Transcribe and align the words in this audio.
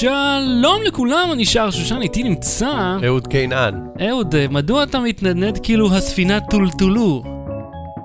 שלום 0.00 0.82
לכולם, 0.86 1.28
אני 1.32 1.44
שר 1.44 1.70
שושן, 1.70 2.02
איתי 2.02 2.22
נמצא... 2.22 2.96
אהוד 3.06 3.26
קינן. 3.26 3.86
אהוד, 4.08 4.34
מדוע 4.50 4.82
אתה 4.82 5.00
מתנדנד 5.00 5.58
כאילו 5.62 5.94
הספינה 5.94 6.40
טולטולו? 6.40 7.22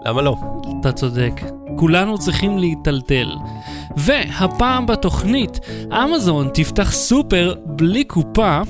למה 0.06 0.22
לא? 0.22 0.36
אתה 0.82 0.92
צודק. 0.92 1.32
כולנו 1.78 2.18
צריכים 2.18 2.58
להיטלטל. 2.58 3.28
והפעם 3.98 4.86
בתוכנית, 4.86 5.60
אמזון 6.04 6.50
תפתח 6.54 6.92
סופר 6.92 7.56
בלי 7.66 8.04
קופה, 8.04 8.62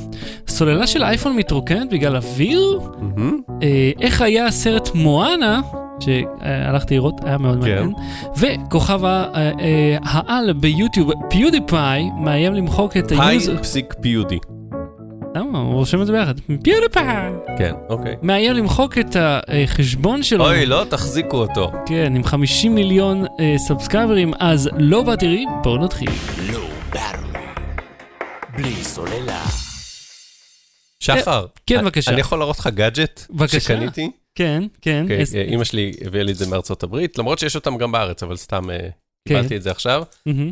סוללה 0.47 0.87
של 0.87 1.03
אייפון 1.03 1.35
מתרוקנת 1.35 1.89
בגלל 1.89 2.15
אוויר, 2.15 2.79
אה, 3.63 3.91
איך 4.01 4.21
היה 4.21 4.45
הסרט 4.45 4.89
מואנה, 4.93 5.61
שהלכתי 5.99 6.95
לראות, 6.95 7.13
היה 7.23 7.37
מאוד 7.37 7.63
כן. 7.63 7.69
מעניין, 7.69 7.93
וכוכב 8.37 9.05
אה, 9.05 9.25
אה, 9.35 9.97
העל 10.03 10.53
ביוטיוב, 10.53 11.11
פיודיפאי, 11.29 12.09
מאיים 12.19 12.53
למחוק 12.53 12.97
את 12.97 13.11
ה 13.11 13.19
user... 13.21 13.61
פסיק 13.61 13.93
פיודי. 14.01 14.39
למה? 15.35 15.59
הוא 15.59 15.73
רושם 15.73 16.01
את 16.01 16.07
זה 16.07 16.13
ביחד. 16.13 16.33
פיודיפאי! 16.63 17.31
כן, 17.57 17.73
אוקיי. 17.89 18.15
מאיים 18.21 18.53
למחוק 18.53 18.97
את 18.97 19.15
החשבון 19.19 20.23
שלו. 20.23 20.45
אוי, 20.45 20.65
לא 20.65 20.85
תחזיקו 20.89 21.37
אותו. 21.37 21.71
כן, 21.85 22.13
עם 22.15 22.23
50 22.23 22.75
מיליון 22.75 23.25
אה, 23.39 23.55
סאבסקרייברים, 23.57 24.33
אז 24.39 24.69
לא 24.77 25.01
בתראי, 25.03 25.45
בואו 25.63 25.77
נתחיל. 25.77 26.09
לא. 26.51 26.59
בלי 28.57 28.83
סוללה. 28.83 29.43
שחר. 30.99 31.45
כן, 31.65 31.81
בבקשה. 31.81 32.11
אני 32.11 32.19
יכול 32.19 32.39
להראות 32.39 32.59
לך 32.59 32.67
גאדג'ט? 32.67 33.21
בבקשה. 33.29 33.59
שקניתי? 33.59 34.11
כן, 34.35 34.63
כן. 34.81 35.01
אוקיי, 35.03 35.23
אה, 35.35 35.41
אימא 35.41 35.63
שלי 35.63 35.93
הביאה 36.05 36.23
לי 36.23 36.31
את 36.31 36.37
זה 36.37 36.47
מארצות 36.47 36.83
הברית, 36.83 37.17
למרות 37.17 37.39
שיש 37.39 37.55
אותם 37.55 37.77
גם 37.77 37.91
בארץ, 37.91 38.23
אבל 38.23 38.35
סתם 38.35 38.69
אה, 38.69 38.77
כן. 38.79 38.89
קיבלתי 39.27 39.57
את 39.57 39.61
זה 39.63 39.71
עכשיו. 39.71 40.03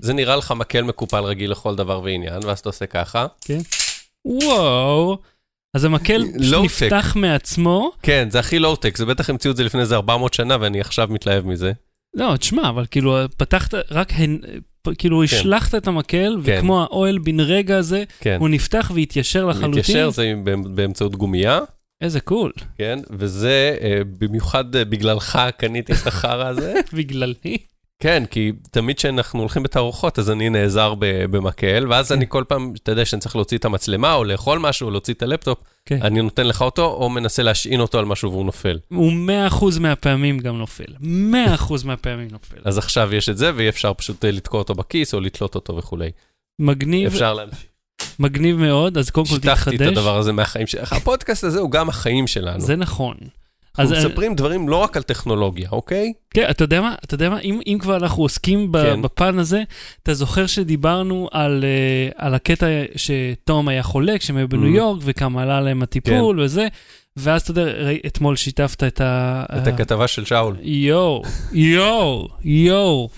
זה 0.01 0.13
נראה 0.13 0.35
לך 0.35 0.51
מקל 0.51 0.81
מקופל 0.81 1.23
רגיל 1.23 1.51
לכל 1.51 1.75
דבר 1.75 2.01
ועניין, 2.03 2.39
ואז 2.45 2.59
אתה 2.59 2.69
עושה 2.69 2.85
ככה. 2.85 3.25
כן. 3.45 3.57
וואו. 4.25 5.17
אז 5.73 5.83
המקל. 5.83 6.23
נפתח 6.63 7.13
מעצמו. 7.15 7.91
כן, 8.03 8.27
זה 8.31 8.39
הכי 8.39 8.59
לואו-טק, 8.59 8.97
זה 8.97 9.05
בטח 9.05 9.29
המציאו 9.29 9.51
את 9.51 9.57
זה 9.57 9.63
לפני 9.63 9.81
איזה 9.81 9.95
400 9.95 10.33
שנה, 10.33 10.57
ואני 10.61 10.81
עכשיו 10.81 11.07
מתלהב 11.11 11.45
מזה. 11.47 11.71
לא, 12.15 12.37
תשמע, 12.37 12.69
אבל 12.69 12.85
כאילו, 12.91 13.17
פתחת, 13.37 13.73
רק, 13.91 14.09
הן- 14.15 14.39
פ- 14.81 14.89
כאילו, 14.97 15.17
כן. 15.17 15.23
השלכת 15.37 15.75
את 15.75 15.87
המקל, 15.87 16.37
כן. 16.45 16.57
וכמו 16.57 16.81
האוהל 16.83 17.17
בן 17.17 17.39
רגע 17.39 17.77
הזה, 17.77 18.03
כן. 18.19 18.37
הוא 18.39 18.49
נפתח 18.49 18.91
והתיישר 18.95 19.45
לחלוטין. 19.45 19.69
מתיישר 19.69 20.09
זה 20.09 20.33
באמצ- 20.43 20.67
באמצעות 20.67 21.15
גומייה, 21.15 21.59
איזה 22.03 22.19
cool. 22.19 22.51
כן, 22.77 22.99
וזה 23.09 23.77
אה, 23.81 24.01
במיוחד 24.19 24.75
אה, 24.75 24.85
בגללך 24.85 25.39
קניתי 25.57 25.93
את 25.93 26.07
החרא 26.07 26.47
הזה. 26.47 26.73
בגללי. 26.93 27.57
כן, 27.99 28.23
כי 28.31 28.51
תמיד 28.71 28.97
כשאנחנו 28.97 29.39
הולכים 29.39 29.63
בתערוכות, 29.63 30.19
אז 30.19 30.31
אני 30.31 30.49
נעזר 30.49 30.93
במקל, 30.99 31.85
ואז 31.89 32.09
כן. 32.09 32.15
אני 32.15 32.25
כל 32.29 32.43
פעם, 32.47 32.73
אתה 32.83 32.91
יודע 32.91 33.05
שאני 33.05 33.19
צריך 33.19 33.35
להוציא 33.35 33.57
את 33.57 33.65
המצלמה, 33.65 34.13
או 34.13 34.23
לאכול 34.23 34.59
משהו, 34.59 34.85
או 34.85 34.91
להוציא 34.91 35.13
את 35.13 35.21
הלפטופ, 35.21 35.59
כן. 35.85 35.99
אני 36.01 36.21
נותן 36.21 36.47
לך 36.47 36.61
אותו, 36.61 36.85
או 36.85 37.09
מנסה 37.09 37.43
להשעין 37.43 37.79
אותו 37.79 37.99
על 37.99 38.05
משהו 38.05 38.31
והוא 38.31 38.45
נופל. 38.45 38.79
הוא 38.87 39.11
100% 39.49 39.79
מהפעמים 39.79 40.39
גם 40.39 40.57
נופל. 40.57 40.93
100% 41.57 41.85
מהפעמים 41.85 42.27
נופל. 42.31 42.57
אז 42.63 42.77
עכשיו 42.77 43.15
יש 43.15 43.29
את 43.29 43.37
זה, 43.37 43.51
ואי 43.55 43.69
אפשר 43.69 43.93
פשוט 43.93 44.25
אה, 44.25 44.31
לתקוע 44.31 44.59
אותו 44.59 44.75
בכיס, 44.75 45.13
או 45.13 45.19
לתלות 45.19 45.55
אותו 45.55 45.75
וכולי. 45.75 46.11
מגניב, 46.59 47.07
אפשר 47.07 47.33
להמשיך. 47.33 47.72
מגניב 48.19 48.57
מאוד, 48.57 48.97
אז 48.97 49.09
קודם 49.09 49.27
כל 49.27 49.35
שיתחתי 49.35 49.75
את 49.75 49.81
תתחדש. 49.81 49.97
הדבר 49.97 50.17
הזה 50.17 50.31
מהחיים 50.31 50.67
שלך. 50.67 50.93
הפודקאסט 50.93 51.43
הזה 51.43 51.59
הוא 51.59 51.71
גם 51.71 51.89
החיים 51.89 52.27
שלנו. 52.27 52.59
זה 52.59 52.75
נכון. 52.75 53.15
אנחנו 53.79 53.95
אה, 53.95 53.99
מספרים 54.07 54.35
דברים 54.35 54.69
לא 54.69 54.75
רק 54.75 54.97
על 54.97 55.03
טכנולוגיה, 55.03 55.69
אוקיי? 55.71 56.13
כן, 56.33 56.47
אתה 56.49 56.63
יודע 56.63 56.81
מה, 56.81 56.95
אתה 57.03 57.15
יודע 57.15 57.29
מה, 57.29 57.39
אם, 57.39 57.59
אם 57.67 57.77
כבר 57.81 57.95
אנחנו 57.95 58.23
עוסקים 58.23 58.71
ב, 58.71 58.77
כן. 58.83 59.01
בפן 59.01 59.39
הזה, 59.39 59.63
אתה 60.03 60.13
זוכר 60.13 60.45
שדיברנו 60.47 61.29
על, 61.31 61.63
uh, 61.63 62.15
על 62.17 62.33
הקטע 62.33 62.65
שתום 62.95 63.67
היה 63.67 63.83
חולה 63.83 64.17
כשהם 64.17 64.37
היו 64.37 64.49
בניו 64.49 64.73
Mhm. 64.73 64.77
יורק, 64.77 65.01
וכמה 65.05 65.41
עלה 65.43 65.61
להם 65.61 65.83
הטיפול 65.83 66.39
וזה, 66.39 66.67
ואז 67.17 67.41
אתה 67.41 67.51
יודע, 67.51 67.71
אתמול 68.07 68.35
שיתפת 68.35 68.83
את 68.83 69.01
ה... 69.01 69.43
את 69.57 69.67
הכתבה 69.67 70.07
של 70.07 70.25
שאול. 70.25 70.55
יואו, 70.61 71.23
יואו, 71.51 72.27
יואו. 72.43 73.09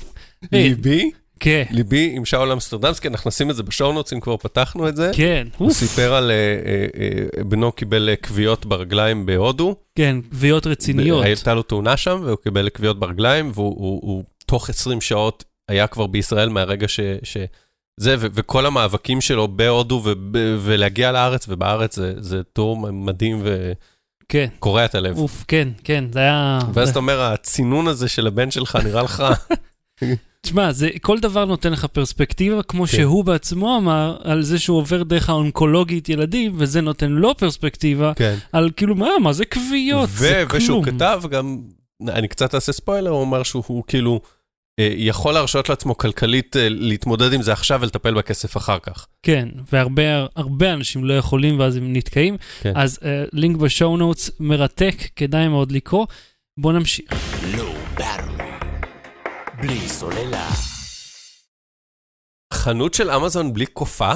ליבי, 0.52 1.12
כן, 1.40 1.64
ליבי 1.72 2.14
עם 2.16 2.26
שאול 2.26 2.52
אמסטרדמסקי, 2.52 3.08
אנחנו 3.08 3.28
נשים 3.28 3.50
את 3.50 3.56
זה 3.56 3.64
ב 3.64 3.70
show 3.70 3.94
notes, 3.94 4.14
אם 4.14 4.20
כבר 4.20 4.38
פתחנו 4.38 4.90
את 4.90 4.96
זה. 4.96 5.12
כן, 5.14 5.48
הוא 5.58 5.68
אוף, 5.68 5.78
סיפר 5.78 6.14
על 6.14 6.32
אה, 6.32 6.36
אה, 6.36 6.86
אה, 7.38 7.44
בנו 7.44 7.72
קיבל 7.72 8.10
כוויות 8.28 8.66
ברגליים 8.66 9.26
בהודו. 9.26 9.76
כן, 9.96 10.18
כוויות 10.30 10.68
רציניות. 10.68 11.24
הייתה 11.24 11.54
לו 11.54 11.64
תאונה 11.64 11.98
שם, 11.98 12.22
והוא 12.24 12.38
קיבל 12.38 12.70
כוויות 12.70 13.00
ברגליים, 13.00 13.52
והוא 13.54 13.76
הוא, 13.78 14.02
הוא, 14.04 14.24
תוך 14.46 14.70
20 14.70 15.02
שעות 15.02 15.44
היה 15.70 15.88
כבר 15.88 16.08
בישראל 16.08 16.50
מהרגע 16.50 16.88
ש... 16.88 17.00
ש 17.24 17.38
זה, 18.00 18.16
ו- 18.20 18.28
וכל 18.34 18.66
המאבקים 18.66 19.22
שלו 19.22 19.48
בהודו 19.48 20.02
וב- 20.04 20.38
ולהגיע 20.60 21.12
לארץ, 21.12 21.46
ובארץ 21.50 21.96
זה, 21.96 22.14
זה 22.18 22.44
טור 22.44 22.92
מדהים 22.92 23.44
כן, 24.30 24.48
וקורע 24.58 24.86
את 24.86 24.96
הלב. 24.96 25.18
אוף, 25.18 25.46
כן, 25.48 25.68
כן, 25.84 26.04
זה 26.12 26.20
היה... 26.20 26.60
ואז 26.74 26.90
אתה 26.90 27.00
אומר, 27.00 27.22
הצינון 27.22 27.88
הזה 27.88 28.08
של 28.08 28.28
הבן 28.28 28.52
שלך 28.52 28.76
נראה 28.84 29.04
לך, 29.04 29.24
תשמע, 30.46 30.72
זה, 30.72 30.90
כל 31.02 31.20
דבר 31.20 31.46
נותן 31.46 31.72
לך 31.72 31.86
פרספקטיבה, 31.86 32.64
כמו 32.64 32.86
כן. 32.86 32.98
שהוא 32.98 33.24
בעצמו 33.26 33.78
אמר, 33.78 34.18
על 34.24 34.44
זה 34.44 34.60
שהוא 34.60 34.78
עובר 34.78 35.04
דרך 35.04 35.30
האונקולוגית 35.30 36.10
ילדים, 36.10 36.52
וזה 36.56 36.82
נותן 36.82 37.12
לו 37.12 37.38
פרספקטיבה, 37.38 38.14
כן. 38.16 38.36
על 38.52 38.70
כאילו, 38.76 38.96
מה, 38.96 39.10
מה 39.22 39.34
זה 39.34 39.46
כוויות? 39.46 40.10
זה 40.10 40.44
ו- 40.52 40.56
ושהוא 40.56 40.84
כלום. 40.84 40.96
כתב 40.96 41.22
גם, 41.30 41.62
אני 42.08 42.28
קצת 42.28 42.56
אעשה 42.56 42.72
ספוילר, 42.72 43.10
הוא 43.10 43.24
אמר 43.24 43.44
שהוא 43.44 43.64
הוא 43.68 43.84
כאילו 43.88 44.22
אה, 44.80 44.94
יכול 44.96 45.34
להרשות 45.34 45.70
לעצמו 45.70 45.98
כלכלית 45.98 46.58
אה, 46.58 46.68
להתמודד 46.70 47.34
עם 47.34 47.42
זה 47.42 47.54
עכשיו 47.54 47.80
ולטפל 47.82 48.14
בכסף 48.14 48.58
אחר 48.58 48.80
כך. 48.80 49.08
כן, 49.24 49.50
והרבה 49.72 50.04
הרבה 50.36 50.74
אנשים 50.74 51.06
לא 51.06 51.14
יכולים, 51.14 51.60
ואז 51.60 51.76
הם 51.76 51.94
נתקעים. 51.94 52.38
כן. 52.62 52.74
אז 52.76 53.00
uh, 53.02 53.06
לינק 53.34 53.58
ב 53.58 53.66
show 53.66 53.98
notes 53.98 54.32
מרתק, 54.40 54.96
כדאי 55.16 55.48
מאוד 55.48 55.72
לקרוא. 55.72 56.06
בוא 56.60 56.74
נמשיך. 56.74 57.06
ברור. 57.58 58.45
בלי 59.62 59.90
סוללה. 59.90 60.50
חנות 62.54 62.94
של 62.94 63.12
אמזון 63.12 63.54
בלי 63.54 63.66
קופה? 63.66 64.12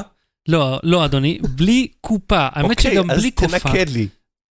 לא, 0.48 0.80
לא, 0.84 1.06
אדוני, 1.06 1.40
בלי 1.56 1.88
קופה. 2.02 2.48
האמת 2.52 2.70
אוקיי, 2.78 2.92
שגם 2.92 3.08
בלי 3.08 3.28
אז 3.28 3.34
קופה. 3.36 3.60
תנקד 3.60 3.90
לי. 3.90 4.08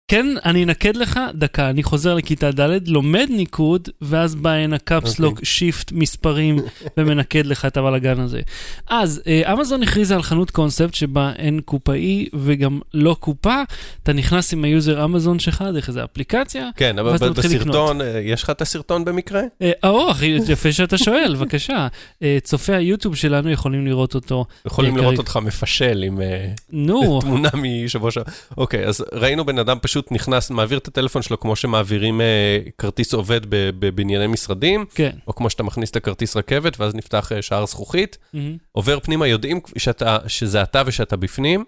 כן, 0.09 0.27
אני 0.45 0.65
אנקד 0.65 0.97
לך, 0.97 1.21
דקה, 1.35 1.71
אני 1.71 1.83
חוזר 1.83 2.15
לכיתה 2.15 2.51
ד', 2.51 2.89
לומד 2.89 3.27
ניקוד, 3.31 3.89
ואז 4.01 4.35
בא 4.35 4.51
הנה 4.51 4.79
caps 4.79 5.03
lock, 5.03 5.33
אוקיי. 5.33 5.47
shift, 5.47 5.93
מספרים, 5.93 6.59
ומנקד 6.97 7.47
לך 7.47 7.65
את 7.65 7.77
הבלאגן 7.77 8.21
הזה. 8.21 8.41
אז, 8.87 9.23
אה, 9.27 9.53
אמזון 9.53 9.83
הכריזה 9.83 10.15
על 10.15 10.23
חנות 10.23 10.51
קונספט 10.51 10.95
שבה 10.95 11.33
אין 11.37 11.61
קופאי 11.61 12.29
וגם 12.35 12.81
לא 12.95 13.17
קופה, 13.21 13.63
אתה 14.03 14.13
נכנס 14.13 14.53
עם 14.53 14.65
ה 14.65 14.73
user 14.73 15.05
אמזון 15.05 15.39
שלך 15.39 15.65
דרך 15.75 15.89
איזו 15.89 16.05
אפליקציה. 16.05 16.69
כן, 16.77 16.99
אבל 16.99 17.13
בסרטון, 17.13 18.01
אה, 18.01 18.21
יש 18.23 18.43
לך 18.43 18.51
את 18.51 18.63
הסרטון 18.63 19.05
במקרה? 19.05 19.43
אה, 19.63 19.71
או, 19.85 20.11
הכי 20.11 20.39
יפה 20.49 20.73
שאתה 20.73 20.99
שואל, 20.99 21.35
בבקשה. 21.37 21.87
אה, 22.23 22.39
צופי 22.43 22.75
היוטיוב 22.75 23.17
שלנו 23.17 23.51
יכולים 23.51 23.87
לראות 23.87 24.15
אותו. 24.15 24.45
יכולים 24.67 24.97
אה, 24.97 25.01
לראות. 25.01 25.19
אותך 25.19 25.39
מפשל 25.43 26.03
עם 26.03 26.21
אה, 26.21 26.49
תמונה 27.21 27.49
משבוע 27.55 28.11
שעבר. 28.11 28.33
אוקיי, 28.57 28.87
אז 28.87 29.05
ראינו 29.13 29.45
בן 29.45 29.59
אדם 29.59 29.79
פשוט 29.83 29.96
נכנס, 30.11 30.51
מעביר 30.51 30.79
את 30.79 30.89
הטלפון 30.89 31.23
שלו 31.23 31.41
כמו 31.41 31.57
שמעבירים 31.57 32.21
אה, 32.21 32.59
כרטיס 32.79 33.15
עובד 33.15 33.41
בבנייני 33.51 34.27
משרדים, 34.27 34.85
כן. 34.95 35.11
או 35.27 35.35
כמו 35.35 35.51
שאתה 35.51 35.63
מכניס 35.63 35.91
את 35.91 35.97
הכרטיס 35.97 36.37
רכבת, 36.37 36.81
ואז 36.81 36.95
נפתח 36.95 37.33
אה, 37.33 37.43
שער 37.43 37.67
זכוכית. 37.67 38.19
מהמם. 38.33 38.57
עובר 38.73 39.01
פנימה, 39.01 39.27
יודעים 39.27 39.61
שאתה, 39.77 40.19
שזה 40.27 40.63
אתה 40.63 40.83
ושאתה 40.87 41.17
בפנים, 41.17 41.65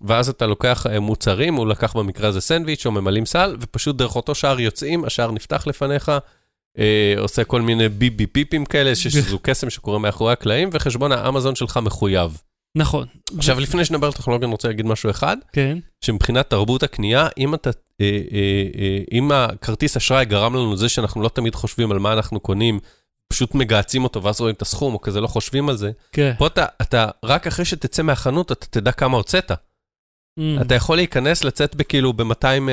ואז 0.00 0.28
אתה 0.28 0.46
לוקח 0.46 0.86
אה, 0.86 1.00
מוצרים, 1.00 1.54
הוא 1.54 1.66
לקח 1.66 1.96
במקרה 1.96 2.28
הזה 2.28 2.40
סנדוויץ' 2.40 2.86
או 2.86 2.92
ממלאים 2.92 3.26
סל, 3.26 3.56
ופשוט 3.60 3.96
דרך 3.96 4.16
אותו 4.16 4.34
שער 4.34 4.60
יוצאים, 4.60 5.04
השער 5.04 5.30
נפתח 5.30 5.66
לפניך, 5.66 6.12
אה, 6.78 7.14
עושה 7.18 7.44
כל 7.44 7.62
מיני 7.62 7.88
ביבי 7.88 8.26
פיפים 8.26 8.64
כאלה, 8.64 8.94
שזו 8.94 9.38
קסם 9.42 9.70
שקורה 9.70 9.98
מאחורי 9.98 10.32
הקלעים, 10.32 10.70
וחשבון 10.72 11.12
האמזון 11.12 11.54
שלך 11.54 11.76
מחויב. 11.82 12.38
נכון. 12.74 13.06
עכשיו, 13.36 13.60
לפני 13.60 13.84
שנדבר 13.84 14.06
על 14.06 14.12
טכנולוגיה, 14.12 14.46
אני 14.46 14.52
רוצה 14.52 14.68
להגיד 14.68 14.86
משהו 14.86 15.10
אחד, 15.10 15.36
כן, 15.52 15.78
שמבחינת 16.00 16.50
תרבות 16.50 16.82
הקנייה, 16.82 17.28
אם 17.38 17.54
אתה, 17.54 17.70
אה, 18.00 18.20
אה, 18.32 18.80
אה, 18.80 18.98
אם 19.12 19.32
הכרטיס 19.32 19.96
אשראי 19.96 20.24
גרם 20.24 20.54
לנו 20.54 20.72
לזה 20.72 20.88
שאנחנו 20.88 21.22
לא 21.22 21.28
תמיד 21.28 21.54
חושבים 21.54 21.92
על 21.92 21.98
מה 21.98 22.12
אנחנו 22.12 22.40
קונים, 22.40 22.80
פשוט 23.28 23.54
מגהצים 23.54 24.04
אותו 24.04 24.22
ואז 24.22 24.40
רואים 24.40 24.54
את 24.54 24.62
הסכום, 24.62 24.94
או 24.94 25.00
כזה 25.00 25.20
לא 25.20 25.26
חושבים 25.26 25.68
על 25.68 25.76
זה, 25.76 25.90
כן. 26.12 26.32
פה 26.38 26.46
אתה, 26.46 26.66
אתה, 26.82 27.08
רק 27.24 27.46
אחרי 27.46 27.64
שתצא 27.64 28.02
מהחנות, 28.02 28.52
אתה 28.52 28.66
תדע 28.66 28.92
כמה 28.92 29.16
הוצאת. 29.16 29.50
Mm. 29.50 30.62
אתה 30.62 30.74
יכול 30.74 30.96
להיכנס, 30.96 31.44
לצאת 31.44 31.74
בכאילו 31.74 32.12
ב-200 32.12 32.70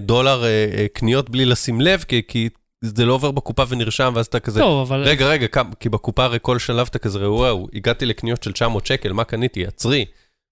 דולר 0.00 0.44
קניות 0.92 1.30
בלי 1.30 1.44
לשים 1.44 1.80
לב, 1.80 2.04
כי, 2.08 2.22
כי 2.28 2.48
זה 2.84 3.04
לא 3.04 3.12
עובר 3.12 3.30
בקופה 3.30 3.62
ונרשם, 3.68 4.12
ואז 4.16 4.26
אתה 4.26 4.40
כזה, 4.40 4.60
טוב, 4.60 4.92
אבל... 4.92 5.02
רגע, 5.02 5.28
רגע, 5.28 5.46
כמה- 5.46 5.74
כי 5.80 5.88
בקופה 5.88 6.24
הרי 6.24 6.38
כל 6.42 6.58
שלב 6.58 6.86
אתה 6.90 6.98
כזה, 6.98 7.30
וואו, 7.30 7.68
הגעתי 7.74 8.06
לקניות 8.06 8.42
של 8.42 8.52
900 8.52 8.86
שקל, 8.86 9.12
מה 9.12 9.24
קניתי? 9.24 9.66
עצרי. 9.66 10.04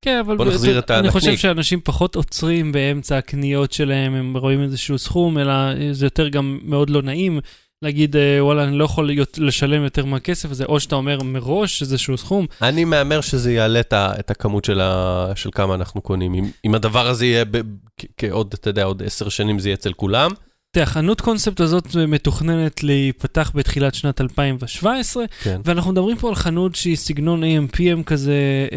כן, 0.05 0.19
אבל... 0.26 0.37
בוא 0.37 0.44
נחזיר 0.44 0.79
את 0.79 0.91
אני 0.91 1.11
חושב 1.11 1.26
הנקניק. 1.26 1.41
שאנשים 1.41 1.81
פחות 1.85 2.17
עוצרים 2.17 2.73
באמצע 2.73 3.19
הקניות 3.19 3.73
שלהם, 3.73 4.15
הם 4.15 4.37
רואים 4.37 4.62
איזשהו 4.62 4.99
סכום, 4.99 5.38
אלא 5.38 5.53
זה 5.93 6.06
יותר 6.06 6.29
גם 6.29 6.59
מאוד 6.62 6.91
לא 6.91 7.03
נעים 7.03 7.41
להגיד, 7.82 8.17
אה, 8.17 8.44
וואלה, 8.44 8.65
אני 8.65 8.79
לא 8.79 8.85
יכול 8.85 9.06
להיות- 9.06 9.38
לשלם 9.38 9.85
יותר 9.85 10.05
מהכסף 10.05 10.50
הזה, 10.50 10.65
או 10.65 10.81
שאתה 10.81 10.94
אומר 10.97 11.23
מראש 11.23 11.82
איזשהו 11.82 12.17
סכום. 12.19 12.47
אני 12.62 12.85
מהמר 12.85 13.21
שזה 13.21 13.53
יעלה 13.53 13.81
את, 13.81 14.31
הכמות 14.31 14.65
של, 14.65 14.81
ה, 14.81 15.26
של 15.35 15.50
כמה 15.53 15.75
אנחנו 15.75 16.00
קונים. 16.00 16.35
אם, 16.35 16.44
אם 16.65 16.75
הדבר 16.75 17.06
הזה 17.09 17.26
יהיה 17.26 17.44
ב, 17.44 17.61
כעוד, 18.17 18.55
אתה 18.55 18.71
יודע, 18.71 18.85
עוד 18.85 19.03
עשר 19.03 19.29
שנים 19.29 19.59
זה 19.59 19.69
יהיה 19.69 19.75
אצל 19.75 19.93
כולם. 19.93 20.31
תראה, 20.75 20.85
החנות 20.87 21.21
קונספט 21.21 21.61
הזאת 21.61 21.94
מתוכננת 22.09 22.82
להיפתח 22.82 23.53
בתחילת 23.55 23.94
שנת 23.94 24.21
2017, 24.21 25.25
כן. 25.43 25.61
ואנחנו 25.65 25.93
מדברים 25.93 26.17
פה 26.17 26.29
על 26.29 26.35
חנות 26.35 26.75
שהיא 26.75 26.97
סגנון 26.97 27.43
AMPM 27.43 28.03
כזה, 28.06 28.35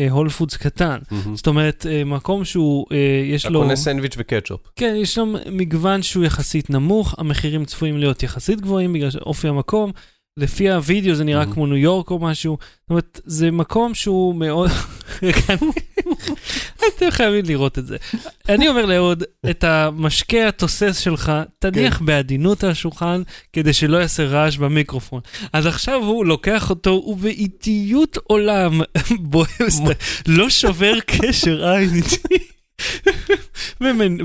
Whole 0.09 0.29
Foods 0.29 0.57
קטן. 0.57 0.97
מהמם. 1.11 1.35
זאת 1.35 1.47
אומרת, 1.47 1.85
אה, 1.89 2.03
מקום 2.03 2.45
שהוא, 2.45 2.85
אה, 2.91 2.97
יש 3.25 3.41
אתה 3.41 3.49
לו... 3.49 3.61
קונה 3.61 3.75
סנדוויץ' 3.75 4.15
וקטשופ. 4.17 4.61
כן, 4.75 4.95
יש 4.97 5.13
שם 5.13 5.33
מגוון 5.51 6.03
שהוא 6.03 6.25
יחסית 6.25 6.69
נמוך, 6.69 7.15
המחירים 7.17 7.65
צפויים 7.65 7.97
להיות 7.97 8.23
יחסית 8.23 8.61
גבוהים 8.61 8.93
בגלל 8.93 9.09
אופי 9.25 9.47
המקום. 9.47 9.91
לפי 10.37 10.69
הוידאו 10.71 11.15
זה 11.15 11.23
נראה 11.23 11.43
Mhm. 11.43 11.53
כמו 11.53 11.65
ניו 11.67 11.77
יורק 11.77 12.11
או 12.11 12.19
משהו. 12.19 12.57
זאת 12.61 12.89
אומרת, 12.89 13.21
זה 13.25 13.51
מקום 13.51 13.93
שהוא 13.95 14.35
מאוד... 14.35 14.69
אתם 16.97 17.11
חייבים 17.11 17.45
לראות 17.45 17.77
את 17.79 17.87
זה. 17.87 17.97
אני 18.49 18.69
אומר 18.69 18.85
לאהוד, 18.85 19.23
את 19.49 19.63
המשקה 19.63 20.47
התוסס 20.47 20.97
שלך, 20.99 21.31
תניח 21.59 22.01
בעדינות 22.01 22.63
על 22.63 22.69
השולחן, 22.71 23.21
כדי 23.53 23.73
שלא 23.73 23.97
יעשה 23.97 24.25
רעש 24.25 24.57
במיקרופון. 24.57 25.21
אז 25.53 25.65
עכשיו 25.65 26.03
הוא 26.03 26.25
לוקח 26.25 26.69
אותו, 26.69 26.91
ובאיטיות 27.07 28.17
עולם, 28.23 28.81
בועז, 29.31 29.81
לא 30.27 30.49
שובר 30.49 30.93
קשר 31.05 31.65
עין 31.65 31.89
איתי. 31.95 32.37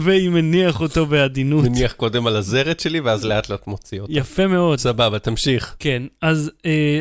והיא 0.00 0.30
מניח 0.30 0.80
אותו 0.80 1.06
בעדינות. 1.06 1.64
נניח 1.64 1.92
קודם 1.92 2.26
על 2.26 2.36
הזרת 2.36 2.80
שלי, 2.80 3.00
ואז 3.00 3.24
לאט 3.24 3.48
לאט 3.48 3.66
מוציא 3.66 4.00
אותה. 4.00 4.12
יפה 4.12 4.46
מאוד. 4.46 4.78
סבבה, 4.78 5.18
תמשיך. 5.18 5.76
כן, 5.78 6.02
אז 6.22 6.50
אה, 6.66 7.00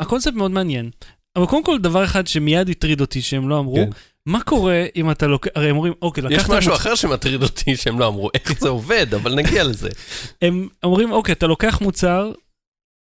הקונספט 0.00 0.34
מאוד 0.34 0.50
מעניין. 0.50 0.90
אבל 1.36 1.46
קודם 1.46 1.64
כל, 1.64 1.78
דבר 1.78 2.04
אחד 2.04 2.26
שמיד 2.26 2.68
הטריד 2.68 3.00
אותי 3.00 3.22
שהם 3.22 3.48
לא 3.48 3.58
אמרו, 3.58 3.74
כן. 3.76 3.88
מה 4.26 4.42
קורה 4.42 4.84
אם 4.96 5.10
אתה 5.10 5.26
לוקח, 5.26 5.50
הרי 5.54 5.70
הם 5.70 5.76
אומרים, 5.76 5.92
אוקיי, 6.02 6.24
יש 6.30 6.32
לקחת... 6.38 6.50
משהו 6.50 6.72
מוצ- 6.72 6.76
אחר 6.76 6.94
שמטריד 6.94 7.42
אותי 7.42 7.76
שהם 7.76 7.98
לא 7.98 8.08
אמרו 8.08 8.30
איך 8.34 8.60
זה 8.60 8.68
עובד, 8.68 9.06
אבל 9.14 9.34
נגיע 9.34 9.64
לזה. 9.64 9.88
הם 10.42 10.68
אומרים, 10.82 11.12
אוקיי, 11.12 11.32
אתה 11.32 11.46
לוקח 11.46 11.80
מוצר, 11.80 12.32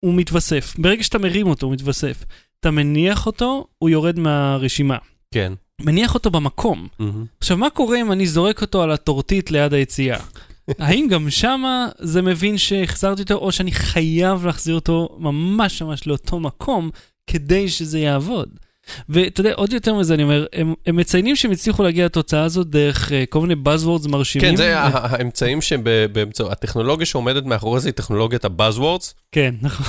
הוא 0.05 0.13
מתווסף. 0.13 0.75
ברגע 0.77 1.03
שאתה 1.03 1.17
מרים 1.17 1.47
אותו, 1.47 1.65
הוא 1.65 1.73
מתווסף. 1.73 2.23
אתה 2.59 2.71
מניח 2.71 3.25
אותו, 3.25 3.67
הוא 3.77 3.89
יורד 3.89 4.19
מהרשימה. 4.19 4.97
כן. 5.33 5.53
מניח 5.81 6.13
אותו 6.13 6.31
במקום. 6.31 6.87
מהמם. 6.99 7.25
עכשיו, 7.39 7.57
מה 7.57 7.69
קורה 7.69 8.01
אם 8.01 8.11
אני 8.11 8.27
זורק 8.27 8.61
אותו 8.61 8.83
על 8.83 8.91
הטורטית 8.91 9.51
ליד 9.51 9.73
היציאה? 9.73 10.19
האם 10.79 11.07
גם 11.09 11.29
שמה 11.29 11.87
זה 11.99 12.21
מבין 12.21 12.57
שהחזרתי 12.57 13.21
אותו, 13.21 13.33
או 13.33 13.51
שאני 13.51 13.71
חייב 13.71 14.45
להחזיר 14.45 14.75
אותו 14.75 15.17
ממש 15.19 15.81
ממש 15.81 16.07
לאותו 16.07 16.39
מקום 16.39 16.89
כדי 17.27 17.69
שזה 17.69 17.99
יעבוד? 17.99 18.49
ואתה 19.09 19.41
יודע, 19.41 19.53
עוד 19.53 19.73
יותר 19.73 19.93
מזה, 19.93 20.13
אני 20.13 20.23
אומר, 20.23 20.45
הם, 20.53 20.73
הם 20.85 20.95
מציינים 20.95 21.35
שהם 21.35 21.51
הצליחו 21.51 21.83
להגיע 21.83 22.05
לתוצאה 22.05 22.43
הזאת 22.43 22.67
דרך 22.69 23.09
uh, 23.09 23.13
כל 23.29 23.41
מיני 23.41 23.53
buzzwords 23.65 24.07
מרשימים. 24.07 24.49
כן, 24.49 24.55
זה 24.55 24.79
ה- 24.79 24.89
האמצעים 24.93 25.61
שבאמצעות, 25.61 26.51
הטכנולוגיה 26.51 27.05
שעומדת 27.05 27.45
מאחורי 27.45 27.79
זה 27.79 27.87
היא 27.89 27.93
טכנולוגיית 27.93 28.45
ה-Buzzwords. 28.45 29.13
כן, 29.31 29.55
נכון. 29.61 29.85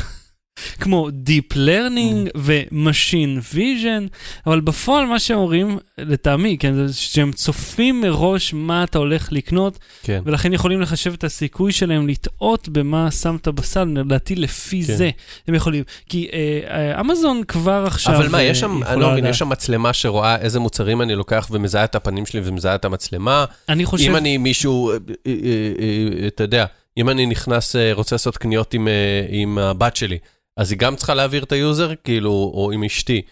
כמו 0.81 1.09
Deep 1.27 1.55
Learning 1.55 2.31
ו-Machine 2.37 3.55
Vision, 3.55 4.09
אבל 4.47 4.61
בפועל 4.61 5.07
מה 5.07 5.19
שהם 5.19 5.39
אומרים, 5.39 5.79
לטעמי, 5.99 6.57
כן, 6.59 6.75
זה 6.75 6.93
שהם 6.93 7.33
צופים 7.33 8.01
מראש 8.01 8.55
מה 8.55 8.85
אתה 8.85 8.99
הולך 8.99 9.33
לקנות, 9.33 9.79
כן. 10.03 10.23
ולכן 10.25 10.53
יכולים 10.53 10.81
לחשב 10.81 11.13
את 11.13 11.25
הסיכוי 11.25 11.73
שלהם 11.73 12.09
לטעות 12.09 12.69
במה 12.69 13.11
שמת 13.11 13.49
בסל, 13.49 13.85
לדעתי 13.85 14.35
לפי 14.35 14.83
כן. 14.87 14.95
זה 14.95 15.11
הם 15.49 15.55
יכולים. 15.55 15.85
כי 16.09 16.29
אה, 16.33 16.61
אה, 16.71 17.01
אמזון 17.01 17.43
כבר 17.49 17.85
עכשיו 17.87 18.15
אבל 18.17 18.29
מה, 18.29 18.39
אה, 18.39 18.43
יש 18.43 18.61
שם, 18.61 18.77
יכולה 18.77 18.93
אני 18.93 19.01
לא 19.01 19.11
מבין. 19.13 19.27
יש 19.27 19.39
שם 19.39 19.49
מצלמה 19.49 19.93
שרואה 19.93 20.37
איזה 20.37 20.61
מוצרים 20.61 21.03
אני 21.03 21.15
לוקח 21.15 21.49
ומזהה 21.51 21.85
את 21.85 21.95
הפנים 21.95 22.27
שלי 22.27 22.41
ומזהה 22.45 22.75
את 22.75 22.85
המצלמה. 22.85 23.45
אני 23.69 23.85
חושב, 23.85 24.11
אם 24.11 24.17
אני 24.17 24.39
מישהו, 24.39 24.91
אה, 24.91 24.97
אה, 25.27 25.33
אה, 25.33 26.27
אתה 26.27 26.45
יודע, 26.45 26.67
אם 26.97 27.09
אני 27.09 27.27
נכנס, 27.27 27.77
אה, 27.77 27.91
רוצה 27.93 28.15
לעשות 28.15 28.37
קניות 28.37 28.75
עם, 28.75 28.89
אה, 28.89 29.27
עם 29.29 29.59
הבת 29.59 29.97
שלי, 29.97 30.19
אז 30.57 30.71
היא 30.71 30.79
גם 30.79 30.97
צריכה 30.97 31.15
להעביר 31.15 31.45
את 31.45 31.53
ה 31.53 31.60
user, 31.60 31.95
כאילו, 32.05 32.31
או 32.55 32.71
עם 32.73 32.85
אשתי. 32.85 33.23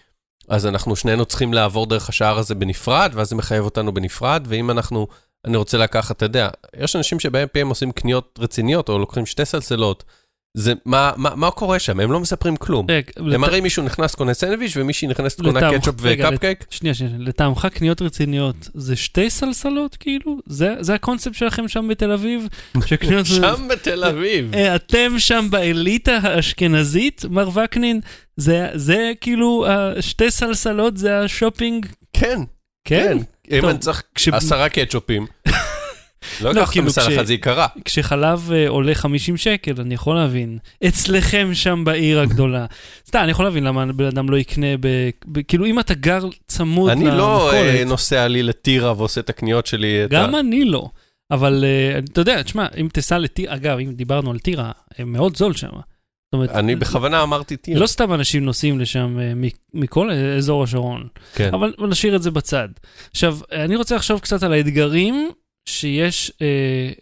אז 0.49 0.65
אנחנו 0.65 0.95
שנינו 0.95 1.25
צריכים 1.25 1.53
לעבור 1.53 1.85
דרך 1.85 2.09
השער 2.09 2.37
הזה 2.37 2.55
בנפרד, 2.55 3.11
ואז 3.13 3.29
זה 3.29 3.35
מחייב 3.35 3.65
אותנו 3.65 3.93
בנפרד, 3.93 4.43
ואם 4.47 4.71
אנחנו, 4.71 5.07
אני 5.45 5.57
רוצה 5.57 5.77
לקחת, 5.77 6.17
אתה 6.17 6.25
יודע, 6.25 6.49
יש 6.75 6.95
אנשים 6.95 7.19
שב-AMPM 7.19 7.67
עושים 7.67 7.91
קניות 7.91 8.39
רציניות, 8.41 8.89
או 8.89 8.99
לוקחים 8.99 9.25
שתי 9.25 9.45
סלסלות, 9.45 10.03
זה, 10.57 10.73
מה, 10.85 11.11
מה, 11.17 11.35
מה 11.35 11.51
קורה 11.51 11.79
שם? 11.79 11.99
הם 11.99 12.11
לא 12.11 12.19
מספרים 12.19 12.55
כלום. 12.55 12.85
רגע, 12.89 13.11
הם 13.17 13.27
לט- 13.27 13.37
מראים 13.39 13.63
מישהו 13.63 13.83
נכנס 13.83 14.15
קונה 14.15 14.33
סנדוויץ' 14.33 14.73
ומישהי 14.77 15.07
נכנסת 15.07 15.41
קונה 15.41 15.71
קטשופ 15.71 15.95
וקפקייק. 15.99 16.65
שנייה, 16.69 16.93
שנייה, 16.95 17.13
לטעמך 17.19 17.67
קניות 17.73 18.01
רציניות 18.01 18.69
זה 18.73 18.95
שתי 18.95 19.29
סלסלות 19.29 19.95
כאילו? 19.95 20.37
זה, 20.45 20.75
זה 20.79 20.93
הקונספט 20.93 21.33
שלכם 21.35 21.67
שם 21.67 21.87
בתל 21.87 22.11
אביב? 22.11 22.47
שקניות 22.85 23.25
שם 23.25 23.67
בתל 23.69 24.03
אביב. 24.03 24.53
אה, 24.55 24.75
אתם 24.75 25.19
שם 25.19 25.47
באליטה 25.49 26.19
האשכנזית, 26.23 27.25
מר 27.29 27.49
וקנין? 27.63 27.99
זה, 28.37 28.67
זה 28.73 29.11
כאילו, 29.21 29.65
אה, 29.67 30.01
שתי 30.01 30.31
סלסלות 30.31 30.97
זה 30.97 31.19
השופינג? 31.19 31.85
כן, 32.13 32.39
כן? 32.85 33.17
כן. 33.43 33.55
אם 33.59 33.69
אני 33.69 33.77
צריך 33.77 34.03
עשרה 34.31 34.69
קטשופים. 34.69 35.25
לא 36.41 36.53
לא, 36.53 36.63
את 36.63 36.69
כאילו, 36.69 36.85
המסל 36.85 37.01
כש- 37.01 37.07
אחד, 37.13 37.23
זה 37.25 37.33
יקרה. 37.33 37.67
כשחלב 37.85 38.49
אה, 38.53 38.69
עולה 38.69 38.95
50 38.95 39.37
שקל, 39.37 39.73
אני 39.79 39.93
יכול 39.93 40.15
להבין. 40.15 40.57
אצלכם 40.87 41.49
שם 41.53 41.83
בעיר 41.85 42.19
הגדולה. 42.19 42.65
סתם, 43.07 43.19
אני 43.23 43.31
יכול 43.31 43.45
להבין 43.45 43.63
למה 43.63 43.85
בן 43.85 44.05
אדם 44.05 44.29
לא 44.29 44.37
יקנה 44.37 44.77
ב... 44.79 44.87
ב- 45.31 45.41
כאילו, 45.41 45.65
אם 45.65 45.79
אתה 45.79 45.93
גר 45.93 46.25
צמוד 46.47 46.89
אני 46.89 47.05
לא 47.05 47.51
למכולת, 47.53 47.87
נוסע 47.87 48.27
לי 48.27 48.43
לטירה 48.43 48.93
ועושה 48.97 49.21
את 49.21 49.29
הקניות 49.29 49.65
שלי. 49.65 50.05
את 50.05 50.09
גם 50.09 50.35
אני 50.35 50.65
לא. 50.65 50.89
אבל 51.31 51.65
אה, 51.67 51.99
אתה 51.99 52.21
יודע, 52.21 52.41
תשמע, 52.41 52.65
אם 52.81 52.87
תיסע 52.93 53.17
לטירה, 53.17 53.55
אגב, 53.55 53.77
אם 53.79 53.91
דיברנו 53.91 54.31
על 54.31 54.39
טירה, 54.39 54.71
מאוד 55.05 55.37
זול 55.37 55.53
שם. 55.53 55.69
אומרת, 56.33 56.49
אני 56.49 56.75
בכוונה 56.75 57.23
אמרתי 57.23 57.57
טירה. 57.57 57.79
לא 57.79 57.87
סתם 57.87 58.13
אנשים 58.13 58.45
נוסעים 58.45 58.79
לשם 58.79 59.17
מכל 59.73 60.11
אזור 60.37 60.63
השרון, 60.63 61.07
כן. 61.35 61.49
אבל 61.53 61.73
נשאיר 61.89 62.15
את 62.15 62.23
זה 62.23 62.31
בצד. 62.31 62.67
עכשיו, 63.11 63.37
אני 63.51 63.75
רוצה 63.75 63.95
לחשוב 63.95 64.19
קצת 64.19 64.43
על 64.43 64.53
האתגרים 64.53 65.31
שיש, 65.65 66.31
אה, 66.41 66.47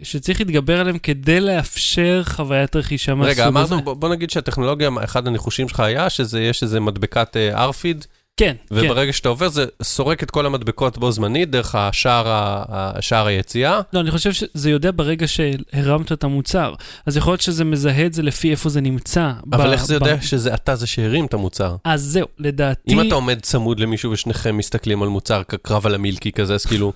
שצריך 0.04 0.40
להתגבר 0.40 0.80
עליהם 0.80 0.98
כדי 0.98 1.40
לאפשר 1.40 2.22
חוויית 2.26 2.76
רכישה 2.76 3.16
מהסוג 3.16 3.32
רגע, 3.32 3.44
הזה. 3.48 3.50
אמרנו, 3.60 3.82
בוא- 3.84 3.94
בוא 3.94 4.10
נגיד 4.10 4.30
שהטכנולוגיה, 4.30 4.90
אחד 5.04 5.28
הניחושים 5.28 5.70
שלך 5.70 5.80
היה 5.80 6.10
שזה, 6.10 6.42
יש 6.42 6.64
איזה 6.64 6.80
מדבקת 6.80 7.38
אה, 7.38 7.64
ארפיד, 7.64 8.06
כן, 8.38 8.56
כן. 8.70 8.76
וברגע 8.76 9.14
שאתה 9.14 9.30
עובר 9.30 9.50
זה 9.50 9.66
סורק 9.84 10.24
את 10.24 10.32
כל 10.32 10.46
המדבקות 10.46 10.98
בו 10.98 11.12
זמנית 11.12 11.50
דרך 11.52 11.76
השער 11.76 12.28
ה- 12.28 12.64
השער 12.70 13.26
היציאה. 13.28 13.82
לא, 13.94 14.00
אני 14.00 14.12
חושב 14.12 14.34
שזה 14.34 14.70
יודע 14.70 14.92
ברגע 14.96 15.28
שהרמת 15.28 16.12
את 16.12 16.24
המוצר. 16.24 16.74
אז 17.06 17.18
יכול 17.18 17.32
להיות 17.32 17.42
שזה 17.42 17.64
מזהה 17.64 18.06
את 18.06 18.14
זה 18.14 18.24
לפי 18.24 18.52
איפה 18.52 18.70
זה 18.70 18.82
נמצא. 18.82 19.32
אבל 19.54 19.68
ב- 19.68 19.72
איך 19.72 19.86
זה 19.86 20.00
ב- 20.00 20.02
יודע 20.08 20.22
שזה 20.22 20.54
אתה 20.54 20.76
זה 20.76 20.88
שהרים 20.88 21.26
את 21.26 21.34
המוצר? 21.34 21.76
אז 21.86 22.02
זהו, 22.04 22.28
לדעתי, 22.40 22.82
אם 22.94 23.02
אתה 23.08 23.16
עומד 23.16 23.40
צמוד 23.42 23.80
למישהו 23.80 24.12
ושניכם 24.12 24.58
מסתכלים 24.58 25.04
על 25.04 25.10
מוצר 25.10 25.44
כקרב 25.44 25.86
על 25.86 25.96
המילקי 25.96 26.32
כזה, 26.32 26.54
אז 26.54 26.66
כאילו, 26.66 26.94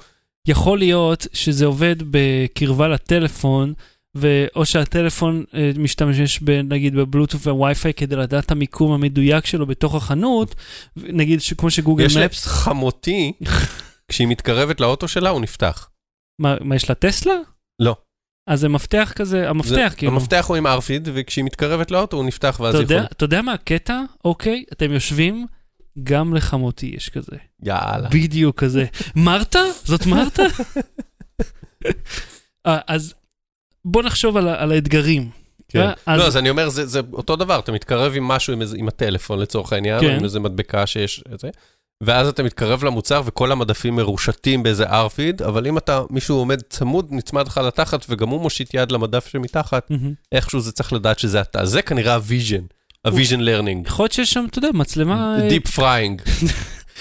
יכול 0.48 0.80
להיות 0.80 1.28
שזה 1.34 1.66
עובד 1.66 1.96
בקרבה 2.12 2.88
לטלפון, 2.88 3.74
ואו 4.16 4.66
שהטלפון 4.66 5.44
אה, 5.54 5.72
משתמש 5.78 6.40
ב, 6.40 6.50
נגיד 6.50 6.96
בבלוטות' 6.96 7.48
ווי-פיי 7.48 7.94
כדי 7.94 8.16
לדעת 8.16 8.46
את 8.46 8.52
המיקום 8.52 8.92
המדויק 8.92 9.46
שלו 9.46 9.66
בתוך 9.66 9.96
החנות, 9.96 10.56
נגיד 10.98 11.40
כמו 11.58 11.72
שגוגל 11.72 12.06
יש 12.06 12.16
לה 12.16 12.26
מפס, 12.26 12.46
חמותי, 12.46 13.32
כשהיא 14.08 14.28
מתקרבת 14.28 14.82
לאוטו 14.82 15.08
שלה, 15.08 15.30
הוא 15.30 15.42
נפתח. 15.42 15.90
מה, 16.42 16.56
מה 16.62 16.76
יש 16.76 16.90
לה 16.90 16.96
טסלה? 16.96 17.34
לא. 17.82 17.96
אז 18.50 18.60
זה 18.60 18.70
מפתח 18.70 19.14
כזה, 19.16 19.50
המפתח 19.50 19.70
זה- 19.90 19.96
כאילו. 19.98 20.12
המפתח 20.12 20.46
הוא 20.48 20.58
עם 20.58 20.68
RFID, 20.68 21.10
וכשהיא 21.14 21.46
מתקרבת 21.46 21.92
לאוטו 21.92 22.18
הוא 22.18 22.26
נפתח 22.26 22.60
ואז 22.64 22.76
יכולה... 22.82 23.04
אתה 23.06 23.24
יודע 23.24 23.42
מה 23.42 23.54
הקטע? 23.54 24.02
אוקיי, 24.26 24.64
אתם 24.74 24.92
יושבים, 24.92 25.46
גם 26.04 26.34
לחמותי 26.34 26.92
יש 26.96 27.10
כזה. 27.10 27.36
יאללה. 27.64 28.10
בדיוק 28.10 28.60
כזה. 28.60 28.86
מרתה? 29.16 29.60
זאת 29.84 30.06
מרתה? 30.06 30.44
אה, 32.68 32.78
אז 32.88 33.14
בוא 33.86 34.04
נחשוב 34.04 34.38
על, 34.38 34.48
על 34.48 34.72
האתגרים. 34.72 35.30
כן. 35.70 35.80
אה, 35.82 35.94
אז- 36.06 36.20
לא, 36.20 36.28
אז 36.28 36.38
אני 36.38 36.50
אומר, 36.50 36.70
זה 36.70 36.86
זה 36.86 37.00
אותו 37.14 37.36
דבר, 37.36 37.60
אתה 37.60 37.72
מתקרב 37.72 38.14
עם 38.16 38.24
משהו, 38.24 38.54
עם 38.54 38.62
איזה- 38.62 38.78
עם 38.80 38.88
הטלפון 38.88 39.40
לצורך 39.40 39.74
העניין, 39.74 40.02
כן. 40.02 40.16
עם 40.16 40.24
איזה 40.24 40.40
מדבקה 40.40 40.86
שיש 40.88 41.24
את 41.34 41.40
זה, 41.40 41.50
ואז 42.04 42.28
אתה 42.28 42.44
מתקרב 42.44 42.84
למוצר 42.84 43.22
וכל 43.26 43.52
המדפים 43.52 43.96
מרושתים 43.96 44.64
באיזה 44.64 44.86
RFID, 44.90 45.42
אבל 45.42 45.68
אם 45.68 45.78
אתה, 45.78 46.02
מישהו 46.10 46.36
עומד 46.38 46.62
צמוד, 46.62 47.08
נצמד 47.12 47.48
לך 47.48 47.58
לתחת, 47.58 48.06
וגם 48.10 48.30
הוא 48.30 48.42
מושיט 48.42 48.74
יד 48.74 48.92
למדף 48.92 49.28
שמתחת, 49.28 49.92
מהמם. 49.92 50.14
איכשהו 50.32 50.60
זה 50.60 50.72
צריך 50.72 50.94
לדעת 50.94 51.20
שזה 51.20 51.42
אתה. 51.42 51.66
זה 51.66 51.82
כנראה 51.82 52.14
ה 52.16 52.22
vision, 52.22 52.64
ה 53.06 53.11
vision 53.11 53.40
learning. 53.40 53.88
יכול 53.88 54.04
להיות 54.04 54.12
שיש 54.12 54.34
שם, 54.34 54.46
אתה 54.50 54.58
יודע, 54.58 54.70
מצלמה... 54.74 55.38
אה, 55.42 55.50
deep 55.50 55.68
frying. 55.68 56.22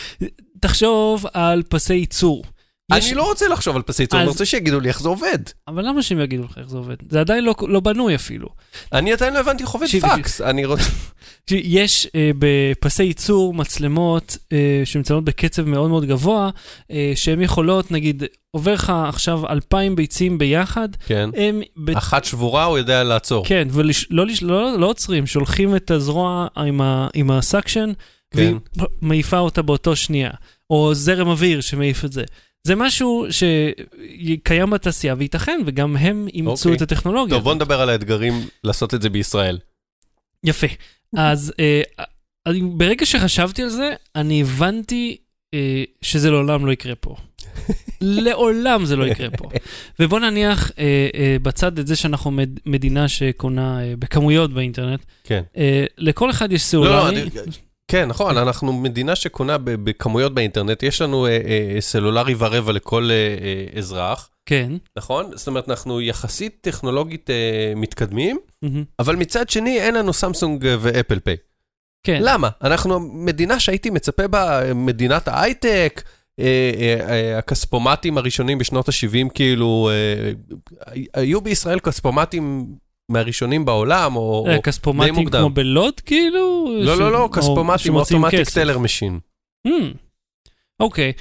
תחשוב 0.60 1.26
על 1.32 1.62
פסי 1.68 1.94
ייצור. 1.94 2.44
יש- 2.92 3.06
אני 3.06 3.14
לא 3.14 3.28
רוצה 3.28 3.48
לחשוב 3.48 3.76
על 3.76 3.82
אני 4.12 4.22
אז- 4.22 4.28
רוצה 4.28 4.44
שיגידו 4.44 4.80
לי 4.80 4.88
איך 4.88 5.00
זה 5.00 5.08
עובד. 5.08 5.38
אבל 5.68 5.88
למה 5.88 6.02
שהם 6.02 6.20
יגידו 6.20 6.44
לך 6.44 6.58
איך 6.58 6.68
זה 6.68 6.76
עובד? 6.76 6.94
זה 7.10 7.20
עדיין 7.20 7.44
לא, 7.44 7.54
לא 7.68 7.80
בנוי 7.80 8.14
אפילו. 8.14 8.48
אני 8.92 9.12
עדיין 9.12 9.34
לא 9.34 9.38
הבנתי 9.38 9.62
איך 9.62 9.70
עובד 9.72 9.86
תקשיב, 9.86 10.02
פקס. 10.16 10.40
אני 10.40 10.64
רוצה... 10.64 10.84
יש 11.50 12.06
אה, 12.14 12.30
בפסי 12.38 13.04
ייצור 13.04 13.54
מצלמות 13.54 14.36
אה, 14.52 14.82
שמצלמות 14.84 15.24
בקצב 15.24 15.62
מאוד 15.62 15.90
מאוד 15.90 16.04
גבוה, 16.04 16.50
אה, 16.90 17.12
שהן 17.14 17.40
יכולות, 17.42 17.90
נגיד, 17.90 18.22
עובר 18.50 18.74
לך 18.74 18.92
עכשיו 19.08 19.48
אלפיים 19.50 19.96
ביצים 19.96 20.38
ביחד, 20.38 20.88
כן. 21.06 21.30
הם... 21.36 21.62
ב- 21.76 21.90
אחת 21.96 22.24
שבורה, 22.24 22.64
הוא 22.64 22.78
יודע 22.78 23.04
לעצור. 23.04 23.44
כן, 23.46 23.68
ולא 23.70 23.92
לא, 24.10 24.26
לא, 24.42 24.78
לא 24.78 24.86
עוצרים, 24.86 25.26
שולחים 25.26 25.76
את 25.76 25.90
הזרוע 25.90 26.46
עם, 26.56 26.80
ה, 26.80 27.08
עם 27.14 27.30
הסקשן, 27.30 27.92
כן. 28.30 28.38
והיא 28.38 28.54
מעיפה 29.02 29.38
אותה 29.38 29.62
באותו 29.62 29.96
שנייה. 29.96 30.30
או 30.70 30.94
זרם 30.94 31.28
אוויר 31.28 31.60
שמעיף 31.60 32.04
את 32.04 32.12
זה. 32.12 32.22
זה 32.66 32.74
משהו 32.74 33.26
שקיים 33.30 34.70
בתעשייה, 34.70 35.14
וייתכן, 35.18 35.60
וגם 35.66 35.96
הם 35.96 36.28
אימצו 36.34 36.68
אוקיי. 36.68 36.76
את 36.76 36.82
הטכנולוגיה. 36.82 37.34
טוב, 37.36 37.44
בוא 37.44 37.54
נדבר 37.54 37.80
על 37.80 37.88
האתגרים 37.88 38.32
לעשות 38.64 38.94
את 38.94 39.02
זה 39.02 39.10
בישראל. 39.10 39.58
יפה. 40.44 40.66
אז 41.16 41.52
אה, 41.60 41.82
ברגע 42.62 43.06
שחשבתי 43.06 43.62
על 43.62 43.68
זה, 43.68 43.94
אני 44.16 44.42
הבנתי 44.42 45.16
אה, 45.54 45.84
שזה 46.02 46.30
לעולם 46.30 46.66
לא 46.66 46.72
יקרה 46.72 46.94
פה. 46.94 47.16
לעולם 48.00 48.84
זה 48.84 48.96
לא 48.96 49.06
יקרה 49.06 49.30
פה. 49.30 49.48
ובוא 50.00 50.20
נניח 50.20 50.70
אה, 50.78 51.08
אה, 51.14 51.36
בצד 51.42 51.78
את 51.78 51.86
זה 51.86 51.96
שאנחנו 51.96 52.30
מד, 52.30 52.60
מדינה 52.66 53.08
שקונה 53.08 53.82
אה, 53.82 53.94
בכמויות 53.98 54.52
באינטרנט. 54.52 55.04
כן. 55.24 55.42
אה, 55.56 55.84
לכל 55.98 56.30
אחד 56.30 56.52
יש 56.52 56.60
לא, 56.60 56.64
סלולרי. 56.66 57.24
כן, 57.94 58.08
נכון, 58.08 58.36
אנחנו 58.36 58.72
מדינה 58.72 59.16
שקונה 59.16 59.58
בכמויות 59.58 60.34
באינטרנט, 60.34 60.82
יש 60.82 61.02
לנו 61.02 61.26
אה, 61.26 61.30
אה, 61.30 61.80
סלולרי 61.80 62.34
ורבע 62.38 62.72
לכל 62.72 63.10
אה, 63.10 63.14
אה, 63.14 63.78
אזרח, 63.78 64.30
כן. 64.46 64.72
נכון? 64.98 65.30
זאת 65.34 65.46
אומרת, 65.46 65.68
אנחנו 65.68 66.00
יחסית 66.00 66.58
טכנולוגית 66.60 67.30
אה, 67.30 67.72
מתקדמים, 67.76 68.38
מהמם. 68.62 68.84
אבל 68.98 69.16
מצד 69.16 69.48
שני 69.48 69.80
אין 69.80 69.94
לנו 69.94 70.12
סמסונג 70.12 70.66
אה, 70.66 70.76
ואפל 70.80 71.18
פיי. 71.18 71.36
כן. 72.06 72.20
למה? 72.22 72.48
אנחנו 72.62 73.00
מדינה 73.00 73.60
שהייתי 73.60 73.90
מצפה 73.90 74.28
בה, 74.28 74.62
אה, 74.62 74.74
מדינת 74.74 75.28
ההייטק, 75.28 76.02
אה, 76.40 76.72
אה, 76.78 77.10
אה, 77.10 77.38
הכספומטים 77.38 78.18
הראשונים 78.18 78.58
בשנות 78.58 78.88
ה-70, 78.88 79.28
כאילו, 79.34 79.90
אה, 79.92 80.32
היו 81.14 81.40
בישראל 81.40 81.78
כספומטים 81.80 82.66
מהראשונים 83.08 83.64
בעולם, 83.64 84.16
או... 84.16 84.44
אה, 84.48 84.56
או- 84.56 84.62
כספומטים 84.62 85.14
מוקדם. 85.14 85.40
כמו 85.40 85.50
בלוד, 85.50 86.00
כאילו? 86.00 86.74
לא, 86.80 86.98
לא, 86.98 87.12
לא, 87.12 87.22
או 87.22 87.30
כספומטים, 87.30 87.94
automatic. 87.94 88.50
teller 88.50 88.78
machine. 88.78 89.18
Hmm, 89.68 89.70
אוקיי. 90.80 91.12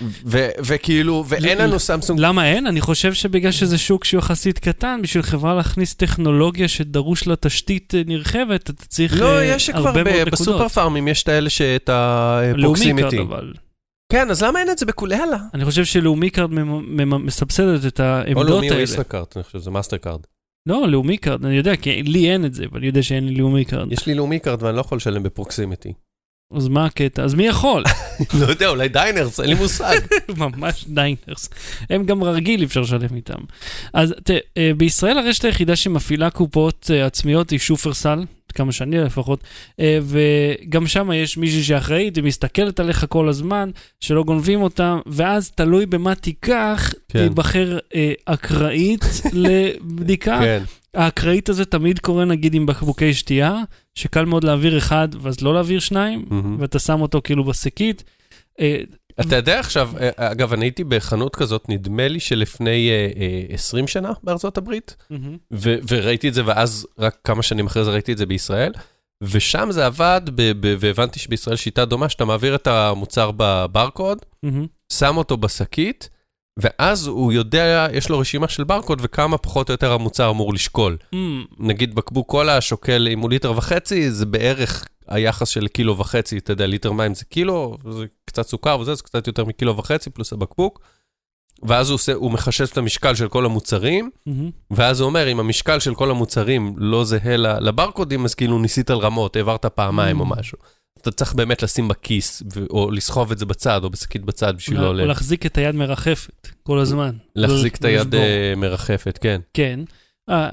וכאילו, 0.65 1.25
ואין 1.27 1.57
לנו 1.57 1.79
סמסונג. 1.79 2.19
למה 2.19 2.47
אין? 2.47 2.67
אני 2.67 2.81
חושב 2.81 3.13
שבגלל 3.13 3.51
שזה 3.51 3.77
שוק 3.77 4.05
שהוא 4.05 4.19
יחסית 4.19 4.59
קטן, 4.59 4.99
בשביל 5.03 5.23
חברה 5.23 5.53
להכניס 5.53 5.93
טכנולוגיה 5.93 6.67
שדרוש 6.67 7.27
לה 7.27 7.35
תשתית 7.35 7.95
אה, 7.95 8.01
נרחבת, 8.05 8.69
אתה 8.69 8.85
צריך 8.85 9.21
לא, 9.21 9.37
אה, 9.37 9.45
יש 9.45 9.69
כבר 9.69 9.87
הרבה 9.87 10.03
מאוד 10.03 10.15
נקודות. 10.15 10.31
בסופר 10.31 10.67
פארמים, 10.67 11.07
יש 11.07 11.23
את 11.23 11.27
האלה 11.27 11.49
שאת 11.49 11.89
לאומי 11.89 12.61
ה 12.61 12.66
proximity. 12.66 13.17
כן, 14.11 14.29
אז 14.31 14.43
למה 14.43 14.59
אין 14.59 14.69
את 14.69 14.77
זה 14.77 14.85
בכולי? 14.85 15.15
אני 15.53 15.65
חושב 15.65 15.85
שלאומי 15.85 16.29
קארד 16.29 16.49
מסבסדת 17.03 17.85
את 17.85 17.99
או 17.99 18.05
העמדות 18.05 18.49
לאומי 18.49 18.69
או 18.69 18.73
האלה. 18.73 18.83
ישראכרט, 18.83 19.37
אני 19.37 19.43
חושב 19.43 19.59
שזה 19.59 19.71
מאסטר 19.71 19.97
קארד. 19.97 20.19
לא, 20.65 20.87
לאומי 20.87 21.17
קארד, 21.17 21.45
אני 21.45 21.55
יודע, 21.55 21.75
כי 21.75 22.03
לי 22.03 22.31
אין 22.31 22.45
את 22.45 22.53
זה, 22.53 22.65
ואני 22.71 22.87
יודע 22.87 23.03
שאין 23.03 23.27
לי 23.27 23.35
לאומי 23.35 23.65
קארד. 23.65 23.91
יש 23.91 24.07
לי 24.07 24.15
לאומי 24.15 24.39
קארד 24.39 24.63
ואני 24.63 24.75
לא 24.75 24.81
יכול 24.81 24.95
לשלם 24.95 25.23
ב 25.23 25.30
proximity. 25.30 25.93
אז 26.55 26.67
מה 26.67 26.85
הקטע? 26.85 27.23
אז 27.23 27.33
מי 27.33 27.47
יכול? 27.47 27.83
לא 28.39 28.45
יודע, 28.45 28.67
אולי 28.67 28.89
דיינרס, 28.89 29.39
אין 29.39 29.49
לי 29.49 29.55
מושג. 29.55 29.99
ממש 30.37 30.85
דיינרס. 30.87 31.49
הם 31.89 32.05
גם 32.05 32.23
רגיל, 32.23 32.59
אי 32.59 32.65
אפשר 32.65 32.81
לשלם 32.81 33.15
איתם. 33.15 33.39
אז 33.93 34.13
תראה, 34.23 34.39
אה, 34.57 34.71
בישראל 34.77 35.17
הרשת 35.17 35.45
היחידה 35.45 35.75
שמפעילה 35.75 36.29
קופות 36.29 36.91
אה, 36.93 37.05
עצמיות 37.05 37.49
היא 37.49 37.59
שופרסל, 37.59 38.23
כמה 38.53 38.71
שאני 38.71 38.97
לפחות, 38.97 39.43
אה, 39.79 39.99
וגם 40.01 40.87
שם 40.87 41.11
יש 41.11 41.37
מישהי 41.37 41.63
שאחראית, 41.63 42.15
היא 42.15 42.23
מסתכלת 42.23 42.79
עליך 42.79 43.05
כל 43.09 43.29
הזמן, 43.29 43.69
שלא 43.99 44.23
גונבים 44.23 44.61
אותה, 44.61 44.97
ואז 45.05 45.51
תלוי 45.51 45.85
במה 45.85 46.15
תיקח, 46.15 46.93
כן. 47.09 47.27
תיבחר 47.27 47.77
אקראית 48.25 49.05
לבדיקה. 49.33 50.39
כן. 50.41 50.63
האקראית 50.93 51.49
הזה 51.49 51.65
תמיד 51.65 51.99
קורה 51.99 52.25
נגיד 52.25 52.53
עם 52.53 52.65
בקבוקי 52.65 53.13
שתייה, 53.13 53.61
שקל 53.95 54.25
מאוד 54.25 54.43
להעביר 54.43 54.77
אחד 54.77 55.07
ואז 55.21 55.41
לא 55.41 55.53
להעביר 55.53 55.79
שניים, 55.79 56.25
מהמם. 56.29 56.57
ואתה 56.59 56.79
שם 56.79 57.01
אותו 57.01 57.21
כאילו 57.23 57.43
בשקית. 57.43 58.03
אה, 58.59 58.81
אתה 59.21 59.35
יודע 59.35 59.59
עכשיו, 59.59 59.89
אה, 59.99 60.09
אגב, 60.15 60.53
אני 60.53 60.65
הייתי 60.65 60.83
בחנות 60.83 61.35
כזאת, 61.35 61.69
נדמה 61.69 62.07
לי 62.07 62.19
שלפני 62.19 62.89
אה, 62.89 63.09
אה, 63.49 63.55
20 63.55 63.87
שנה 63.87 64.11
בארצות 64.23 64.57
הברית, 64.57 64.95
ו- 65.53 65.75
וראיתי 65.89 66.29
את 66.29 66.33
זה, 66.33 66.41
ואז 66.45 66.87
רק 66.99 67.17
כמה 67.23 67.43
שנים 67.43 67.65
אחרי 67.67 67.83
זה 67.85 67.91
ראיתי 67.91 68.11
את 68.13 68.17
זה 68.17 68.25
בישראל, 68.25 68.71
ושם 69.23 69.67
זה 69.71 69.85
עבד, 69.85 70.21
ב- 70.35 70.51
ב- 70.67 70.75
והבנתי 70.79 71.19
שבישראל 71.19 71.55
שיטה 71.55 71.85
דומה, 71.85 72.09
שאתה 72.09 72.25
מעביר 72.25 72.55
את 72.55 72.67
המוצר 72.67 73.31
בברקוד, 73.37 74.17
מהמם. 74.43 74.65
שם 74.93 75.17
אותו 75.17 75.37
בשקית, 75.37 76.09
ואז 76.59 77.07
הוא 77.07 77.33
יודע, 77.33 77.87
יש 77.93 78.09
לו 78.09 78.19
רשימה 78.19 78.47
של 78.47 78.63
ברקוד 78.63 78.99
וכמה 79.01 79.37
פחות 79.37 79.69
או 79.69 79.73
יותר 79.73 79.93
המוצר 79.93 80.29
אמור 80.29 80.53
לשקול. 80.53 80.97
מהמם. 81.13 81.45
נגיד 81.59 81.95
בקבוק 81.95 82.29
קולה 82.29 82.61
שוקל, 82.61 83.07
אם 83.11 83.19
הוא 83.19 83.29
ליטר 83.29 83.51
וחצי, 83.57 84.11
זה 84.11 84.25
בערך 84.25 84.85
היחס 85.07 85.47
של 85.49 85.67
קילו 85.67 85.97
וחצי, 85.97 86.37
אתה 86.37 86.51
יודע, 86.51 86.65
ליטר 86.67 86.91
מים 86.91 87.13
זה 87.13 87.25
קילו, 87.25 87.77
זה 87.91 88.05
קצת 88.25 88.47
סוכר 88.47 88.79
וזה, 88.79 88.95
זה 88.95 89.03
קצת 89.03 89.27
יותר 89.27 89.45
מקילו 89.45 89.77
וחצי 89.77 90.09
פלוס 90.09 90.33
הבקבוק. 90.33 90.79
ואז 91.63 91.89
הוא, 91.89 91.95
עושה, 91.95 92.13
הוא 92.13 92.31
מחשב 92.31 92.65
את 92.71 92.77
המשקל 92.77 93.15
של 93.15 93.27
כל 93.27 93.45
המוצרים, 93.45 94.09
מהמם. 94.25 94.49
ואז 94.71 94.99
הוא 94.99 95.07
אומר, 95.09 95.31
אם 95.31 95.39
המשקל 95.39 95.79
של 95.79 95.95
כל 95.95 96.11
המוצרים 96.11 96.73
לא 96.77 97.03
זהה 97.03 97.37
לברקודים, 97.37 98.25
אז 98.25 98.35
כאילו 98.35 98.59
ניסית 98.59 98.89
על 98.89 98.97
רמות, 98.97 99.35
העברת 99.35 99.65
פעמיים 99.65 100.19
או 100.19 100.25
Mm. 100.25 100.39
משהו. 100.39 100.57
אתה 101.03 101.11
צריך 101.11 101.33
באמת 101.33 101.63
לשים 101.63 101.87
בכיס, 101.87 102.43
או 102.69 102.91
לסחוב 102.91 103.31
את 103.31 103.37
זה 103.37 103.45
בצד, 103.45 103.83
או 103.83 103.89
בשקית 103.89 104.21
בצד, 104.25 104.53
בשביל 104.57 104.79
לא 104.79 104.87
או 104.87 104.93
להחזיק 104.93 105.45
את 105.45 105.57
היד 105.57 105.75
מרחפת 105.75 106.47
כל 106.63 106.79
הזמן. 106.79 107.11
להחזיק 107.35 107.75
את 107.75 107.83
לא 107.83 107.89
היד. 107.89 108.15
אה, 108.15 108.53
מרחפת, 108.57 109.17
כן. 109.21 109.41
כן. 109.53 109.79
אה, 110.29 110.49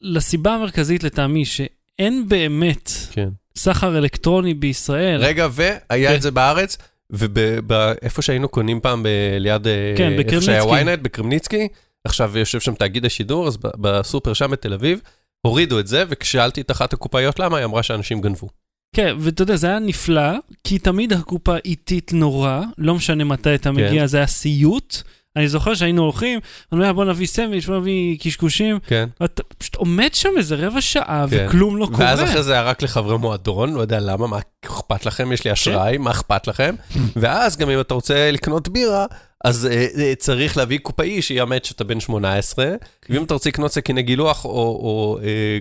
לסיבה 0.00 0.54
המרכזית 0.54 1.04
לטעמי 1.04 1.44
שאין 1.44 2.28
באמת 2.28 2.90
כן. 3.10 3.28
סחר 3.56 3.98
אלקטרוני 3.98 4.54
בישראל. 4.54 5.20
רגע, 5.20 5.48
והיה 5.50 6.10
כן. 6.10 6.16
את 6.16 6.22
זה 6.22 6.30
בארץ, 6.30 6.78
ואיפה 7.10 8.22
שהיינו 8.22 8.48
קונים 8.48 8.80
פעם 8.80 9.06
ליד, 9.40 9.66
אה, 9.66 9.94
כן, 9.96 10.12
איפה 10.12 10.40
שהיה 10.40 10.64
בקרמניצקי. 10.64 10.92
ynet, 10.92 10.96
בקרמניצקי, 11.02 11.68
עכשיו 12.04 12.38
יושב 12.38 12.60
שם 12.60 12.74
תאגיד 12.74 13.04
השידור, 13.04 13.46
אז 13.46 13.58
בסופר 13.80 14.32
שם 14.32 14.50
בתל 14.50 14.72
אביב, 14.72 15.00
הורידו 15.42 15.80
את 15.80 15.86
זה, 15.86 16.04
וכששאלתי 16.08 16.60
את 16.60 16.70
אחת 16.70 16.92
הקופאיות 16.92 17.38
למה, 17.38 17.56
היא 17.56 17.64
אמרה 17.64 17.82
שאנשים 17.82 18.20
גנבו. 18.20 18.48
כן, 18.92 19.16
ואתה 19.18 19.42
יודע, 19.42 19.56
זה 19.56 19.66
היה 19.66 19.78
נפלא, 19.78 20.32
כי 20.64 20.78
תמיד 20.78 21.12
הקופה 21.12 21.56
איטית 21.64 22.12
נורא, 22.12 22.60
לא 22.78 22.94
משנה 22.94 23.24
מתי 23.24 23.54
אתה 23.54 23.72
מגיע, 23.72 23.90
כן. 24.00 24.06
זה 24.06 24.16
היה 24.16 24.26
סיוט. 24.26 24.96
אני 25.36 25.48
זוכר 25.48 25.74
שהיינו 25.74 26.02
הולכים, 26.02 26.40
אני 26.72 26.80
אומר, 26.80 26.92
בוא 26.92 27.04
נביא 27.04 27.26
סנדוויץ', 27.26 27.66
בוא 27.66 27.76
נביא 27.78 28.18
קשקושים, 28.18 28.78
כן. 28.86 29.08
ואתה 29.20 29.42
פשוט 29.58 29.74
עומד 29.74 30.14
שם 30.14 30.28
איזה 30.36 30.54
רבע 30.56 30.80
שעה, 30.80 31.26
כן. 31.30 31.46
וכלום 31.48 31.76
לא 31.76 31.86
קורה. 31.86 31.98
ואז 31.98 32.22
אחרי 32.22 32.42
זה 32.42 32.52
היה 32.52 32.62
רק 32.62 32.82
לחברי 32.82 33.18
מועדון, 33.18 33.74
לא 33.74 33.80
יודע 33.80 34.00
למה, 34.00 34.26
מה 34.26 34.38
אכפת 34.64 35.06
לכם, 35.06 35.32
יש 35.32 35.44
לי 35.44 35.52
אשראי, 35.52 35.98
מה 35.98 36.10
אכפת 36.10 36.46
לכם? 36.46 36.74
ואז 37.20 37.56
גם 37.56 37.70
אם 37.70 37.80
אתה 37.80 37.94
רוצה 37.94 38.30
לקנות 38.30 38.68
בירה, 38.68 39.06
אז 39.44 39.66
אה, 39.66 39.86
אה, 39.98 40.12
צריך 40.18 40.56
להביא 40.56 40.78
קופאי 40.78 41.22
שיאמת 41.22 41.64
שאתה 41.64 41.84
בן 41.84 42.00
18, 42.00 42.66
ואם 43.10 43.24
אתה 43.24 43.34
רוצה 43.34 43.48
לקנות 43.48 43.72
סכיני 43.72 44.02
גילוח 44.02 44.44
או- 44.44 44.50
או 44.50 45.18
אה, 45.22 45.58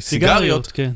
סיגריות, 0.00 0.66
כן. 0.66 0.90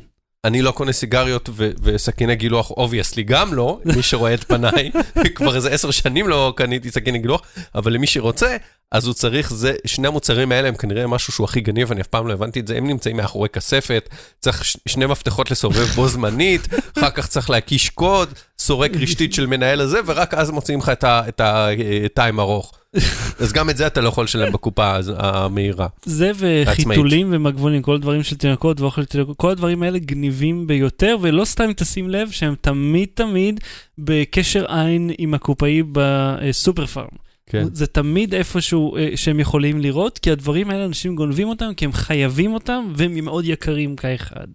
אני 0.45 0.63
לא 0.63 0.71
קונה 0.71 0.93
סיגריות 0.93 1.49
וסכיני 1.57 2.37
גילוח, 2.37 2.71
obviously 2.71 3.23
גם 3.23 3.55
לא, 3.55 3.81
מי 3.85 4.03
שרואה 4.03 4.35
את 4.35 4.45
פניי, 4.45 4.91
כבר 5.35 5.57
איזה 5.57 5.71
עשר 5.71 5.91
שנים 5.91 6.29
לא 6.29 6.53
קניתי 6.57 6.91
סכיני 6.91 7.19
גילוח, 7.19 7.43
אבל 7.75 7.93
למי 7.93 8.07
שרוצה, 8.07 8.57
אז 8.93 9.07
הוא 9.07 9.15
צריך, 9.15 9.53
זה, 9.53 9.75
שני 9.87 10.09
המוצרים 10.09 10.53
האלה 10.53 10.69
הם 10.69 10.75
כנראה 10.75 11.07
משהו 11.07 11.33
שהוא 11.33 11.45
הכי 11.45 11.61
גניב, 11.61 11.93
אני 11.93 12.01
אף 12.01 12.07
פעם 12.07 12.27
לא 12.27 12.33
הבנתי 12.33 12.61
את 12.61 12.67
זה, 12.67 12.77
הם 12.77 12.87
נמצאים 12.87 13.17
מאחורי 13.17 13.49
כספת, 13.49 14.09
צריך 14.41 14.65
ש- 14.65 14.77
שני 14.89 15.07
מפתחות 15.07 15.51
לסובב 15.51 15.87
בו 15.87 16.09
זמנית, 16.09 16.69
אחר 16.99 17.11
כך 17.11 17.27
צריך 17.27 17.51
להקיש 17.51 17.91
קוד, 17.91 18.29
סורק 18.59 18.91
רשתית 18.97 19.35
של 19.35 19.47
מנהל 19.47 19.81
הזה, 19.81 20.01
ורק 20.07 20.35
אז 20.35 20.51
מוציאים 20.51 20.81
לך 20.81 20.93
את 21.05 21.41
הטיים 21.41 22.41
ארוך. 22.41 22.73
אז 23.41 23.53
גם 23.53 23.71
את 23.71 23.77
זה 23.77 23.87
אתה 23.87 24.01
לא 24.01 24.09
יכול 24.09 24.25
לשלם 24.25 24.53
בקופה 24.53 24.99
המהירה. 25.19 25.87
זה 26.05 26.31
וחיתולים 26.37 27.29
ומגבונים, 27.31 27.83
כל 27.83 27.95
הדברים 27.95 28.23
של 28.23 28.37
תינוקות 28.37 28.81
ואוכל 28.81 29.05
תינוקות, 29.05 29.37
כל 29.37 29.51
הדברים 29.51 29.83
האלה 29.83 29.99
גניבים 29.99 30.67
ביותר, 30.67 31.17
ולא 31.21 31.45
סתם 31.45 31.73
תשים 31.73 32.11
לב 32.11 32.31
שהם 32.31 32.55
תמיד 32.61 33.09
תמיד 33.15 33.61
בקשר 33.99 34.65
עין 34.69 35.11
עם 35.19 35.35
הקופאי 35.35 35.83
בסופר 35.93 36.87
פארם. 36.87 37.26
כן. 37.51 37.65
זה 37.73 37.87
תמיד 37.87 38.35
איפשהו 38.35 38.97
אה, 38.97 39.09
שהם 39.17 39.41
יכולים 39.41 39.81
לראות, 39.81 40.19
כי 40.19 40.31
הדברים 40.31 40.71
האלה 40.71 40.85
אנשים 40.85 41.17
גונבים 41.17 41.49
אותם, 41.49 41.75
כי 41.77 41.85
הם 41.85 41.93
חייבים 41.93 42.55
אותם, 42.55 42.93
והם 42.97 43.25
מאוד 43.25 43.45
יקרים 43.45 43.97
כאחד. 43.97 44.47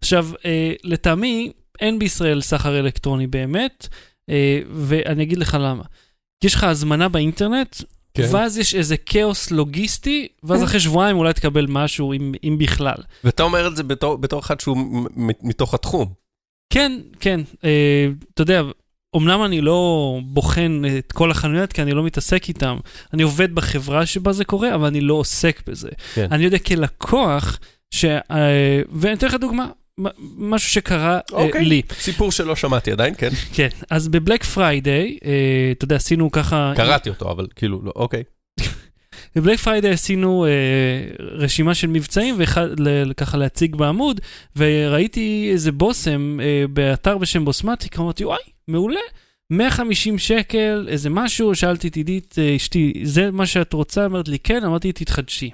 עכשיו, 0.00 0.28
אה, 0.44 0.72
לטעמי, 0.84 1.52
אין 1.80 1.98
בישראל 1.98 2.40
סחר 2.40 2.78
אלקטרוני 2.78 3.26
באמת, 3.26 3.88
אה, 4.30 4.60
ואני 4.70 5.22
אגיד 5.22 5.38
לך 5.38 5.56
למה. 5.60 5.82
יש 6.44 6.54
לך 6.54 6.64
הזמנה 6.64 7.08
באינטרנט, 7.08 7.76
כן. 8.14 8.22
כן. 8.22 8.34
ואז 8.34 8.58
יש 8.58 8.74
איזה 8.74 8.96
כאוס 8.96 9.50
לוגיסטי, 9.50 10.28
ואז 10.42 10.64
אחרי 10.64 10.80
שבועיים 10.80 11.16
אולי 11.16 11.32
תקבל 11.32 11.66
משהו, 11.68 12.12
אם, 12.12 12.32
אם 12.44 12.56
בכלל. 12.58 12.96
ואתה 13.24 13.42
אומר 13.42 13.66
את 13.66 13.76
זה 13.76 13.82
בתור, 13.82 14.16
בתור 14.16 14.40
אחד 14.40 14.60
שהוא 14.60 14.76
מתוך 15.42 15.74
התחום. 15.74 16.12
כן, 16.72 17.00
כן, 17.20 17.40
אה, 17.64 18.06
אתה 18.34 18.42
יודע, 18.42 18.62
אמנם 19.16 19.44
אני 19.44 19.60
לא 19.60 20.18
בוחן 20.22 20.82
את 20.98 21.12
כל 21.12 21.30
החנויות, 21.30 21.72
כי 21.72 21.82
אני 21.82 21.92
לא 21.92 22.02
מתעסק 22.02 22.48
איתם. 22.48 22.78
אני 23.14 23.22
עובד 23.22 23.54
בחברה 23.54 24.06
שבה 24.06 24.32
זה 24.32 24.44
קורה, 24.44 24.74
אבל 24.74 24.86
אני 24.86 25.00
לא 25.00 25.14
עוסק 25.14 25.62
בזה. 25.66 25.88
כן. 26.14 26.26
אני 26.30 26.44
יודע 26.44 26.58
כלקוח, 26.58 27.58
ש... 27.90 28.04
אה, 28.04 28.82
ואני 28.92 29.14
אתן 29.14 29.26
לך 29.26 29.34
דוגמה, 29.34 29.66
משהו 30.38 30.70
שקרה 30.70 31.14
אה, 31.14 31.20
אוקיי. 31.32 31.64
לי. 31.64 31.82
סיפור 31.92 32.32
שלא 32.32 32.56
שמעתי 32.56 32.92
עדיין, 32.92 33.14
כן. 33.18 33.28
כן, 33.52 33.68
אז 33.90 34.08
ב 34.08 34.14
Black 34.14 34.44
Friday, 34.44 35.18
אה, 35.24 35.72
אתה 35.72 35.84
יודע, 35.84 35.96
עשינו 35.96 36.30
ככה... 36.30 36.72
קראתי 36.76 37.08
אותו, 37.08 37.30
אבל 37.30 37.46
כאילו, 37.56 37.80
לא, 37.84 37.92
אוקיי. 37.96 38.22
ב 39.36 39.40
Black 39.40 39.58
Friday 39.58 39.90
עשינו 39.90 40.46
אה, 40.46 40.50
רשימה 41.20 41.74
של 41.74 41.86
מבצעים, 41.86 42.34
וככה 42.38 43.36
להציג 43.36 43.76
בעמוד, 43.76 44.20
וראיתי 44.56 45.48
איזה 45.52 45.72
בושם 45.72 46.38
אה, 46.40 46.64
באתר 46.72 47.18
בשם 47.18 47.44
בוסמטיק, 47.44 47.98
אמרתי, 47.98 48.24
וואי, 48.24 48.42
מעולה. 48.68 49.00
150 49.50 50.18
שקל, 50.18 50.86
איזה 50.88 51.10
משהו, 51.10 51.54
שאלתי 51.54 51.88
את 51.88 51.94
עידית, 51.94 52.34
אה, 52.38 52.56
אשתי, 52.56 52.92
זה 53.02 53.30
מה 53.30 53.46
שאת 53.46 53.72
רוצה? 53.72 54.06
אמרה 54.06 54.28
לי, 54.28 54.38
כן, 54.38 54.64
אמרתי, 54.64 54.92
תתחדשי. 54.92 55.50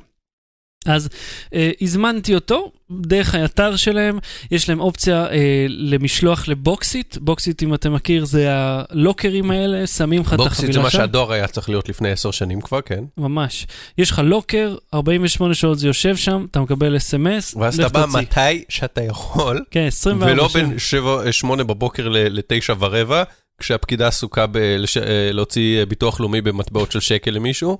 אז 0.86 1.08
אה, 1.54 1.70
הזמנתי 1.80 2.34
אותו 2.34 2.72
דרך 2.90 3.34
האתר 3.34 3.76
שלהם, 3.76 4.18
יש 4.50 4.68
להם 4.68 4.80
אופציה 4.80 5.26
אה, 5.30 5.36
למשלוח 5.68 6.48
לבוקסיט, 6.48 7.16
בוקסיט, 7.20 7.62
אם 7.62 7.74
אתה 7.74 7.90
מכיר, 7.90 8.24
זה 8.24 8.46
הלוקרים 8.50 9.50
האלה, 9.50 9.86
שמים 9.86 10.20
לך 10.22 10.26
את 10.34 10.40
החבילה 10.40 10.50
שם. 10.50 10.54
בוקסיט 10.60 10.72
זה 10.72 10.80
מה 10.80 10.90
שהדואר 10.90 11.32
היה 11.32 11.46
צריך 11.48 11.68
להיות 11.68 11.88
לפני 11.88 12.10
עשר 12.10 12.30
שנים 12.30 12.60
כבר, 12.60 12.80
כן. 12.80 13.04
ממש. 13.16 13.66
יש 13.98 14.10
לך 14.10 14.20
לוקר, 14.24 14.76
48 14.94 15.54
שעות 15.54 15.78
זה 15.78 15.86
יושב 15.86 16.16
שם, 16.16 16.46
אתה 16.50 16.60
מקבל 16.60 16.96
אס.אם.אס, 16.96 17.54
ואז 17.54 17.80
אתה 17.80 17.88
בא 17.88 18.06
מתי 18.18 18.64
שאתה 18.68 19.02
יכול, 19.02 19.64
כן, 19.70 19.80
24 19.86 20.32
ולא 20.32 20.48
שעות. 20.48 20.52
בין 20.64 20.78
שבע- 20.78 21.32
שמונה 21.32 21.64
בבוקר 21.64 22.08
ל- 22.08 22.38
לתשע 22.38 22.74
ורבע, 22.78 23.22
כשהפקידה 23.58 24.08
עסוקה 24.08 24.46
בלהוציא 24.46 25.84
ביטוח 25.84 26.20
לאומי 26.20 26.40
במטבעות 26.40 26.92
של 26.92 27.00
שקל 27.00 27.30
למישהו. 27.30 27.78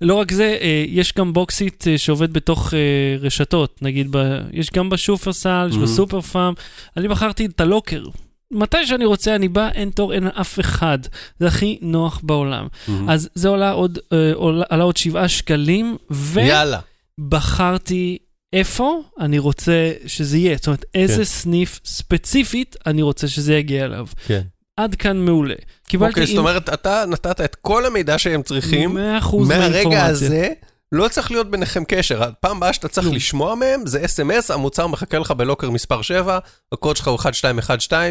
לא 0.00 0.14
רק 0.14 0.32
זה, 0.32 0.58
אה, 0.60 0.84
יש 0.88 1.12
גם 1.18 1.32
בוקסיט 1.32 1.88
אה, 1.88 1.98
שעובד 1.98 2.32
בתוך 2.32 2.74
אה, 2.74 2.78
רשתות, 3.20 3.78
נגיד, 3.82 4.06
ב, 4.10 4.16
יש 4.52 4.70
גם 4.70 4.90
בשופרסל, 4.90 5.66
יש 5.70 5.76
Mhm. 5.76 5.80
בסופר 5.80 6.20
פארם. 6.20 6.54
אני 6.96 7.08
בחרתי 7.08 7.46
את 7.46 7.60
הלוקר. 7.60 8.04
מתי 8.50 8.86
שאני 8.86 9.04
רוצה, 9.04 9.34
אני 9.34 9.48
בא, 9.48 9.68
אין 9.68 9.90
תור, 9.90 10.12
אין 10.12 10.26
אף 10.26 10.60
אחד. 10.60 10.98
זה 11.38 11.46
הכי 11.46 11.78
נוח 11.82 12.20
בעולם. 12.22 12.66
אז 13.08 13.28
זה 13.34 13.48
עולה 13.48 13.70
עוד, 13.70 13.98
אה, 14.12 14.30
עולה, 14.34 14.64
עלה 14.68 14.84
עוד 14.84 14.96
7 14.96 15.28
שקלים, 15.28 15.96
ו... 16.10 16.40
יאללה. 16.40 16.80
בחרתי 17.28 18.18
איפה 18.52 19.02
אני 19.20 19.38
רוצה 19.38 19.92
שזה 20.06 20.38
יהיה. 20.38 20.56
זאת 20.56 20.66
אומרת, 20.66 20.84
איזה 20.94 21.16
כן. 21.16 21.24
סניף 21.24 21.80
ספציפית 21.84 22.76
אני 22.86 23.02
רוצה 23.02 23.28
שזה 23.28 23.54
יגיע 23.54 23.84
אליו. 23.84 24.06
כן. 24.26 24.42
עד 24.76 24.94
כאן 24.94 25.16
מעולה. 25.16 25.54
קיבלתי 25.88 26.10
אוקיי, 26.20 26.26
זאת 26.26 26.38
אומרת, 26.38 26.68
אתה 26.68 27.04
נתת 27.08 27.40
את 27.40 27.54
כל 27.54 27.86
המידע 27.86 28.18
שהם 28.18 28.42
צריכים, 28.42 28.96
100% 28.96 29.00
מהרגע 29.00 29.58
מהאינפורמציה. 29.58 30.06
הזה, 30.06 30.48
לא 30.92 31.08
צריך 31.08 31.30
להיות 31.30 31.50
ביניכם 31.50 31.82
קשר. 31.88 32.22
הפעם 32.22 32.56
הבאה 32.56 32.72
שאתה 32.72 32.88
צריך 32.88 33.04
כלום. 33.06 33.16
לשמוע 33.16 33.54
מהם, 33.54 33.86
זה 33.86 34.04
אס.אם.אס, 34.04 34.50
המוצר 34.50 34.86
מחכה 34.86 35.18
לך 35.18 35.30
בלוקר 35.30 35.70
מספר 35.70 36.02
7, 36.02 36.38
הקוד 36.72 36.96
שלך 36.96 37.08
הוא 37.08 37.18
1212, 37.26 38.10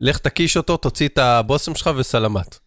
לך 0.00 0.18
תקיש 0.18 0.56
אותו, 0.56 0.76
תוציא 0.76 1.08
את 1.08 1.18
הבושם 1.18 1.74
שלך 1.74 1.90
וסלמת. 1.96 2.58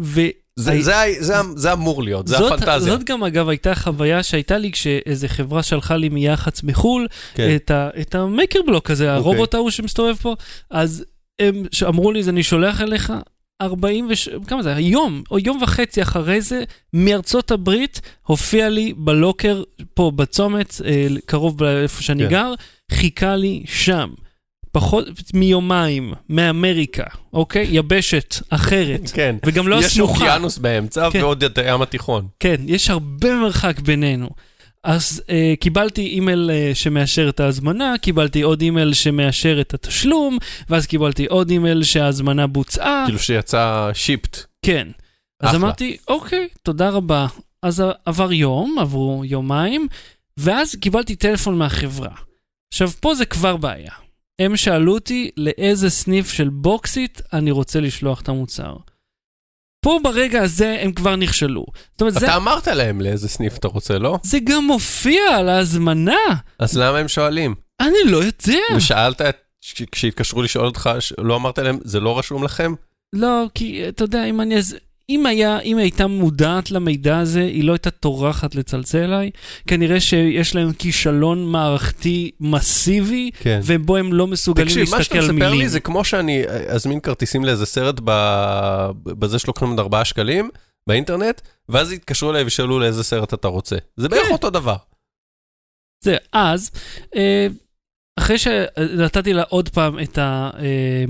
ו... 0.00 0.20
זה- 0.56 0.70
הי- 0.70 0.82
זה 0.82 0.92
זה 1.20 1.38
ה- 1.38 1.42
זה 1.56 1.72
אמור 1.72 2.02
להיות, 2.02 2.28
זה 2.28 2.36
זאת, 2.36 2.52
הפנטזיה. 2.52 2.92
זאת 2.92 3.04
גם 3.04 3.24
אגב 3.24 3.48
הייתה 3.48 3.74
חוויה 3.74 4.22
שהייתה 4.22 4.58
לי 4.58 4.72
כשאיזה 4.72 5.28
חברה 5.28 5.62
שלחה 5.62 5.96
לי 5.96 6.08
מיח"צ 6.08 6.62
מחו"ל, 6.62 7.06
כן. 7.34 7.48
את, 7.56 7.70
ה, 7.70 7.88
את 8.00 8.14
המייקר 8.14 8.58
בלוק 8.66 8.90
הזה, 8.90 9.12
הרובוט 9.14 9.54
ההוא 9.54 9.70
שמסתובב 9.70 10.14
פה, 10.16 10.34
אז 10.70 11.04
הם 11.40 11.62
אמרו 11.88 12.12
לי, 12.12 12.22
אני 12.28 12.42
שולח 12.42 12.80
אליך 12.80 13.12
40 13.62 14.06
וש... 14.10 14.28
כמה 14.46 14.62
זה? 14.62 14.72
יום, 14.78 15.22
או 15.30 15.38
יום 15.38 15.62
וחצי 15.62 16.02
אחרי 16.02 16.40
זה, 16.40 16.64
מארצות 16.92 17.50
הברית, 17.50 18.00
הופיע 18.26 18.68
לי 18.68 18.92
בלוקר 18.96 19.62
פה 19.94 20.12
בצומת, 20.16 20.74
אה, 20.84 21.06
קרוב 21.26 21.62
לאיפה 21.62 22.02
שאני 22.02 22.22
כן. 22.24 22.30
גר, 22.30 22.54
חיכה 22.92 23.36
לי 23.36 23.62
שם. 23.66 24.10
פחות 24.72 25.06
מיומיים, 25.34 26.12
מאמריקה, 26.28 27.04
אוקיי? 27.32 27.66
יבשת 27.70 28.34
אחרת. 28.50 29.10
כן. 29.14 29.36
וגם 29.46 29.68
לא 29.68 29.76
יש 29.76 29.84
הסמוכה. 29.84 30.12
אוקיינוס 30.12 30.58
באמצע 30.58 31.10
כן. 31.10 31.22
ועוד 31.22 31.44
את 31.44 31.58
הים 31.58 31.82
התיכון. 31.82 32.26
כן, 32.40 32.56
יש 32.66 32.90
הרבה 32.90 33.34
מרחק 33.34 33.80
בינינו. 33.80 34.28
אז 34.84 35.22
uh, 35.26 35.56
קיבלתי 35.60 36.06
אימייל 36.06 36.50
uh, 36.50 36.74
שמאשר 36.74 37.28
את 37.28 37.40
ההזמנה, 37.40 37.94
קיבלתי 38.00 38.42
עוד 38.42 38.60
אימייל 38.60 38.94
שמאשר 38.94 39.60
את 39.60 39.74
התשלום, 39.74 40.38
ואז 40.68 40.86
קיבלתי 40.86 41.26
עוד 41.26 41.50
אימייל 41.50 41.82
שההזמנה 41.82 42.46
בוצעה. 42.46 43.02
כאילו 43.06 43.18
שיצא 43.18 43.90
shipped. 43.94 44.38
כן. 44.64 44.88
אז 45.40 45.48
אחלה. 45.48 45.58
אמרתי, 45.58 45.96
אוקיי, 46.08 46.48
תודה 46.62 46.90
רבה. 46.90 47.26
אז 47.62 47.84
עבר 48.06 48.32
יום, 48.32 48.76
עברו 48.80 49.22
יומיים, 49.24 49.88
ואז 50.36 50.74
קיבלתי 50.74 51.16
טלפון 51.16 51.58
מהחברה. 51.58 52.10
עכשיו, 52.72 52.90
פה 53.00 53.14
זה 53.14 53.24
כבר 53.24 53.56
בעיה. 53.56 53.92
הם 54.38 54.56
שאלו 54.56 54.94
אותי 54.94 55.30
לאיזה 55.36 55.90
סניף 55.90 56.30
של 56.30 56.48
בוקסיט 56.48 57.20
אני 57.32 57.50
רוצה 57.50 57.80
לשלוח 57.80 58.20
את 58.20 58.28
המוצר. 58.28 58.76
פה 59.80 59.98
ברגע 60.02 60.42
הזה 60.42 60.78
הם 60.80 60.92
כבר 60.92 61.16
נכשלו. 61.16 61.64
זאת 61.92 62.00
אומרת, 62.00 62.14
זה, 62.14 62.26
אתה 62.26 62.36
אמרת 62.36 62.68
להם 62.68 63.00
לאיזה 63.00 63.28
סניף 63.28 63.56
אתה 63.58 63.68
רוצה, 63.68 63.98
לא? 63.98 64.18
זה 64.22 64.38
גם 64.44 64.64
מופיע 64.64 65.22
על 65.36 65.48
ההזמנה. 65.48 66.16
אז 66.58 66.76
למה 66.76 66.98
הם 66.98 67.08
שואלים? 67.08 67.54
אני 67.80 67.98
לא 68.04 68.16
יודע. 68.16 68.58
ושאלת, 68.76 69.20
כשהתקשרו 69.92 70.42
לשאול 70.42 70.66
אותך, 70.66 70.90
לא 71.18 71.36
אמרת 71.36 71.58
להם, 71.58 71.78
זה 71.84 72.00
לא 72.00 72.18
רשום 72.18 72.44
לכם? 72.44 72.74
לא, 73.12 73.46
כי 73.54 73.88
אתה 73.88 74.04
יודע, 74.04 74.24
אם 74.24 74.40
אני... 74.40 74.54
אם 75.10 75.26
היה, 75.26 75.60
אם 75.60 75.78
הייתה 75.78 76.06
מודעת 76.06 76.70
למידע 76.70 77.18
הזה, 77.18 77.40
היא 77.40 77.64
לא 77.64 77.72
הייתה 77.72 77.90
טורחת 77.90 78.54
לצלצל 78.54 78.98
אליי. 78.98 79.30
כנראה 79.66 80.00
שיש 80.00 80.54
להם 80.54 80.72
כישלון 80.72 81.46
מערכתי 81.46 82.30
מסיבי, 82.40 83.30
כן. 83.40 83.60
ובו 83.64 83.96
הם 83.96 84.12
לא 84.12 84.26
מסוגלים 84.26 84.68
תקשיב, 84.68 84.80
מה 84.80 84.86
שאתה 84.86 84.96
להסתכל 84.98 85.18
על 85.18 85.22
מספר 85.22 85.48
מילים. 85.48 85.60
לי 85.60 85.68
זה 85.68 85.80
כמו 85.80 86.04
שאני 86.04 86.42
אזמין 86.68 87.00
כרטיסים 87.00 87.44
לאיזה 87.44 87.66
סרט 87.66 88.00
ב- 88.04 88.90
בזה 89.06 89.38
שלוקחים 89.38 89.68
עוד 89.68 89.78
4 89.78 90.04
שקלים 90.04 90.50
באינטרנט, 90.86 91.40
ואז 91.68 91.92
יתקשרו 91.92 92.30
אליי 92.30 92.42
וישאלו 92.42 92.78
לאיזה 92.78 93.04
סרט 93.04 93.34
אתה 93.34 93.48
רוצה. 93.48 93.76
זה 93.96 94.08
בערך 94.08 94.26
כן. 94.26 94.32
אותו 94.32 94.50
דבר. 94.50 94.76
זה, 96.04 96.16
אז, 96.32 96.70
אה, 97.16 97.46
אחרי 98.18 98.38
שנתתי 98.38 99.32
לה 99.32 99.42
עוד 99.42 99.68
פעם 99.68 99.98
את, 99.98 100.18
ה, 100.18 100.50
אה. 100.58 101.04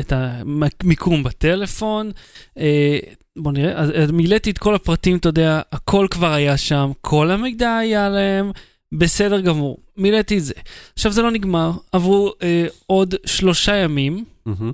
את 0.00 0.12
המיקום 0.12 1.22
בטלפון, 1.22 2.10
אה, 2.58 2.98
בוא 3.36 3.52
נראה, 3.52 3.72
אז 3.78 3.90
אז 4.02 4.10
מילאתי 4.10 4.50
את 4.50 4.58
כל 4.58 4.74
הפרטים, 4.74 5.16
אתה 5.16 5.28
יודע, 5.28 5.60
הכל 5.72 6.06
כבר 6.10 6.32
היה 6.32 6.56
שם, 6.56 6.90
כל 7.00 7.30
המידע 7.30 7.76
היה 7.76 8.08
להם, 8.08 8.50
בסדר 8.92 9.40
גמור, 9.40 9.78
מילאתי 9.96 10.38
את 10.38 10.44
זה. 10.44 10.54
עכשיו 10.94 11.12
זה 11.12 11.22
לא 11.22 11.30
נגמר, 11.30 11.70
עברו 11.92 12.32
אה, 12.42 12.66
עוד 12.86 13.14
שלושה 13.26 13.76
ימים, 13.76 14.24
מהמם. 14.46 14.72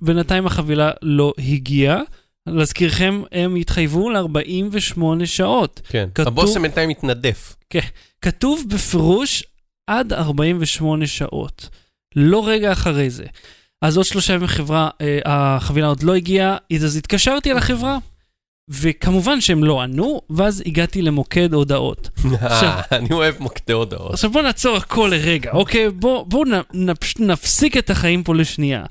בינתיים 0.00 0.46
החבילה 0.46 0.90
לא 1.02 1.32
הגיעה. 1.38 2.00
להזכירכם, 2.48 3.22
הם 3.32 3.54
התחייבו 3.56 4.10
ל-48 4.10 4.96
שעות. 5.24 5.80
כן. 5.88 6.08
כתוב- 6.14 6.26
הבושם 6.28 6.62
בינתיים 6.62 6.88
מתנדף. 6.88 7.56
כתוב 8.20 8.64
בפירוש 8.68 9.44
עד 9.86 10.12
48 10.12 11.06
שעות, 11.06 11.68
לא 12.16 12.48
רגע 12.48 12.72
אחרי 12.72 13.10
זה. 13.10 13.24
אז 13.84 13.96
עוד 13.96 14.06
שלושה 14.06 14.32
ימים 14.32 14.44
החברה, 14.44 14.88
אה, 15.00 15.18
החבילה 15.24 15.86
עוד 15.86 16.02
לא 16.02 16.14
הגיעה, 16.14 16.56
אז 16.84 16.96
התקשרתי 16.96 17.50
אל 17.52 17.56
החברה, 17.56 17.98
וכמובן 18.70 19.40
שהם 19.40 19.64
לא 19.64 19.80
ענו, 19.82 20.20
ואז 20.30 20.62
הגעתי 20.66 21.02
למוקד 21.02 21.54
הודעות. 21.54 22.10
עכשיו- 22.40 22.80
אני 22.92 23.08
אוהב 23.12 23.34
מוקדי 23.40 23.72
הודעות. 23.72 24.12
עכשיו 24.12 24.30
בוא 24.30 24.42
נעצור 24.42 24.76
הכל 24.76 25.10
לרגע, 25.12 25.50
אוקיי? 25.52 25.90
בוא, 25.90 26.26
בוא 26.26 26.46
נ, 26.46 26.50
נפ, 26.74 27.20
נפסיק 27.20 27.76
את 27.76 27.90
החיים 27.90 28.22
פה 28.22 28.34
לשנייה. 28.34 28.84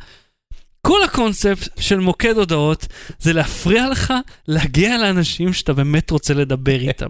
כל 0.87 1.03
הקונספט 1.03 1.79
של 1.79 1.99
מוקד 1.99 2.37
הודעות 2.37 2.87
זה 3.19 3.33
להפריע 3.33 3.89
לך 3.89 4.13
להגיע 4.47 4.97
לאנשים 4.97 5.53
שאתה 5.53 5.73
באמת 5.73 6.09
רוצה 6.11 6.33
לדבר 6.33 6.79
איתם. 6.87 7.07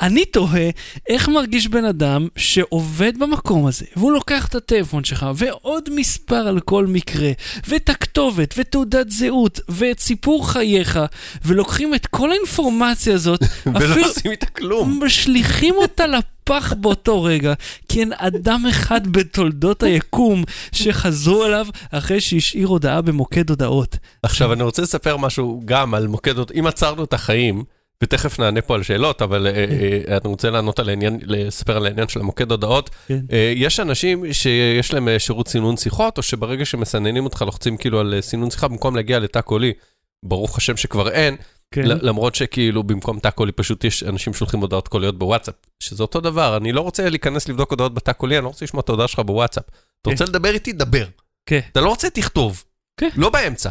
אני 0.00 0.24
תוהה 0.24 0.70
איך 1.08 1.28
מרגיש 1.28 1.68
בן 1.68 1.84
אדם 1.84 2.28
שעובד 2.36 3.18
במקום 3.18 3.66
הזה, 3.66 3.84
והוא 3.96 4.12
לוקח 4.12 4.46
את 4.46 4.54
הטלפון 4.54 5.04
שלך, 5.04 5.26
ועוד 5.34 5.88
מספר 5.94 6.48
על 6.48 6.60
כל 6.60 6.86
מקרה, 6.86 7.30
ואת 7.68 7.88
הכתובת, 7.88 8.54
ותעודת 8.58 9.10
זהות, 9.10 9.60
ואת 9.68 10.00
סיפור 10.00 10.50
חייך, 10.50 10.98
ולוקחים 11.44 11.94
את 11.94 12.06
כל 12.06 12.30
האינפורמציה 12.30 13.14
הזאת, 13.14 13.40
ולא 13.80 14.06
עושים 14.06 14.30
איתה 14.30 14.46
כלום. 14.46 15.04
משליכים 15.04 15.74
אותה 15.74 16.06
לפח 16.42 16.72
באותו 16.72 17.22
רגע, 17.22 17.54
כי 17.88 18.00
אין 18.00 18.12
אדם 18.16 18.64
אחד 18.70 19.06
בתולדות 19.06 19.82
היקום 19.82 20.44
שחזרו 20.72 21.44
אליו 21.44 21.66
אחרי 21.90 22.20
שהשאיר 22.20 22.68
הודעה 22.68 23.02
במוקד 23.02 23.50
הודעות. 23.50 23.96
עכשיו, 24.22 24.52
אני 24.52 24.62
רוצה 24.62 24.82
לספר 24.82 25.16
משהו 25.16 25.62
גם 25.64 25.94
על 25.94 26.06
מוקד 26.06 26.30
הודעות. 26.30 26.52
אם 26.52 26.66
עצרנו 26.66 27.04
את 27.04 27.12
החיים, 27.12 27.64
ותכף 28.02 28.38
נענה 28.38 28.60
פה 28.60 28.74
על 28.74 28.82
שאלות, 28.82 29.22
אבל 29.22 29.46
אה, 29.46 29.52
אה, 29.52 30.16
אני 30.16 30.28
רוצה 30.28 30.50
לענות 30.50 30.78
על 30.78 30.88
העניין, 30.88 31.18
לספר 31.22 31.76
על 31.76 31.86
העניין 31.86 32.08
של 32.08 32.20
המוקד 32.20 32.50
הודעות. 32.50 32.90
כן. 33.06 33.20
אה, 33.32 33.52
יש 33.56 33.80
אנשים 33.80 34.32
שיש 34.32 34.94
להם 34.94 35.08
אה, 35.08 35.18
שירות 35.18 35.48
סינון 35.48 35.76
שיחות, 35.76 36.18
או 36.18 36.22
שברגע 36.22 36.64
שמסננים 36.64 37.24
אותך 37.24 37.42
לוחצים 37.42 37.76
כאילו 37.76 38.00
על 38.00 38.14
אה, 38.14 38.22
סינון 38.22 38.50
שיחה 38.50 38.68
במקום 38.68 38.96
להגיע 38.96 39.18
לתא 39.18 39.40
קולי, 39.40 39.72
ברוך 40.22 40.58
השם 40.58 40.76
שכבר 40.76 41.10
אין, 41.10 41.36
כן. 41.72 41.82
למרות 41.84 42.34
שכאילו 42.34 42.82
במקום 42.82 43.18
תא 43.18 43.30
קולי 43.30 43.52
פשוט 43.52 43.84
יש 43.84 44.02
אנשים 44.02 44.34
שולחים 44.34 44.60
הודעות 44.60 44.88
קוליות 44.88 45.18
בוואטסאפ, 45.18 45.54
שזה 45.80 46.02
אותו 46.02 46.20
דבר, 46.20 46.56
אני 46.56 46.72
לא 46.72 46.80
רוצה 46.80 47.10
להיכנס 47.10 47.48
לבדוק 47.48 47.70
הודעות 47.70 47.94
בתא 47.94 48.12
קולי, 48.12 48.36
אני 48.38 48.44
לא 48.44 48.48
רוצה 48.48 48.64
לשמוע 48.64 48.80
את 48.80 48.88
ההודעה 48.88 49.08
שלך 49.08 49.18
בוואטסאפ. 49.18 49.64
אתה 49.68 49.74
כן. 50.04 50.10
רוצה 50.10 50.24
לדבר 50.24 50.50
איתי, 50.54 50.72
דבר. 50.72 51.04
כן. 51.46 51.60
אתה 51.72 51.80
לא 51.80 51.88
רוצה, 51.88 52.10
תכתוב. 52.10 52.64
כן. 53.00 53.08
לא 53.16 53.30
באמצע. 53.30 53.70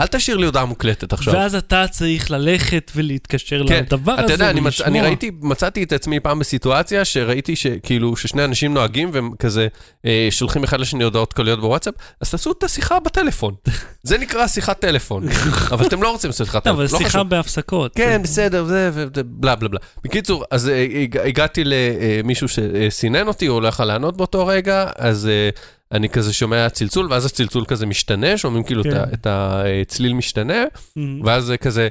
אל 0.00 0.06
תשאיר 0.06 0.36
לי 0.36 0.46
הודעה 0.46 0.64
מוקלטת 0.64 1.12
עכשיו. 1.12 1.34
ואז 1.34 1.54
אתה 1.54 1.84
צריך 1.90 2.30
ללכת 2.30 2.92
ולהתקשר 2.96 3.62
כן, 3.68 3.84
לדבר 3.86 4.12
הזה 4.12 4.24
אתה 4.24 4.32
יודע, 4.32 4.50
אני. 4.50 4.60
ולשמוע. 4.60 5.02
ראיתי, 5.02 5.30
מצאתי 5.40 5.82
את 5.82 5.92
עצמי 5.92 6.20
פעם 6.20 6.38
בסיטואציה 6.38 7.04
שראיתי 7.04 7.56
שכאילו, 7.56 8.16
ששני 8.16 8.44
אנשים 8.44 8.74
נוהגים 8.74 9.10
והם 9.12 9.30
כזה 9.38 9.68
אה, 10.06 10.28
שולחים 10.30 10.64
אחד 10.64 10.80
לשני 10.80 11.04
הודעות 11.04 11.32
קוליות 11.32 11.60
בוואטסאפ, 11.60 11.94
אז 12.20 12.30
תעשו 12.30 12.52
את 12.52 12.62
השיחה 12.64 13.00
בטלפון. 13.00 13.54
זה 14.02 14.18
נקרא 14.18 14.46
שיחת 14.46 14.80
טלפון. 14.80 15.28
אבל 15.72 15.86
אתם 15.86 16.02
לא 16.02 16.10
רוצים 16.10 16.30
לעשות 16.30 16.46
שיחת 16.46 16.66
לא, 16.66 16.72
טלפון, 16.72 16.74
אבל 16.84 16.92
לא 16.92 16.98
שיחה 16.98 17.08
חשוב. 17.10 17.28
בהפסקות. 17.28 17.92
כן, 17.94 18.20
בסדר, 18.22 18.64
זה, 18.64 18.90
ו- 18.92 19.04
ו- 19.16 19.20
בלה 19.24 19.56
בלה. 19.56 19.68
בקיצור, 20.04 20.44
אז 20.50 20.68
אה, 20.68 20.86
הג- 21.02 21.18
הגעתי 21.18 21.62
למישהו 21.64 22.46
שסינן 22.48 23.28
אותי, 23.28 23.46
הוא 23.46 23.62
לא 23.62 23.68
יכל 23.68 23.84
לענות 23.84 24.16
באותו 24.16 24.46
רגע, 24.46 24.90
אז 24.96 25.26
אה, 25.28 25.48
אני 25.92 26.08
כזה 26.08 26.32
שומע 26.32 26.68
צלצול, 26.70 27.06
ואז 27.12 27.26
הצלצול 27.26 27.64
כזה 27.64 27.86
משתנה, 27.86 28.38
שומעים 28.38 28.64
כאילו 28.64 28.82
כן. 28.84 29.02
את 29.14 29.26
הצליל 29.30 30.12
משתנה, 30.12 30.64
Mhm. 30.74 31.00
ואז 31.24 31.44
זה 31.44 31.56
כזה, 31.56 31.88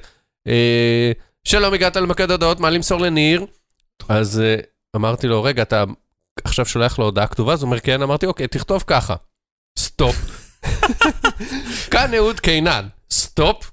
אה, 0.48 1.12
שלום, 1.44 1.74
הגעת 1.74 1.96
למקד 1.96 2.32
הודעות, 2.32 2.60
מה 2.60 2.70
למסור 2.70 3.00
לניר? 3.02 3.46
אז 4.10 4.40
אה, 4.40 4.56
אמרתי 4.96 5.28
לו, 5.28 5.44
רגע, 5.44 5.62
אתה 5.62 5.84
עכשיו 6.44 6.66
שולח 6.66 7.00
לו 7.00 7.06
הודעה 7.06 7.28
כתובה? 7.28 7.54
אז 7.54 7.62
הוא 7.62 7.68
אומר, 7.68 7.80
כן, 7.80 8.02
אמרתי, 8.02 8.26
אוקיי, 8.26 8.48
תכתוב 8.48 8.84
ככה, 8.88 9.16
סטופ. 9.80 10.16
כאן 11.92 12.14
אהוד 12.14 12.40
קינן, 12.40 12.88
סטופ. 13.12 13.72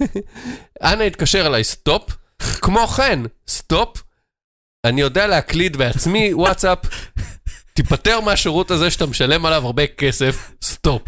אנא 0.82 1.02
התקשר 1.02 1.46
אליי, 1.46 1.64
סטופ. 1.64 2.16
כמו 2.38 2.86
כן, 2.86 3.20
סטופ. 3.48 4.02
אני 4.86 5.00
יודע 5.00 5.26
להקליד 5.26 5.76
בעצמי 5.76 6.34
וואטסאפ. 6.34 6.78
תיפטר 7.76 8.20
מהשירות 8.20 8.70
הזה 8.70 8.90
שאתה 8.90 9.06
משלם 9.06 9.46
עליו 9.46 9.66
הרבה 9.66 9.86
כסף, 9.86 10.50
סטופ. 10.62 11.02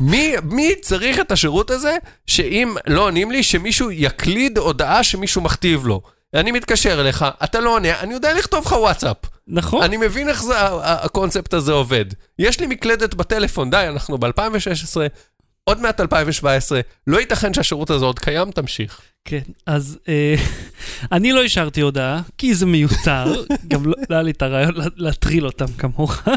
מי, 0.00 0.34
מי 0.42 0.74
צריך 0.82 1.20
את 1.20 1.32
השירות 1.32 1.70
הזה, 1.70 1.96
שאם 2.26 2.74
לא 2.86 3.04
עונים 3.04 3.30
לי, 3.30 3.42
שמישהו 3.42 3.90
יקליד 3.90 4.58
הודעה 4.58 5.04
שמישהו 5.04 5.42
מכתיב 5.42 5.86
לו? 5.86 6.02
אני 6.34 6.52
מתקשר 6.52 7.00
אליך, 7.00 7.24
אתה 7.44 7.60
לא 7.60 7.74
עונה, 7.74 8.00
אני 8.00 8.14
יודע 8.14 8.34
לכתוב 8.34 8.64
לך 8.64 8.72
וואטסאפ. 8.72 9.16
נכון. 9.48 9.82
אני 9.82 9.96
מבין 9.96 10.28
איך 10.28 10.42
זה, 10.42 10.54
הקונספט 10.82 11.54
הזה 11.54 11.72
עובד. 11.72 12.04
יש 12.38 12.60
לי 12.60 12.66
מקלדת 12.66 13.14
בטלפון, 13.14 13.70
די, 13.70 13.84
אנחנו 13.88 14.18
ב-2016, 14.18 14.96
עוד 15.70 15.80
מעט 15.80 16.00
2017, 16.00 16.80
לא 17.06 17.18
ייתכן 17.20 17.54
שהשירות 17.54 17.90
הזה 17.90 18.04
עוד 18.04 18.18
קיים, 18.18 18.50
תמשיך. 18.50 19.00
כן, 19.24 19.40
אז 19.66 19.98
אה, 20.08 20.34
אני 21.12 21.32
לא 21.32 21.44
השארתי 21.44 21.80
הודעה, 21.80 22.20
כי 22.38 22.54
זה 22.54 22.66
מיותר, 22.66 23.24
גם 23.68 23.86
לא 23.86 23.92
לא 24.10 24.14
היה 24.16 24.22
לי 24.22 24.30
את 24.30 24.42
הרעיון 24.42 24.74
לה- 24.74 24.84
להטריל 24.96 25.46
אותם 25.46 25.66
כמוך. 25.78 26.22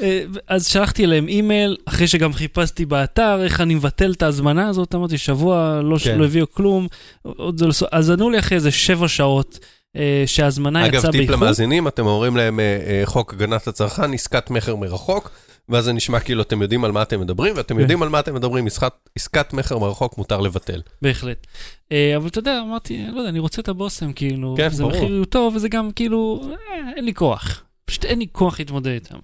אה, 0.00 0.22
אז 0.48 0.66
שלחתי 0.66 1.04
אליהם 1.04 1.28
אימייל, 1.28 1.76
אחרי 1.84 2.08
שגם 2.08 2.32
חיפשתי 2.32 2.84
באתר 2.84 3.42
איך 3.44 3.60
אני 3.60 3.74
מבטל 3.74 4.12
את 4.12 4.22
ההזמנה 4.22 4.68
הזאת, 4.68 4.94
אמרתי, 4.94 5.18
שבוע 5.18 5.80
לא, 5.84 5.96
כן. 6.04 6.18
לא 6.18 6.24
הביאו 6.24 6.50
כלום, 6.50 6.86
לא... 7.24 7.54
אז 7.92 8.10
ענו 8.10 8.30
לי 8.30 8.38
אחרי 8.38 8.56
איזה 8.56 8.70
שבע 8.70 9.08
שעות. 9.08 9.58
אה, 9.96 10.22
שההזמנה 10.26 10.86
אגב, 10.86 10.94
יצאה 10.94 11.12
טיפ 11.12 11.20
באיחור. 11.20 11.36
למאזינים, 11.36 11.88
אתם 11.88 12.06
אומרים 12.06 12.36
להם 12.36 12.60
אה, 12.60 12.64
אה, 12.86 13.02
חוק 13.06 13.32
הגנת 13.34 13.66
הצרכן, 13.68 14.14
עסקת 14.14 14.50
מכר 14.50 14.76
מרחוק, 14.76 15.30
ואז 15.68 15.84
זה 15.84 15.92
נשמע 15.92 16.20
כאילו 16.20 16.42
אתם 16.42 16.62
יודעים 16.62 16.84
על 16.84 16.92
מה 16.92 17.02
אתם 17.02 17.20
מדברים, 17.20 17.54
ואתם 17.56 17.74
כן. 17.74 17.80
יודעים 17.80 18.02
על 18.02 18.08
מה 18.08 18.20
אתם 18.20 18.34
מדברים, 18.34 18.66
עסקת, 19.16 19.52
מכר 19.52 19.78
מרחוק 19.78 20.18
מותר 20.18 20.40
לבטל. 20.40 20.82
בהחלט. 21.02 21.46
אה, 21.92 22.16
אבל 22.16 22.28
אתה 22.28 22.38
יודע, 22.38 22.60
אמרתי, 22.60 23.06
לא 23.12 23.18
יודע, 23.18 23.28
אני 23.28 23.38
רוצה 23.38 23.62
את 23.62 23.68
הבושם, 23.68 24.12
כאילו, 24.12 24.54
כן, 24.56 24.68
זה. 24.68 24.84
מחיר 24.84 25.24
טוב, 25.28 25.56
וזה 25.56 25.68
גם 25.68 25.90
כאילו, 25.90 26.48
אה, 26.50 26.92
אין 26.96 27.04
לי 27.04 27.14
כוח. 27.14 27.62
פשוט 27.84 28.04
אין 28.04 28.18
לי 28.18 28.26
כוח 28.32 28.58
להתמודד 28.58 28.90
איתם. 28.90 29.18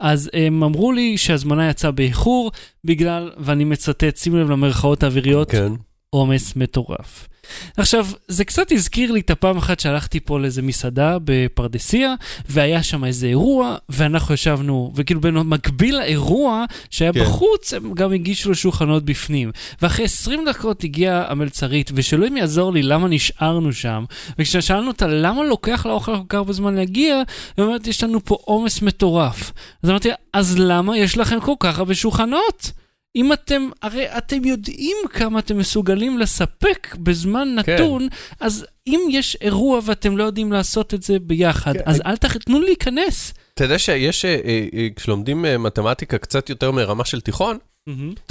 אז 0.00 0.30
הם 0.32 0.62
אמרו 0.62 0.92
לי 0.92 1.18
שהזמנה 1.18 1.70
יצאה 1.70 1.90
באיחור, 1.90 2.52
בגלל, 2.84 3.32
ואני 3.38 3.64
מצטט, 3.64 4.16
שימו 4.16 4.36
לב 4.36 4.50
למרכאות 4.50 5.02
האוויריות, 5.02 5.50
כן. 5.50 5.72
עומס 6.10 6.56
מטורף. 6.56 7.28
עכשיו, 7.76 8.06
זה 8.28 8.44
קצת 8.44 8.72
הזכיר 8.72 9.12
לי 9.12 9.20
את 9.20 9.30
הפעם 9.30 9.56
אחת 9.56 9.80
שהלכתי 9.80 10.20
פה 10.20 10.38
לאיזה 10.40 10.62
מסעדה 10.62 11.16
בפרדסיה, 11.24 12.14
והיה 12.48 12.82
שם 12.82 13.04
איזה 13.04 13.26
אירוע, 13.26 13.76
ואנחנו 13.88 14.34
ישבנו, 14.34 14.92
וכאילו 14.94 15.20
במקביל 15.20 15.98
לאירוע 15.98 16.64
שהיה 16.90 17.12
כן. 17.12 17.20
בחוץ, 17.20 17.74
הם 17.74 17.94
גם 17.94 18.12
הגישו 18.12 18.50
לשולחנות 18.50 19.04
בפנים. 19.04 19.50
ואחרי 19.82 20.04
20 20.04 20.44
דקות 20.48 20.84
הגיעה 20.84 21.30
המלצרית, 21.30 21.90
ושאלוהים 21.94 22.36
יעזור 22.36 22.72
לי 22.72 22.82
למה 22.82 23.08
נשארנו 23.08 23.72
שם, 23.72 24.04
וכששאלנו 24.38 24.88
אותה 24.88 25.06
למה 25.06 25.44
לוקח 25.44 25.86
לאוכל 25.86 26.16
כל 26.16 26.22
כך 26.28 26.38
הרבה 26.38 26.52
זמן 26.52 26.74
להגיע, 26.74 27.22
היא 27.56 27.64
אומרת, 27.64 27.86
יש 27.86 28.04
לנו 28.04 28.24
פה 28.24 28.38
עומס 28.40 28.82
מטורף. 28.82 29.52
אז 29.82 29.90
אמרתי, 29.90 30.08
אז 30.32 30.58
למה 30.58 30.98
יש 30.98 31.18
לכם 31.18 31.40
כל 31.40 31.54
כך 31.60 31.78
הרבה 31.78 31.94
שולחנות? 31.94 32.72
אם 33.16 33.32
אתם, 33.32 33.68
הרי 33.82 34.16
אתם 34.18 34.44
יודעים 34.44 34.96
כמה 35.10 35.38
אתם 35.38 35.58
מסוגלים 35.58 36.18
לספק 36.18 36.96
בזמן 36.98 37.56
כן. 37.66 37.74
נתון, 37.74 38.08
אז 38.40 38.66
אם 38.86 39.00
יש 39.10 39.36
אירוע 39.40 39.80
ואתם 39.84 40.16
לא 40.16 40.24
יודעים 40.24 40.52
לעשות 40.52 40.94
את 40.94 41.02
זה 41.02 41.18
ביחד, 41.18 41.72
כן, 41.72 41.82
אז 41.86 42.00
אל 42.06 42.16
תח... 42.16 42.36
תנו 42.36 42.60
להיכנס. 42.60 43.34
אתה 43.54 43.64
יודע 43.64 43.78
שיש, 43.78 44.24
אה, 44.24 44.40
אה, 44.44 44.66
אה, 44.74 44.88
כשלומדים 44.96 45.44
מתמטיקה 45.58 46.18
קצת 46.18 46.50
יותר 46.50 46.70
מרמה 46.70 47.04
של 47.04 47.20
תיכון, 47.20 47.58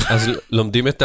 אז 0.10 0.32
לומדים 0.52 0.88
את 0.88 1.04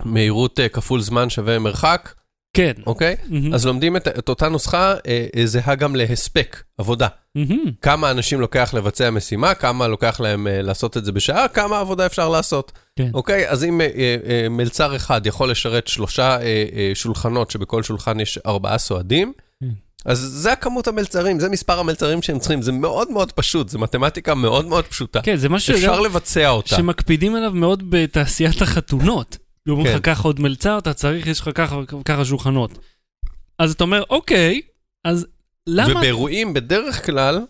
המהירות 0.00 0.60
כפול 0.72 1.00
זמן 1.00 1.30
שווה 1.30 1.58
מרחק, 1.58 2.12
כן. 2.56 2.72
אוקיי? 2.86 3.16
מהמם. 3.28 3.54
אז 3.54 3.66
לומדים 3.66 3.96
את, 3.96 4.08
את 4.08 4.28
אותה 4.28 4.48
נוסחה 4.48 4.94
אה, 5.06 5.26
אה, 5.36 5.46
זהה 5.46 5.74
גם 5.74 5.96
להספק, 5.96 6.62
עבודה. 6.78 7.08
מהמם. 7.34 7.70
כמה 7.82 8.10
אנשים 8.10 8.40
לוקח 8.40 8.74
לבצע 8.74 9.10
משימה, 9.10 9.54
כמה 9.54 9.88
לוקח 9.88 10.20
להם 10.20 10.46
אה, 10.46 10.62
לעשות 10.62 10.96
את 10.96 11.04
זה 11.04 11.12
בשעה, 11.12 11.48
כמה 11.48 11.78
עבודה 11.78 12.06
אפשר 12.06 12.28
לעשות. 12.28 12.72
כן. 12.96 13.10
אוקיי? 13.14 13.48
אז 13.48 13.64
אם 13.64 13.80
אה, 13.80 13.88
אה, 13.96 14.16
אה, 14.28 14.48
מלצר 14.48 14.96
אחד 14.96 15.26
יכול 15.26 15.50
לשרת 15.50 15.86
שלושה 15.88 16.40
אה, 16.40 16.64
אה, 16.74 16.90
שולחנות, 16.94 17.50
שבכל 17.50 17.82
שולחן 17.82 18.20
יש 18.20 18.38
ארבעה 18.46 18.78
סועדים, 18.78 19.32
כן. 19.60 19.68
אז 20.04 20.18
זה 20.18 20.52
הכמות 20.52 20.88
המלצרים, 20.88 21.40
זה 21.40 21.48
מספר 21.48 21.78
המלצרים 21.78 22.22
שהם 22.22 22.38
צריכים, 22.38 22.62
זה 22.62 22.72
מאוד 22.72 23.10
מאוד 23.10 23.32
פשוט, 23.32 23.68
זה 23.68 23.78
מתמטיקה 23.78 24.34
מאוד 24.34 24.66
מאוד 24.66 24.84
פשוטה. 24.84 25.20
כן, 25.22 25.36
זה 25.36 25.48
משהו 25.48 25.74
אפשר 25.74 26.00
לבצע 26.00 26.48
אותה. 26.48 26.76
שמקפידים 26.76 27.34
עליו 27.34 27.52
מאוד 27.54 27.90
בתעשיית 27.90 28.62
החתונות. 28.62 29.36
אומרים 29.68 29.86
לך 29.86 29.92
כן. 29.92 30.14
ככה 30.14 30.28
עוד 30.28 30.40
מלצר, 30.40 30.78
אתה 30.78 30.94
צריך, 30.94 31.26
יש 31.26 31.40
לך 31.40 31.50
ככה 32.04 32.24
שולחנות. 32.24 32.78
אז 33.58 33.72
אתה 33.72 33.84
אומר, 33.84 34.02
אוקיי, 34.10 34.60
אז 35.04 35.26
למה... 35.66 35.98
ובאירועים, 35.98 36.54
בדרך 36.54 37.06
כלל, 37.06 37.40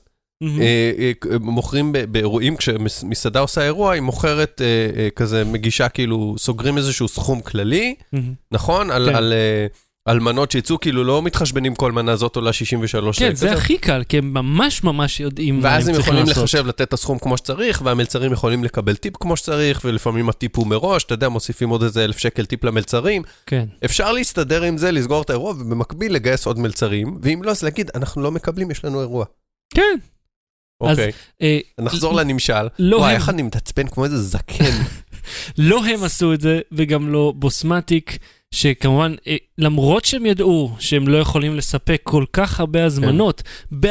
מהמם. 0.40 0.60
אה, 0.60 0.92
אה, 0.98 1.38
מוכרים 1.38 1.92
באירועים, 2.08 2.56
כשמסעדה 2.56 3.40
עושה 3.40 3.64
אירוע, 3.64 3.92
היא 3.92 4.02
מוכרת 4.02 4.60
אה, 4.60 4.90
אה, 4.96 5.08
כזה, 5.16 5.44
מגישה 5.44 5.88
כאילו, 5.88 6.34
סוגרים 6.38 6.76
איזשהו 6.76 7.08
סכום 7.08 7.40
כללי. 7.40 7.94
נכון? 8.52 8.90
על, 8.90 9.32
כן. 10.04 10.10
על, 10.10 10.16
אה, 10.16 10.20
על 10.20 10.20
מנות 10.20 10.50
שיצאו, 10.50 10.80
כאילו 10.80 11.04
לא 11.04 11.22
מתחשבנים 11.22 11.74
כל 11.74 11.92
מנה 11.92 12.16
זאת 12.16 12.36
עולה 12.36 12.52
63 12.52 13.18
כן, 13.18 13.24
שקל. 13.26 13.34
זה 13.34 13.52
הכי 13.52 13.78
קל, 13.78 14.02
כי 14.08 14.18
הם 14.18 14.34
ממש 14.34 14.84
ממש 14.84 15.20
יודעים 15.20 15.60
מה 15.60 15.68
הם 15.68 15.74
ואז 15.74 15.88
הם 15.88 15.94
צריכים 15.94 16.12
יכולים 16.12 16.28
לעשות. 16.28 16.42
לחשב, 16.42 16.66
לתת 16.66 16.80
את 16.82 16.92
הסכום 16.92 17.18
כמו 17.18 17.36
שצריך, 17.36 17.82
והמלצרים 17.84 18.32
יכולים 18.32 18.64
לקבל 18.64 18.96
טיפ 18.96 19.16
כמו 19.16 19.36
שצריך, 19.36 19.80
ולפעמים 19.84 20.28
הטיפ 20.28 20.56
הוא 20.56 20.66
מראש, 20.66 21.04
אתה 21.04 21.14
יודע, 21.14 21.28
מוסיפים 21.28 21.68
עוד 21.68 21.82
איזה 21.82 22.04
אלף 22.04 22.18
שקל 22.18 22.44
טיפ 22.46 22.64
למלצרים. 22.64 23.22
כן. 23.46 23.66
אפשר 23.84 24.12
להסתדר 24.12 24.62
עם 24.62 24.78
זה, 24.78 24.92
לסגור 24.92 25.22
את 25.22 25.30
האירוע, 25.30 25.50
ובמקביל 25.50 26.12
לגייס 26.14 26.46
עוד 26.46 26.58
מלצרים, 26.58 27.18
ואם 27.22 27.42
לא, 27.42 27.50
אז 27.50 27.62
להגיד, 27.62 27.90
אנחנו 27.94 28.22
לא 28.22 28.30
מקבלים, 28.30 28.70
יש 28.70 28.84
לנו 28.84 29.00
אירוע. 29.00 29.24
כן. 29.74 29.98
אוקיי, 30.80 31.12
אה, 31.42 31.58
נחזור 31.80 32.14
לנמשל. 32.14 32.68
לא 32.78 32.96
וואי, 32.96 33.14
איך 33.14 33.28
אני 33.28 33.42
מתעצבן 33.42 33.88
כמו 33.88 34.04
איזה 34.04 34.22
זקן. 34.22 34.64
לא 35.58 35.86
הם 35.86 36.04
עשו 36.04 36.32
את 36.32 36.40
זה, 36.40 36.60
וגם 36.72 37.08
לובוסמטיק, 37.08 38.18
שכמובן, 38.52 39.14
אה, 39.26 39.36
למרות 39.58 40.04
שהם 40.04 40.26
ידעו 40.26 40.72
שהם 40.78 41.08
לא 41.08 41.18
יכולים 41.18 41.56
לספק 41.56 42.00
כל 42.02 42.24
כך 42.32 42.60
הרבה 42.60 42.84
הזמנות 42.84 43.42
ב-48 43.80 43.90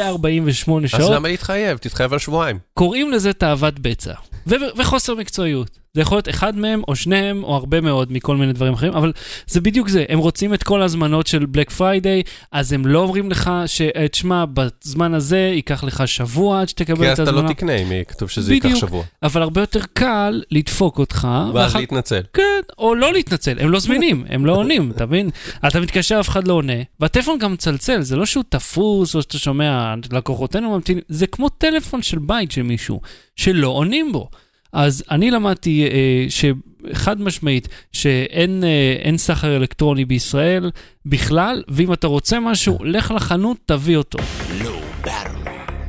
אז 0.84 0.90
שעות, 0.90 1.10
למה 1.14 1.28
להתחייב? 1.28 1.78
תתחייב 1.78 2.12
על 2.12 2.18
שבועיים. 2.18 2.58
קוראים 2.74 3.10
לזה 3.10 3.32
תאוות 3.32 3.78
בצע. 3.78 4.12
ו- 4.46 4.54
וחוסר 4.78 5.14
מקצועיות. 5.14 5.81
זה 5.94 6.00
יכול 6.00 6.16
להיות 6.16 6.28
אחד 6.28 6.56
מהם, 6.56 6.82
או 6.88 6.96
שניהם, 6.96 7.44
או 7.44 7.56
הרבה 7.56 7.80
מאוד 7.80 8.12
מכל 8.12 8.36
מיני 8.36 8.52
דברים 8.52 8.72
אחרים, 8.72 8.92
אבל 8.92 9.12
זה 9.46 9.60
בדיוק 9.60 9.88
זה, 9.88 10.04
הם 10.08 10.18
רוצים 10.18 10.54
את 10.54 10.62
כל 10.62 10.82
ההזמנות 10.82 11.26
של 11.26 11.46
בלק 11.46 11.70
פריידיי, 11.70 12.22
אז 12.52 12.72
הם 12.72 12.86
לא 12.86 12.98
אומרים 12.98 13.30
לך 13.30 13.50
שתשמע, 13.66 14.44
בזמן 14.54 15.14
הזה 15.14 15.38
ייקח 15.38 15.84
לך 15.84 16.08
שבוע 16.08 16.60
עד 16.60 16.68
שתקבל 16.68 16.96
כי 16.96 17.12
את 17.12 17.20
אז 17.20 17.28
אתה 17.28 17.30
לא 17.30 17.48
תקנה 17.48 17.74
אם 17.74 17.92
יהיה 17.92 18.04
כתוב 18.04 18.30
שזה 18.30 18.54
ייקח 18.54 18.66
בדיוק. 18.66 18.80
שבוע. 18.80 19.04
אבל 19.22 19.42
הרבה 19.42 19.60
יותר 19.60 19.80
קל 19.92 20.42
לדפוק 20.50 20.98
אותך, 20.98 21.28
ואז 21.54 21.54
ואחר 21.54 21.78
להתנצל. 21.78 22.20
כן, 22.32 22.60
או 22.78 22.94
לא 22.94 23.12
להתנצל, 23.12 23.58
הם 23.58 23.70
לא 23.70 23.80
זמינים, 23.80 24.24
הם 24.28 24.46
לא 24.46 24.56
עונים, 24.56 24.90
אתה 24.90 25.06
מבין? 25.06 25.30
אתה 25.66 25.80
מתקשר, 25.80 26.20
אף 26.20 26.28
אחד 26.28 26.48
לא 26.48 26.54
עונה, 26.54 26.82
והטלפון 27.00 27.38
גם 27.38 27.52
מצלצל, 27.52 28.02
זה 28.02 28.16
לא 28.16 28.26
שהוא 28.26 28.44
תפוס 28.48 29.14
או 29.14 29.22
שאתה 29.22 29.38
שומע, 29.38 29.94
לקוחותינו 30.12 30.70
ממתינים, 30.70 31.02
זה 31.08 31.26
כמו 31.26 31.48
טלפון 31.48 32.02
של 32.02 32.18
בית 32.18 32.52
של 32.52 32.62
מישהו, 32.62 33.00
שלא 33.36 33.68
עונים 33.68 34.12
בו. 34.12 34.28
אז 34.72 35.04
אני 35.10 35.30
למדתי 35.30 35.84
אה, 35.84 36.26
שחד 36.28 37.20
משמעית, 37.20 37.68
שאין 37.92 38.64
אה, 38.64 38.96
אין 39.02 39.18
סחר 39.18 39.56
אלקטרוני 39.56 40.04
בישראל 40.04 40.70
בכלל, 41.06 41.62
ואם 41.68 41.92
אתה 41.92 42.06
רוצה 42.06 42.40
משהו, 42.40 42.78
לך 42.84 43.10
לחנות, 43.16 43.56
תביא 43.66 43.96
אותו. 43.96 44.18
Low 44.60 45.06
Battery. 45.06 45.82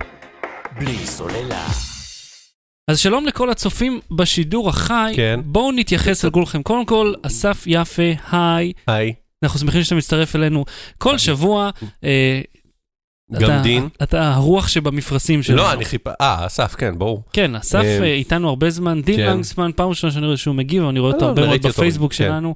בלי 0.79 0.97
סוללה. 0.97 1.67
אז 2.87 2.99
שלום 2.99 3.25
לכל 3.25 3.49
הצופים 3.49 3.99
בשידור 4.11 4.69
החי, 4.69 5.13
כן. 5.15 5.39
בואו 5.45 5.71
נתייחס 5.71 6.25
לכולכם. 6.25 6.63
קודם 6.63 6.85
כל, 6.85 7.13
אסף 7.21 7.63
יפה, 7.67 8.11
היי. 8.31 8.73
היי, 8.87 9.13
אנחנו 9.43 9.59
שמחים 9.59 9.83
שאתה 9.83 9.95
מצטרף 9.95 10.35
אלינו 10.35 10.65
כל 10.97 11.17
שבוע. 11.17 11.69
אה, 12.03 12.41
גם 13.39 13.49
אתה- 13.51 13.59
דין. 13.63 13.87
אתה 14.03 14.33
הרוח 14.33 14.67
שבמפרשים 14.67 15.43
שלנו. 15.43 15.57
לא, 15.57 15.73
אני 15.73 15.85
חיפה... 15.85 16.09
אה, 16.21 16.45
אסף, 16.45 16.75
כן, 16.75 16.93
ברור. 16.97 17.23
כן, 17.33 17.55
אסף 17.55 17.75
אה, 17.83 17.99
אה, 18.03 18.13
איתנו 18.13 18.49
הרבה 18.49 18.69
זמן, 18.69 19.01
דין 19.01 19.15
כן. 19.15 19.25
לנגסמן, 19.27 19.71
פעם 19.75 19.89
ראשונה 19.89 20.13
שאני 20.13 20.25
רואה 20.25 20.37
שהוא 20.37 20.55
מגיב, 20.55 20.83
אני 20.83 20.99
רואה 20.99 21.11
אותו 21.13 21.25
לא, 21.25 21.29
הרבה 21.29 21.47
מאוד 21.47 21.61
בפייסבוק 21.67 22.11
כן. 22.13 22.17
שלנו. 22.17 22.55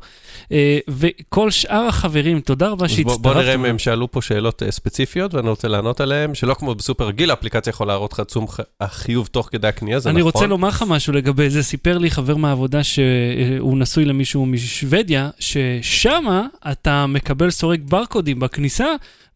אה, 0.51 0.79
וכל 0.87 1.51
שאר 1.51 1.85
החברים, 1.87 2.39
תודה 2.39 2.67
רבה 2.69 2.85
אז 2.85 2.91
בוא- 2.91 2.97
שהצטרפתם. 3.13 3.39
נראה 3.39 3.55
אם 3.55 3.65
הם 3.65 3.79
שאלו 3.79 4.11
פה 4.11 4.21
שאלות 4.21 4.63
אה, 4.63 4.71
ספציפיות, 4.71 5.33
ואני 5.33 5.49
רוצה 5.49 5.67
לענות 5.67 6.01
עליהן, 6.01 6.35
שלא 6.35 6.53
כמו 6.53 6.75
בסופר 6.75 7.07
רגיל, 7.07 7.29
האפליקציה 7.29 7.71
יכולה 7.71 7.93
להראות 7.93 8.13
לך 8.13 8.19
תשום 8.19 8.45
החיוב 8.81 9.27
תוך 9.31 9.49
כדי 9.51 9.67
הקנייה, 9.67 9.99
זה 9.99 10.09
אני 10.09 10.19
נכון. 10.19 10.31
רוצה 10.33 10.47
לומר 10.47 10.67
לך 10.67 10.83
משהו 10.87 11.13
לגבי 11.13 11.49
זה, 11.49 11.63
סיפר 11.63 11.97
לי 11.97 12.11
חבר 12.11 12.35
מהעבודה 12.35 12.83
שהוא 12.83 13.77
נשוי 13.77 14.05
למישהו 14.05 14.45
משוודיה, 14.45 15.29
ששמה 15.39 16.45
אתה 16.71 17.05
מקבל 17.07 17.49
סורק 17.49 17.79
ברקודים 17.83 18.39
בכניסה, 18.39 18.85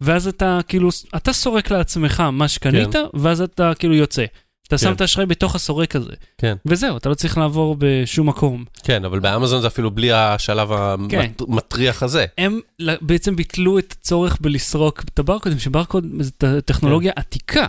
ואז 0.01 0.27
אתה 0.27 0.59
כאילו, 0.67 0.89
אתה 1.15 1.33
סורק 1.33 1.71
לעצמך 1.71 2.19
מה 2.19 2.47
שקנית, 2.47 2.95
ואז 3.13 3.41
אתה 3.41 3.71
כאילו 3.79 3.95
יוצא. 3.95 4.25
אתה 4.67 4.77
שם 4.77 4.87
כן. 4.87 4.93
את 4.93 5.01
האשראי 5.01 5.25
בתוך 5.25 5.55
הסורק 5.55 5.95
הזה. 5.95 6.13
כן. 6.37 6.55
וזהו, 6.65 6.97
אתה 6.97 7.09
לא 7.09 7.13
צריך 7.13 7.37
לעבור 7.37 7.75
בשום 7.79 8.29
מקום. 8.29 8.65
כן, 8.83 9.05
אבל 9.05 9.19
באמזון 9.19 9.61
זה 9.61 9.67
אפילו 9.67 9.91
בלי 9.91 10.11
השלב 10.11 10.69
כן. 11.09 11.31
המטריח 11.39 12.03
הזה. 12.03 12.25
הם 12.37 12.59
בעצם 13.01 13.35
ביטלו 13.35 13.79
את 13.79 13.95
הצורך 13.99 14.37
בלסרוק 14.41 15.03
את 15.13 15.19
הברקודים, 15.19 15.59
שברקוד 15.59 16.05
זה 16.19 16.61
טכנולוגיה 16.61 17.11
עתיקה. 17.15 17.67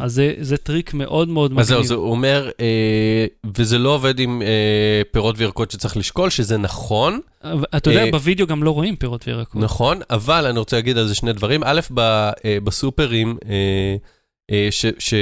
אז 0.00 0.12
זה, 0.12 0.34
זה 0.40 0.56
טריק 0.56 0.94
מאוד 0.94 1.28
מאוד 1.28 1.52
כן. 1.52 1.58
אז 1.58 1.66
זהו, 1.66 1.76
מגניב. 1.76 1.88
זה 1.88 1.94
אומר, 1.94 2.50
אה, 2.60 3.26
וזה 3.56 3.78
לא 3.78 3.88
עובד 3.88 4.18
עם 4.18 4.42
אה, 4.42 5.02
פירות 5.10 5.34
וירקות 5.38 5.70
שצריך 5.70 5.96
לשקול, 5.96 6.30
שזה 6.30 6.56
נכון, 6.56 7.20
אתה 7.76 7.90
יודע, 7.90 8.04
אה, 8.04 8.10
בווידאו 8.10 8.46
גם 8.46 8.62
לא 8.62 8.70
רואים 8.70 8.96
פירות 8.96 9.28
וירקות. 9.28 9.62
נכון, 9.62 10.00
אבל 10.10 10.46
אני 10.46 10.58
רוצה 10.58 10.76
להגיד 10.76 10.98
על 10.98 11.08
זה 11.08 11.14
שני 11.14 11.32
דברים. 11.32 11.60
א', 11.64 11.80
ב, 11.94 12.00
אה, 12.00 12.58
בסופרים, 12.64 13.36
אה, 13.48 13.96
אה, 14.50 14.68
ש... 14.70 14.86
ש... 14.98 15.14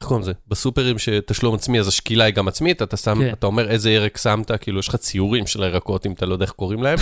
איך 0.00 0.08
קוראים 0.08 0.22
לזה? 0.22 0.32
בסופרים 0.48 0.98
שתשלום 0.98 1.54
עצמי, 1.54 1.80
אז 1.80 1.88
השקילה 1.88 2.24
היא 2.24 2.34
גם 2.34 2.48
עצמית, 2.48 2.82
אתה 2.82 2.96
שם, 2.96 3.18
כן. 3.18 3.32
אתה 3.32 3.46
אומר 3.46 3.70
איזה 3.70 3.90
ירק 3.90 4.18
שמת, 4.18 4.50
כאילו 4.60 4.78
יש 4.78 4.88
לך 4.88 4.96
ציורים 4.96 5.46
של 5.46 5.62
הירקות, 5.62 6.06
אם 6.06 6.12
אתה 6.12 6.26
לא 6.26 6.32
יודע 6.32 6.44
איך 6.44 6.52
קוראים 6.52 6.82
להם, 6.82 6.98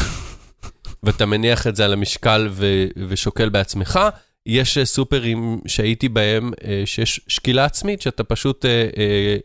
ואתה 1.02 1.26
מניח 1.26 1.66
את 1.66 1.76
זה 1.76 1.84
על 1.84 1.92
המשקל 1.92 2.48
ו... 2.50 2.86
ושוקל 3.08 3.48
בעצמך. 3.48 4.00
יש 4.46 4.78
אה, 4.78 4.84
סופרים 4.84 5.60
שהייתי 5.66 6.08
בהם, 6.08 6.50
אה, 6.64 6.82
שיש 6.84 7.20
שקילה 7.28 7.64
עצמית, 7.64 8.02
שאתה 8.02 8.24
פשוט, 8.24 8.64
אה, 8.64 8.86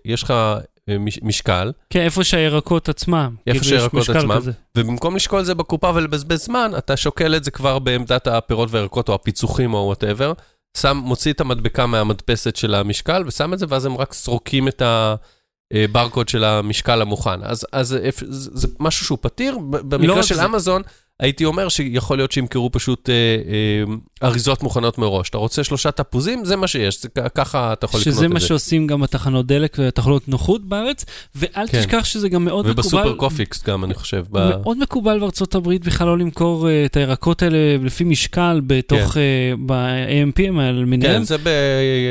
יש 0.05 0.23
לך 0.23 0.33
מש- 0.99 1.19
משקל, 1.23 1.71
כן, 1.89 1.99
איפה 1.99 2.23
שהירקות 2.23 2.89
עצמם. 2.89 3.35
איפה 3.47 3.59
כאילו, 3.59 3.77
שהירקות 3.77 4.09
עצמם. 4.09 4.35
כזה. 4.35 4.51
ובמקום 4.77 5.15
לשקול 5.15 5.39
את 5.39 5.45
זה 5.45 5.55
בקופה 5.55 5.91
ולבזבז 5.95 6.43
זמן, 6.45 6.71
אתה 6.77 6.97
שוקל 6.97 7.35
את 7.35 7.43
זה 7.43 7.51
כבר 7.51 7.79
בעמדת 7.79 8.27
הפירות 8.27 8.69
והירקות 8.71 9.09
או 9.09 9.13
הפיצוחים 9.13 9.73
או 9.73 9.77
whatever, 9.79 10.33
שם, 10.77 10.97
מוציא 11.03 11.33
את 11.33 11.41
המדבקה 11.41 11.85
מהמדפסת 11.85 12.55
של 12.55 12.75
המשקל 12.75 13.23
ושם 13.27 13.53
את 13.53 13.59
זה, 13.59 13.65
ואז 13.69 13.85
הם 13.85 13.97
רק 13.97 14.13
סורקים 14.13 14.67
את 14.67 14.81
הברקוד 15.73 16.29
של 16.29 16.43
המשקל 16.43 17.01
המוכן. 17.01 17.43
אז, 17.43 17.67
אז 17.71 17.97
זה, 18.27 18.67
משהו 18.79 19.05
שהוא 19.05 19.17
פתיר. 19.21 19.57
במקרה 19.69 20.15
רק 20.15 20.21
של 20.21 20.35
זה. 20.35 20.45
אמזון, 20.45 20.81
הייתי 21.19 21.45
אומר 21.45 21.69
שיכול 21.69 22.17
להיות 22.17 22.31
שימכרו 22.31 22.71
פשוט 22.71 23.09
אה, 23.09 23.13
אה, 23.13 24.27
אריזות 24.27 24.63
מוכנות 24.63 24.97
מראש. 24.97 25.29
אתה 25.29 25.37
רוצה 25.37 25.63
שלושה 25.63 25.91
תפוזים? 25.91 26.45
זה 26.45 26.55
מה 26.55 26.67
שיש, 26.67 27.01
זה, 27.01 27.09
ככה 27.09 27.73
אתה 27.73 27.85
יכול 27.85 27.99
לקנות 27.99 28.15
שזה 28.15 28.25
את 28.25 28.31
מה 28.31 28.39
זה. 28.39 28.47
שעושים 28.47 28.87
גם 28.87 29.01
בתחנות 29.01 29.45
דלק 29.45 29.77
ותחנות 29.79 30.27
נוחות 30.29 30.65
בארץ, 30.65 31.05
ואל 31.35 31.67
כן. 31.67 31.79
תשכח 31.79 32.05
שזה 32.05 32.29
גם 32.29 32.45
מאוד 32.45 32.65
מקובל. 32.65 32.79
ובסופר 32.79 33.15
קופיקס 33.15 33.63
גם, 33.63 33.83
אני 33.83 33.93
חושב. 33.93 34.25
ב... 34.31 34.49
מאוד 34.49 34.77
מקובל 34.77 35.19
בארצות 35.19 35.55
הברית 35.55 35.85
בכלל 35.85 36.07
לא 36.07 36.17
למכור 36.17 36.69
אה, 36.69 36.85
את 36.85 36.97
הירקות 36.97 37.43
האלה 37.43 37.57
לפי 37.83 38.03
משקל 38.03 38.61
בתוך, 38.67 39.17
אה, 39.17 39.53
ב-AMPים 39.65 40.59
האלה 40.59 40.79
למיניהם. 40.81 41.17
כן, 41.17 41.23
זה 41.23 41.37
ב... 41.37 41.47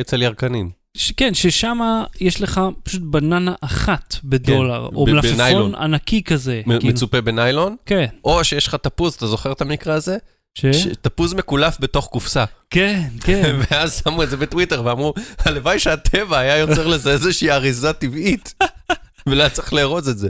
אצל 0.01 0.23
ירקנים. 0.23 0.84
כן, 1.17 1.35
ששם 1.35 1.79
יש 2.21 2.41
לך 2.41 2.61
פשוט 2.83 3.03
בננה 3.03 3.55
אחת 3.61 4.17
בדולר, 4.25 4.89
או 4.95 5.05
ב- 5.05 5.11
מלפפון. 5.11 5.75
ענקי 5.75 6.23
כזה. 6.23 6.63
מ- 6.67 6.79
כאילו. 6.79 6.93
מצופה 6.95 7.21
בניילון, 7.21 7.77
כן, 7.87 8.07
או 8.25 8.45
שיש 8.45 8.67
לך 8.67 8.75
תפוז, 8.75 9.15
אתה 9.15 9.27
זוכר 9.27 9.53
את 9.53 9.61
המקרה 9.61 9.95
הזה? 9.95 10.17
ש... 10.59 10.67
ש- 10.67 10.87
תפוז 11.03 11.35
מקולף 11.35 11.77
בתוך 11.81 12.07
קופסה. 12.07 12.45
כן, 12.71 13.03
כן. 13.25 13.57
ואז 13.71 14.01
שמו 14.05 14.23
את 14.23 14.31
זה 14.31 14.37
בטוויטר 14.37 14.83
ואמרו, 14.85 15.15
הלוואי 15.39 15.79
שהטבע 15.79 16.39
היה 16.39 16.59
יוצר 16.59 16.87
לזה 16.87 17.11
איזושהי 17.13 17.51
אריזה 17.51 17.93
טבעית, 17.93 18.55
ולא 19.27 19.41
היה 19.43 19.51
צריך 19.51 19.73
לארוז 19.73 20.09
את 20.09 20.19
זה. 20.19 20.29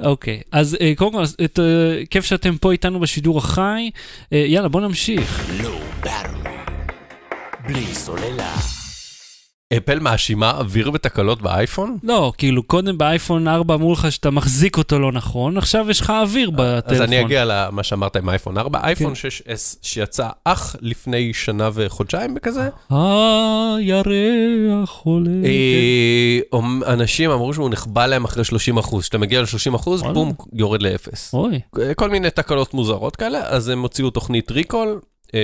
אוקיי, 0.00 0.40
אז 0.52 0.76
אה, 0.80 0.92
קודם 0.96 1.12
כל, 1.12 1.24
את, 1.44 1.58
אה, 1.58 1.64
כיף 2.10 2.24
שאתם 2.24 2.56
פה 2.58 2.72
איתנו 2.72 3.00
בשידור 3.00 3.38
החי. 3.38 3.90
אה, 4.32 4.38
יאללה, 4.48 4.68
בוא 4.68 4.80
נמשיך. 4.80 5.50
בלי 7.66 7.94
סוללה. 7.94 8.77
אפל 9.76 9.98
מאשימה 9.98 10.50
אוויר 10.50 10.90
ותקלות 10.94 11.42
באייפון? 11.42 11.98
לא, 12.02 12.32
כאילו, 12.38 12.62
קודם 12.62 12.98
באייפון 12.98 13.48
4 13.48 13.74
אמרו 13.74 13.92
לך 13.92 14.12
שאתה 14.12 14.30
מחזיק 14.30 14.78
אותו 14.78 14.98
לא 14.98 15.12
נכון, 15.12 15.56
עכשיו 15.58 15.90
יש 15.90 16.00
לך 16.00 16.10
אוויר 16.10 16.50
בטלפון. 16.50 16.94
אז 16.94 17.02
אני 17.02 17.20
אגיע 17.20 17.44
למה 17.44 17.82
שאמרת 17.82 18.16
עם 18.16 18.28
אייפון 18.28 18.58
4. 18.58 18.80
אייפון 18.84 19.14
כן. 19.14 19.28
6S 19.28 19.76
שיצא 19.82 20.28
אך 20.44 20.76
לפני 20.80 21.34
שנה 21.34 21.70
וחודשיים 21.74 22.34
בכזה. 22.34 22.68
הירח 22.90 25.00
עולה. 25.04 25.30
אה, 25.44 26.38
אומ- 26.52 26.82
אנשים 26.86 27.30
אמרו 27.30 27.54
שהוא 27.54 27.70
נחבא 27.70 28.06
להם 28.06 28.24
אחרי 28.24 28.44
30 28.44 28.76
אחוז. 28.78 29.02
כשאתה 29.02 29.18
מגיע 29.18 29.42
ל-30 29.42 29.76
אחוז. 29.76 30.02
בום, 30.02 30.32
יורד 30.52 30.82
לאפס. 30.82 31.34
כל 31.96 32.10
מיני 32.10 32.30
תקלות 32.30 32.74
מוזרות 32.74 33.16
כאלה, 33.16 33.40
אז 33.48 33.68
הם 33.68 33.82
הוציאו 33.82 34.10
תוכנית 34.10 34.50
ריקול, 34.50 34.88
אה, 34.88 34.94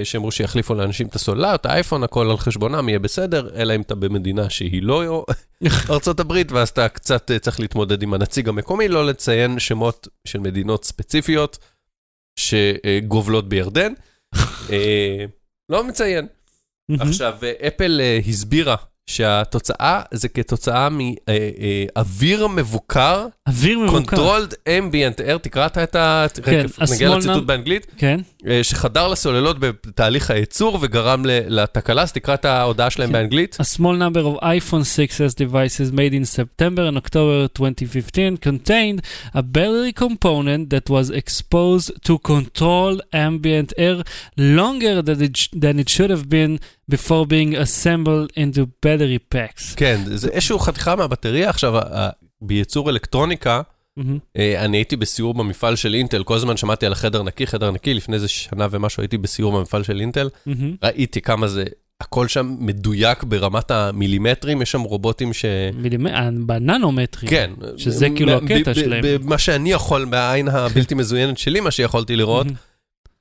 שאמרו 0.04 0.32
שיחליפו 0.32 0.74
לאנשים 0.74 1.06
את 1.06 1.14
הסוללה, 1.14 1.54
את 1.54 1.66
האייפון, 1.66 2.02
הכל 2.02 2.30
על 2.30 2.36
חשבונם, 2.36 2.88
יהיה 2.88 2.98
בסדר, 2.98 3.50
אלא 3.56 3.74
אם 3.74 3.80
אתה 3.80 3.94
במדינה 3.94 4.50
שהיא 4.50 4.82
לא 4.82 5.04
הברית, 6.20 6.52
ואז 6.52 6.68
אתה 6.68 6.88
קצת 6.88 7.30
אה, 7.30 7.38
צריך 7.38 7.60
להתמודד 7.60 8.02
עם 8.02 8.14
הנציג 8.14 8.48
המקומי, 8.48 8.88
לא 8.88 9.06
לציין 9.06 9.58
שמות 9.58 10.08
של 10.26 10.38
מדינות 10.38 10.84
ספציפיות 10.84 11.58
שגובלות 12.40 13.48
בירדן. 13.48 13.92
אה, 14.72 15.24
לא 15.68 15.84
מציין. 15.84 16.26
עכשיו, 17.00 17.38
אה, 17.42 17.52
אפל 17.68 18.00
אה, 18.00 18.18
הסבירה 18.28 18.76
שהתוצאה 19.06 20.00
זה 20.10 20.28
כתוצאה 20.28 20.88
מאוויר 20.90 22.46
מבוקר, 22.46 23.26
אוויר 23.48 23.78
מבוקר. 23.78 24.16
Controlled 24.16 24.52
Ambient 24.52 25.20
Air, 25.20 25.38
תקרא 25.42 25.66
אתה 25.66 25.82
את 25.84 25.94
ה... 25.94 26.26
כן, 26.44 26.66
נגיע 26.94 27.16
לציטוט 27.16 27.44
באנגלית, 27.44 27.86
כן. 27.98 28.20
אה, 28.46 28.64
שחדר 28.64 29.08
לסוללות 29.08 29.56
בתהליך 29.60 30.30
הייצור 30.30 30.78
וגרם 30.80 31.22
לתקלה, 31.26 32.02
אז 32.02 32.12
תקרא 32.12 32.34
את 32.34 32.44
ההודעה 32.44 32.90
שלהם 32.90 33.08
כן. 33.08 33.12
באנגלית. 33.12 33.58
A 33.60 33.78
small 33.78 33.96
number 33.98 34.20
of 34.20 34.42
iPhone 34.42 34.84
6s 34.84 35.34
devices 35.34 35.92
made 35.92 36.14
in 36.14 36.24
September 36.24 36.82
and 36.90 36.96
October 36.96 37.48
2015 37.48 38.36
contained 38.36 39.00
a 39.34 39.42
battery 39.42 39.92
component 39.92 40.70
that 40.70 40.90
was 40.90 41.10
exposed 41.10 41.90
to 42.06 42.18
controlled 42.18 43.00
ambient 43.12 43.72
air 43.76 44.02
longer 44.38 45.02
than 45.62 45.78
it 45.82 45.88
should 45.88 46.10
have 46.10 46.28
been 46.28 46.58
before 46.92 47.26
being 47.28 47.54
assembled 47.54 48.32
into 48.36 48.60
battery 48.86 49.34
packs. 49.34 49.76
כן, 49.76 50.00
זה 50.04 50.28
איזשהו 50.28 50.58
חתיכה 50.58 50.96
מהבטריה. 50.96 51.50
עכשיו, 51.50 51.74
בייצור 52.42 52.90
אלקטרוניקה. 52.90 53.60
אה, 54.36 54.64
אני 54.64 54.76
הייתי 54.76 54.96
בסיור 54.96 55.34
במפעל 55.34 55.76
של 55.76 55.94
אינטל, 55.94 56.22
כל 56.22 56.34
הזמן 56.34 56.56
שמעתי 56.56 56.86
על 56.86 56.92
החדר 56.92 57.22
נקי, 57.22 57.46
חדר 57.46 57.70
נקי, 57.70 57.94
לפני 57.94 58.14
איזה 58.14 58.28
שנה 58.28 58.66
ומשהו 58.70 59.00
הייתי 59.00 59.18
בסיור 59.18 59.52
במפעל 59.58 59.82
של 59.82 60.00
אינטל, 60.00 60.28
מהמם. 60.46 60.76
ראיתי 60.84 61.20
כמה 61.20 61.48
זה 61.48 61.64
הכל 62.00 62.28
שם 62.28 62.56
מדויק 62.58 63.22
ברמת 63.24 63.70
המילימטרים, 63.70 64.62
יש 64.62 64.70
שם 64.70 64.80
רובוטים 64.80 65.32
ש... 65.32 65.44
מילימ- 65.82 66.46
בננומטרים. 66.46 67.30
כן. 67.30 67.50
שזה 67.76 68.08
כאילו 68.16 68.32
הקטע 68.32 68.74
שלהם. 68.74 69.04
מה 69.22 69.38
שאני 69.38 69.72
יכול, 69.72 70.04
מהעין 70.04 70.48
הבלתי 70.48 70.94
מזוינת 70.94 71.38
שלי, 71.38 71.60
מה 71.60 71.70
שיכולתי 71.70 72.16
לראות, 72.16 72.46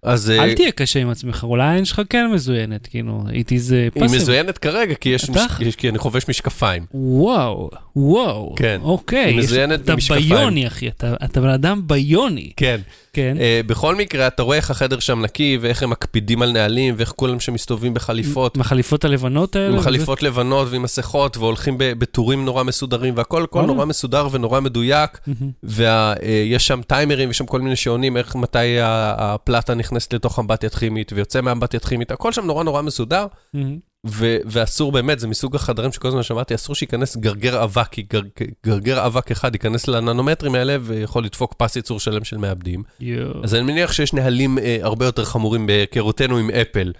אז 0.03 0.29
אה, 0.31 0.43
אל 0.43 0.53
תהיה 0.53 0.71
קשה 0.71 0.99
עם 0.99 1.09
עצמך, 1.09 1.43
אולי 1.43 1.63
העין 1.63 1.85
שלך 1.85 2.01
כן 2.09 2.27
מזוינת, 2.33 2.87
כאילו, 2.87 3.23
it 3.29 3.47
is 3.47 3.69
a 3.71 3.95
היא 3.95 4.03
possible. 4.03 4.15
מזוינת 4.15 4.57
כרגע, 4.57 4.95
כי 4.95 5.09
יש. 5.09 5.29
מש- 5.29 5.75
כי 5.77 5.89
אני 5.89 5.97
חובש 5.97 6.29
משקפיים. 6.29 6.85
וואו, 6.93 7.69
וואו. 7.95 8.53
כן. 8.55 8.79
אוקיי. 8.83 9.25
היא 9.25 9.39
יש- 9.39 9.45
מזוינת 9.45 9.81
אתה 9.81 9.91
במשקפיים. 9.93 10.29
ביוני, 10.29 10.67
אחי, 10.67 10.87
אתה 10.87 11.13
אתה 11.25 11.41
בן 11.41 11.49
אדם 11.49 11.81
ביוני. 11.87 12.51
כן. 12.57 12.81
כן. 13.13 13.37
אה, 13.39 13.61
בכל 13.67 13.95
מקרה, 13.95 14.27
אתה 14.27 14.43
רואה 14.43 14.57
איך 14.57 14.71
החדר 14.71 14.99
שם 14.99 15.21
נקי, 15.21 15.57
ואיך 15.61 15.83
הם 15.83 15.89
מקפידים 15.89 16.41
על 16.41 16.51
נהלים, 16.51 16.93
ואיך 16.97 17.13
כולם 17.15 17.39
שם 17.39 17.53
מסתובבים 17.53 17.93
בחליפות. 17.93 18.55
עם 18.55 18.61
החליפות 18.61 19.05
הלבנות 19.05 19.55
האלה? 19.55 19.67
עם 19.67 19.73
וזה? 19.75 19.83
חליפות 19.83 20.23
לבנות 20.23 20.67
ועם 20.71 20.81
מסכות, 20.81 21.37
והולכים 21.37 21.75
בטורים 21.77 22.45
נורא 22.45 22.63
מסודרים, 22.63 23.17
והכל 23.17 23.43
הכל. 23.43 23.65
נורא 23.65 23.85
מסודר 23.85 24.27
ונורא 24.31 24.59
מדויק. 24.59 25.19
ויש 25.63 26.67
שם 26.67 26.81
טיימרים, 26.87 27.29
יש 27.29 27.37
שם 27.37 27.45
כל 27.45 27.61
מיני 27.61 27.75
שעונים, 27.75 28.17
איך 28.17 28.35
מתי 28.35 28.77
הפלטה 28.81 29.73
נכנסת 29.73 29.92
לתוך 30.13 30.39
אמבטיה 30.39 30.69
כימית 30.69 31.13
ויוצא 31.13 31.41
מאמבטיה 31.41 31.79
כימית, 31.79 32.11
הכל 32.11 32.31
שם 32.31 32.45
נורא 32.45 32.63
נורא 32.63 32.81
מסודר, 32.81 33.25
מהמם. 33.53 33.77
ו- 34.07 34.37
ואסור 34.45 34.91
באמת, 34.91 35.19
זה 35.19 35.27
מסוג 35.27 35.55
החדרים 35.55 35.91
שכל 35.91 36.07
הזמן 36.07 36.23
שמעתי, 36.23 36.55
אסור 36.55 36.75
שייכנס 36.75 37.17
גרגר 37.17 37.63
אבק, 37.63 37.87
כי 37.91 38.01
גר- 38.01 38.21
גרגר 38.65 39.05
אבק 39.05 39.31
אחד 39.31 39.55
ייכנס 39.55 39.87
לננומטרים 39.87 40.55
האלה 40.55 40.77
ויכול 40.81 41.23
לדפוק 41.25 41.53
פס 41.53 41.75
ייצור 41.75 41.99
שלם 41.99 42.23
של 42.23 42.37
מעבדים. 42.37 42.83
יואו. 42.99 43.43
אז 43.43 43.55
אני 43.55 43.63
מניח 43.63 43.91
שיש 43.91 44.13
נהלים 44.13 44.59
אה, 44.59 44.77
הרבה 44.81 45.05
יותר 45.05 45.25
חמורים 45.25 45.67
בהיכרותנו 45.67 46.37
עם 46.37 46.49
אפל. 46.49 46.91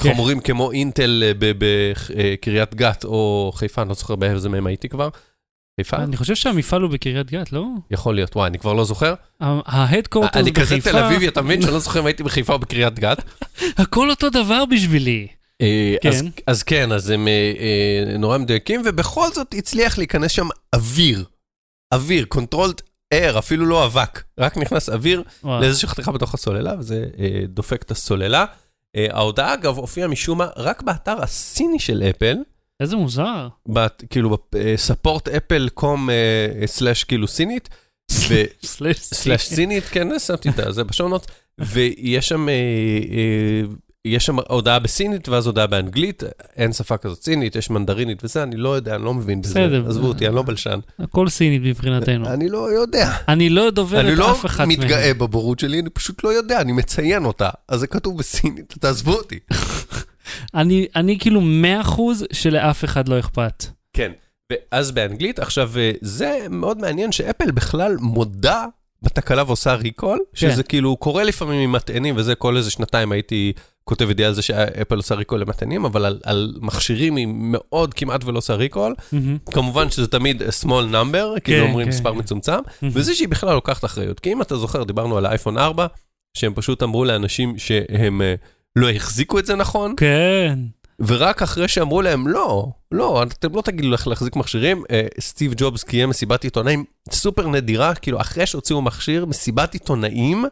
כן. 0.00 0.12
חמורים 0.12 0.40
כמו 0.40 0.72
אינטל 0.72 1.22
אה, 1.26 1.32
בקריית 1.58 2.74
גת 2.74 3.04
או 3.04 3.52
חיפה, 3.54 3.82
אני 3.82 3.88
לא 3.88 3.94
זוכר 3.94 4.16
באיזה 4.16 4.48
מהם 4.48 4.66
הייתי 4.66 4.88
כבר. 4.88 5.08
חיפה? 5.80 5.96
אני 5.96 6.16
חושב 6.16 6.34
שהמפעל 6.34 6.82
הוא 6.82 6.90
בקריית 6.90 7.30
גת, 7.30 7.52
לא? 7.52 7.64
יכול 7.90 8.14
להיות, 8.14 8.36
וואי, 8.36 8.46
אני 8.46 8.58
כבר 8.58 8.72
לא 8.72 8.84
זוכר. 8.84 9.14
ההדקורטרס 9.40 10.36
אני 10.36 10.52
כזה 10.52 10.76
בחיפה, 10.76 10.90
תל 10.90 10.98
אביבי, 10.98 11.28
אתה 11.28 11.42
מבין 11.42 11.62
שאני 11.62 11.72
לא 11.72 11.78
זוכר 11.78 12.00
אם 12.00 12.06
הייתי 12.06 12.22
בחיפה 12.22 12.52
או 12.52 12.58
בקריית 12.58 12.98
גת. 12.98 13.22
הכל 13.82 14.10
אותו 14.10 14.30
דבר 14.30 14.64
בשבילי. 14.64 15.26
אה, 15.60 15.94
אז- 16.08 16.20
כן. 16.20 16.26
אז 16.46 16.62
כן, 16.62 16.92
אז 16.92 17.10
הם 17.10 17.28
אה, 17.28 17.52
אה, 18.12 18.16
נורא 18.18 18.38
מדויקים, 18.38 18.82
ובכל 18.84 19.30
זאת 19.34 19.54
הצליח 19.58 19.98
להיכנס 19.98 20.30
שם 20.30 20.48
אוויר. 20.74 21.24
אוויר, 21.94 22.24
controlled 22.24 22.80
air, 23.14 23.38
אפילו 23.38 23.66
לא 23.66 23.86
אבק, 23.86 24.24
רק 24.38 24.56
נכנס 24.56 24.88
אוויר. 24.88 25.22
לאיזושהי 25.44 25.88
חתיכה 25.88 26.12
בתוך 26.12 26.34
הסוללה, 26.34 26.74
וזה 26.78 27.04
דופק 27.48 27.82
את 27.82 27.90
הסוללה. 27.90 28.44
ההודעה, 28.96 29.54
אגב, 29.54 29.78
הופיעה 29.78 30.08
משום 30.08 30.38
מה 30.38 30.46
רק 30.56 30.82
באתר 30.82 31.22
הסיני 31.22 31.78
של 31.78 32.02
אפל, 32.10 32.36
איזה 32.80 32.96
מוזר. 32.96 33.48
בת, 33.68 34.04
כאילו 34.10 34.38
ספורט 34.76 35.28
אפל 35.28 35.68
קום 35.74 36.08
סלאש 36.66 37.04
כאילו 37.04 37.28
סינית, 37.28 37.68
סלאש 39.12 39.46
סינית, 39.46 39.84
כן, 39.84 40.18
שמתי 40.18 40.48
את 40.48 40.54
זה 40.70 40.84
בשונות, 40.84 41.30
ויש 41.58 42.28
שם, 42.28 42.48
אה, 42.48 42.54
אה, 42.54 43.62
יש 44.04 44.26
שם 44.26 44.36
הודעה 44.48 44.78
בסינית 44.78 45.28
ואז 45.28 45.46
הודעה 45.46 45.66
באנגלית, 45.66 46.22
אין 46.56 46.72
שפה 46.72 46.96
כזאת 46.96 47.22
סינית, 47.22 47.56
יש 47.56 47.70
מנדרינית 47.70 48.24
וזה, 48.24 48.42
אני 48.42 48.56
לא 48.56 48.76
יודע, 48.76 48.94
אני 48.94 49.04
לא 49.04 49.14
מבין 49.14 49.42
בזה, 49.42 49.50
בסדר. 49.50 49.88
עזבו 49.88 50.06
אותי, 50.06 50.26
אני 50.26 50.34
לא 50.34 50.42
בלשן, 50.42 50.78
הכל 50.98 51.28
סינית 51.28 51.62
מבחינתנו. 51.64 52.28
אני 52.28 52.48
לא 52.48 52.72
יודע, 52.72 53.16
אני 53.28 53.48
לא 53.48 53.70
דובר 53.70 54.00
אני 54.00 54.12
את 54.12 54.18
לא 54.18 54.32
אף 54.32 54.46
אחד 54.46 54.64
מהם. 54.64 54.80
מתגאה 54.80 55.14
בבורות 55.14 55.58
שלי, 55.58 55.80
אני 55.80 55.90
פשוט 55.90 56.24
לא 56.24 56.28
יודע, 56.28 56.60
אני 56.60 56.72
מציין 56.72 57.24
אותה, 57.24 57.50
אז 57.68 57.80
זה 57.80 57.86
כתוב 57.86 58.18
בסינית, 58.18 58.74
תעזבו 58.80 59.12
אותי. 59.12 59.38
אני, 60.54 60.86
אני 60.96 61.18
כאילו 61.18 61.40
100% 61.84 62.00
שלאף 62.32 62.84
אחד 62.84 63.08
לא 63.08 63.18
אכפת. 63.18 63.64
כן, 63.92 64.12
ואז 64.52 64.90
באנגלית, 64.90 65.38
עכשיו, 65.38 65.70
אה, 65.76 65.92
זה 66.00 66.46
מאוד 66.50 66.78
מעניין 66.78 67.12
שאפל 67.12 67.50
בכלל 67.50 67.96
מודה 68.00 68.64
בתקלה 69.02 69.42
ועושה 69.46 69.74
recall, 69.74 70.18
שזה 70.34 70.62
כאילו 70.62 70.96
קורה 70.96 71.24
לפעמים 71.24 71.60
עם 71.60 71.72
מטענים, 71.72 72.16
וזה 72.16 72.34
כל 72.34 72.56
איזה 72.56 72.70
שנתיים 72.70 73.12
הייתי 73.12 73.52
כותב 73.84 74.10
ידיעה 74.10 74.28
על 74.28 74.34
זה 74.34 74.42
שאפל 74.42 74.96
עושה 74.96 75.14
recall 75.14 75.40
למטענים, 75.40 75.84
אבל 75.84 76.04
על, 76.04 76.20
על 76.24 76.54
מכשירים 76.60 77.16
היא 77.16 77.26
מאוד 77.30 77.94
כמעט 77.94 78.24
ולא 78.24 78.38
עושה 78.38 78.54
recall. 78.54 78.94
מהמם. 79.12 79.38
כמובן 79.52 79.90
שזה 79.90 80.06
תמיד 80.06 80.42
a 80.42 80.64
small 80.64 80.92
number, 80.92 81.40
כאילו 81.40 81.66
אומרים 81.66 81.86
כן, 81.86 81.92
מספר 81.92 82.12
כן. 82.12 82.18
מצומצם, 82.18 82.52
מהמם. 82.52 82.94
וזה 82.94 83.14
שהיא 83.14 83.28
בכלל 83.28 83.54
לוקחת 83.54 83.84
אחריות. 83.84 84.20
כי 84.20 84.32
אם 84.32 84.42
אתה 84.42 84.56
זוכר, 84.56 84.84
דיברנו 84.84 85.18
על 85.18 85.26
האייפון 85.26 85.58
4, 85.58 85.86
שהם 86.34 86.54
פשוט 86.54 86.82
אמרו 86.82 87.04
לאנשים 87.04 87.58
שהם 87.58 88.22
אה, 88.22 88.34
לא 88.76 88.90
החזיקו 88.90 89.38
את 89.38 89.46
זה 89.46 89.54
נכון, 89.54 89.94
כן. 89.96 90.58
ורק 91.00 91.42
אחרי 91.42 91.68
שאמרו 91.68 92.02
להם, 92.02 92.28
לא, 92.28 92.68
לא, 92.92 93.22
אתם 93.22 93.54
לא 93.54 93.62
תגידו 93.62 93.90
לך 93.90 94.06
להחזיק 94.06 94.36
מכשירים, 94.36 94.84
אה, 94.90 95.06
סטיב 95.20 95.54
ג'ובס 95.56 95.84
קיים 95.84 96.08
מסיבת 96.08 96.44
עיתונאים 96.44 96.84
סופר 97.10 97.48
נדירה, 97.48 97.94
כאילו 97.94 98.20
אחרי 98.20 98.46
שהוציאו 98.46 98.82
מכשיר, 98.82 99.24
מסיבת 99.24 99.72
עיתונאים. 99.72 100.44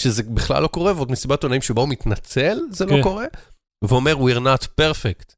שזה 0.00 0.22
בכלל 0.22 0.62
לא 0.62 0.68
קורה, 0.68 0.92
ועוד 0.96 1.10
מסיבת 1.10 1.38
עיתונאים 1.38 1.62
שבה 1.62 1.80
הוא 1.80 1.88
מתנצל, 1.88 2.58
זה 2.70 2.86
כן. 2.86 2.96
לא 2.96 3.02
קורה, 3.02 3.26
ואומר, 3.84 4.16
we're 4.16 4.40
not 4.40 4.66
perfect. 4.80 5.34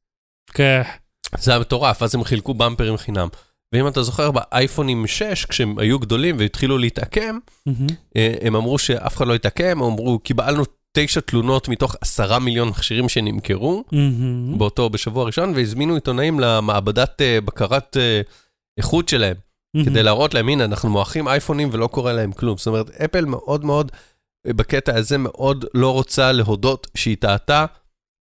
כן. 0.54 0.82
זה 1.38 1.50
היה 1.50 1.60
מטורף, 1.60 2.02
אז 2.02 2.14
הם 2.14 2.24
חילקו 2.24 2.54
במפרים 2.54 2.96
חינם. 2.96 3.28
ואם 3.74 3.88
אתה 3.88 4.02
זוכר, 4.02 4.30
באייפונים 4.30 5.06
6, 5.06 5.44
כשהם 5.44 5.78
היו 5.78 5.98
גדולים 5.98 6.36
והתחילו 6.38 6.78
להתעקם. 6.78 7.38
אה, 8.16 8.34
הם 8.40 8.56
אמרו 8.56 8.78
שאף 8.78 9.16
אחד 9.16 9.26
לא 9.26 9.34
התעקם, 9.34 9.64
הם 9.64 9.82
אמרו, 9.82 10.18
קיבלנו 10.18 10.64
תשע 10.96 11.20
תלונות 11.20 11.68
מתוך 11.68 11.96
עשרה 12.00 12.38
מיליון 12.38 12.68
מכשירים 12.68 13.08
שנמכרו, 13.08 13.84
מהמם. 13.92 14.58
באותו, 14.58 14.90
בשבוע 14.90 15.22
הראשון, 15.22 15.52
והזמינו 15.56 15.94
עיתונאים 15.94 16.40
למעבדת 16.40 17.22
אה, 17.22 17.38
בקרת 17.40 17.96
אה, 17.96 18.20
איכות 18.78 19.08
שלהם, 19.08 19.36
מהמם. 19.74 19.86
כדי 19.90 20.02
להראות 20.02 20.34
להם, 20.34 20.48
הנה, 20.48 20.64
אנחנו 20.64 20.90
מועכים 20.90 21.28
אייפונים 21.28 21.68
ולא 21.72 21.86
קורה 21.86 22.12
להם 22.12 22.32
כלום. 22.32 22.56
זאת 22.58 22.66
אומרת, 22.66 22.90
אפל 22.90 23.24
מאוד 23.24 23.64
מאוד, 23.64 23.92
אה, 24.46 24.52
בקטע 24.52 24.96
הזה 24.96 25.18
מאוד 25.18 25.64
לא 25.74 25.92
רוצה 25.92 26.32
להודות 26.32 26.86
שהיא 26.94 27.16
טעתה, 27.20 27.66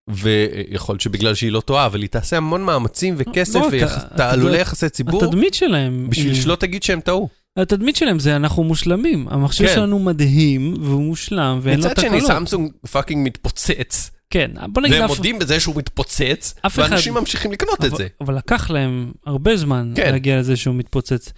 ויכול 0.09 0.93
להיות 0.93 1.01
שבגלל 1.01 1.35
שהיא 1.35 1.51
לא 1.51 1.59
טועה, 1.61 1.85
אבל 1.85 2.01
היא 2.01 2.09
תעשה 2.09 2.37
המון 2.37 2.63
מאמצים 2.63 3.15
וכסף 3.17 3.55
לא, 3.59 3.67
אתה- 3.67 3.77
אתה 3.97 4.07
ותעלולי 4.13 4.59
יחסי 4.61 4.89
ציבור, 4.89 5.23
התדמית 5.23 5.53
שלהם, 5.53 6.09
בשביל 6.09 6.35
שלא 6.35 6.55
תגיד 6.55 6.83
שהם 6.83 7.01
טעו. 7.01 7.29
התדמית 7.57 7.95
שלהם 7.95 8.19
זה 8.19 8.35
אנחנו 8.35 8.63
מושלמים. 8.63 9.27
המכשיר 9.29 9.67
כן. 9.67 9.73
שלנו 9.75 9.99
מדהים 9.99 10.73
והוא 10.81 11.03
מושלם 11.03 11.59
ואין 11.61 11.79
לו 11.79 11.85
מצד 11.85 12.01
שני, 12.01 12.09
תקלות. 12.09 12.27
סמסונג 12.31 12.71
fucking 12.91 13.25
מתפוצץ, 13.27 14.11
כן, 14.29 14.51
בוא 14.71 14.81
נגיד 14.81 14.99
והם 14.99 15.07
מודים 15.07 15.39
בזה 15.39 15.59
שהוא 15.59 15.75
מתפוצץ, 15.75 16.53
אף 16.65 16.73
אחד- 16.79 16.81
ואנשים 16.91 17.13
ממשיכים 17.13 17.51
לקנות 17.51 17.79
את 17.79 17.85
אבל- 17.85 17.97
זה. 17.97 18.07
אבל 18.21 18.37
לקח 18.37 18.69
להם 18.69 19.11
הרבה 19.25 19.57
זמן 19.57 19.93
כן. 19.95 20.11
להגיע 20.11 20.39
לזה 20.39 20.55
שהוא 20.55 20.75
מתפוצץ. 20.75 21.33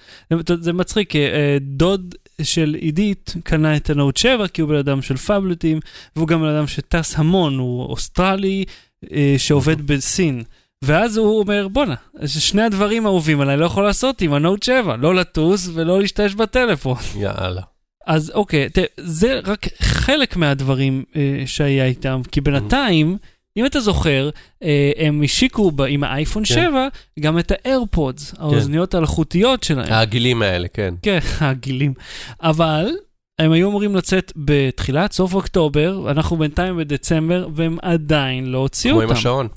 זה- 0.47 0.55
זה 0.61 0.73
מצחיק, 0.73 1.15
אה, 1.15 1.57
דוד 1.61 2.15
של 2.41 2.75
עידית 2.79 3.33
קנה 3.43 3.75
את 3.75 3.89
הנוט 3.89 4.17
7 4.17 4.47
כי 4.47 4.61
הוא 4.61 4.69
בן 4.69 4.75
אדם 4.75 5.01
של 5.01 5.17
פאבלטים, 5.17 5.79
והוא 6.15 6.27
גם 6.27 6.41
בן 6.41 6.47
אדם 6.47 6.67
שטס 6.67 7.13
המון, 7.17 7.57
הוא 7.59 7.85
אוסטרלי 7.85 8.65
אה, 9.11 9.35
שעובד 9.37 9.87
בסין. 9.87 10.43
ואז 10.83 11.17
הוא 11.17 11.39
אומר, 11.39 11.67
בואנה, 11.67 11.95
שני 12.25 12.61
הדברים 12.61 13.05
האהובים 13.05 13.41
עליי 13.41 13.57
לא 13.57 13.65
יכול 13.65 13.83
לעשות 13.83 14.21
עם 14.21 14.33
הנוט 14.33 14.63
7, 14.63 14.95
לא 14.95 15.15
לטוס 15.15 15.69
ולא 15.73 16.01
להשתמש 16.01 16.35
בטלפון. 16.35 16.97
יאללה. 17.19 17.61
אז 18.07 18.31
אוקיי, 18.35 18.69
תראה, 18.69 18.87
זה 18.97 19.39
רק 19.45 19.67
חלק 19.79 20.35
מהדברים 20.35 21.03
אה, 21.15 21.43
שהיה 21.45 21.85
איתם, 21.85 22.21
כי 22.31 22.41
בינתיים, 22.41 23.17
אם 23.57 23.65
אתה 23.65 23.79
זוכר, 23.79 24.29
אה, 24.63 24.91
הם 24.97 25.21
השיקו 25.23 25.71
ב, 25.71 25.81
עם 25.81 26.03
האייפון 26.03 26.43
כן. 26.45 26.53
7 26.53 26.87
גם 27.19 27.39
את 27.39 27.51
האיירפודס, 27.51 28.33
האוזניות 28.39 28.93
האלחוטיות 28.93 29.63
שלהם. 29.63 29.93
הגילים 29.93 30.41
האלה, 30.41 30.67
כן. 30.67 30.93
כן, 31.01 31.19
הגילים. 31.39 31.93
אבל 32.41 32.91
הם 33.39 33.51
היו 33.51 33.69
אמורים 33.69 33.95
לצאת 33.95 34.31
בתחילת 34.35 35.11
סוף 35.11 35.33
אוקטובר, 35.33 36.11
אנחנו 36.11 36.37
בינתיים 36.37 36.77
בדצמבר, 36.77 37.47
והם 37.55 37.77
עדיין 37.81 38.45
לא 38.45 38.57
הוציאו 38.57 38.93
כמו 38.93 39.01
אותם. 39.01 39.11
עם 39.11 39.17
השעון. 39.17 39.47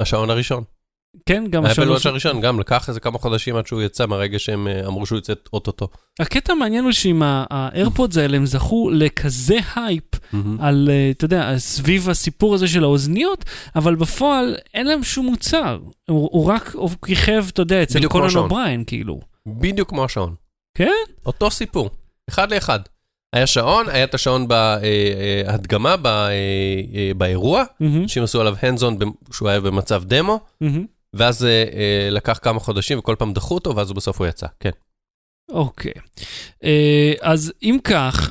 השעון 0.00 0.30
הראשון. 0.30 0.64
כן, 1.26 1.44
גם 1.50 1.64
השעון 1.64 1.88
watch 1.88 2.06
הראשון, 2.06 2.40
גם 2.40 2.60
לקח 2.60 2.88
איזה 2.88 3.00
כמה 3.00 3.18
חודשים 3.18 3.56
עד 3.56 3.66
שהוא 3.66 3.82
יצא 3.82 4.06
מהרגע 4.06 4.38
שהם 4.38 4.68
אה, 4.68 4.86
אמרו 4.86 5.06
שהוא 5.06 5.18
יצא 5.18 5.32
אוטוטו. 5.52 5.88
הקטע 6.20 6.52
המעניין 6.52 6.84
הוא 6.84 6.92
שעם 6.92 7.22
האיירפודס 7.24 8.16
האלה 8.16 8.36
הם 8.36 8.46
זכו 8.46 8.90
לכזה 8.92 9.58
הייפ 9.76 10.04
על, 10.60 10.88
אה, 10.90 11.10
אתה 11.10 11.24
יודע, 11.24 11.58
סביב 11.58 12.10
הסיפור 12.10 12.54
הזה 12.54 12.68
של 12.68 12.84
האוזניות, 12.84 13.44
אבל 13.76 13.94
בפועל 13.94 14.56
אין 14.74 14.86
להם 14.86 15.02
שום 15.02 15.26
מוצר. 15.26 15.78
הוא, 16.10 16.46
רק 16.46 16.74
כיכב, 17.04 17.44
אתה 17.52 17.62
יודע, 17.62 17.82
אצל 17.82 17.98
השעון. 18.24 18.44
אובריין, 18.44 18.84
כאילו. 18.86 19.20
בדיוק 19.46 19.88
כמו 19.88 20.04
השעון. 20.04 20.34
כן? 20.76 20.90
אותו 21.26 21.50
סיפור, 21.50 21.90
אחד 22.30 22.52
לאחד. 22.52 22.80
היה 23.34 23.46
שעון, 23.46 23.88
היה 23.88 24.04
את 24.04 24.14
השעון 24.14 24.48
בהדגמה, 24.48 25.96
אה, 26.04 27.10
באירוע, 27.16 27.64
מהמם, 27.80 28.08
שהם 28.08 28.24
עשו 28.24 28.40
עליו 28.40 28.54
hands 28.54 28.80
on 28.80 29.04
שהוא 29.32 29.48
היה 29.48 29.60
במצב 29.60 30.04
דמו. 30.04 30.40
ואז 31.14 31.44
אה, 31.44 31.50
אה, 31.50 32.08
לקח 32.10 32.38
כמה 32.42 32.60
חודשים 32.60 32.98
וכל 32.98 33.14
פעם 33.18 33.32
דחו 33.32 33.54
אותו, 33.54 33.76
ואז 33.76 33.92
בסוף 33.92 34.18
הוא 34.18 34.26
יצא, 34.26 34.46
כן. 34.60 34.70
אוקיי. 35.50 35.92
אה, 36.64 37.12
אז 37.20 37.52
אם 37.62 37.78
כך, 37.84 38.30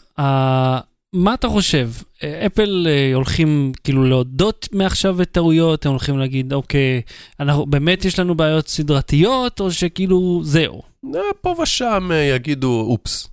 מה 1.14 1.34
אתה 1.34 1.48
חושב? 1.48 1.90
אה, 2.24 2.46
אפל 2.46 2.88
אה, 2.90 3.16
הולכים 3.16 3.72
כאילו 3.84 4.04
להודות 4.04 4.68
מעכשיו 4.72 5.16
בטעויות, 5.16 5.86
הם 5.86 5.92
הולכים 5.92 6.18
להגיד, 6.18 6.54
אוקיי, 6.54 7.02
אנחנו, 7.40 7.66
באמת 7.66 8.06
יש 8.06 8.20
לנו 8.20 8.36
בעיות 8.36 8.68
סדרתיות, 8.68 9.60
או 9.60 9.72
שכאילו 9.72 10.42
זהו. 10.44 10.82
אה, 11.16 11.22
פה 11.42 11.56
ושם 11.62 12.10
אה, 12.12 12.18
יגידו 12.18 12.86
אופס. 12.90 13.33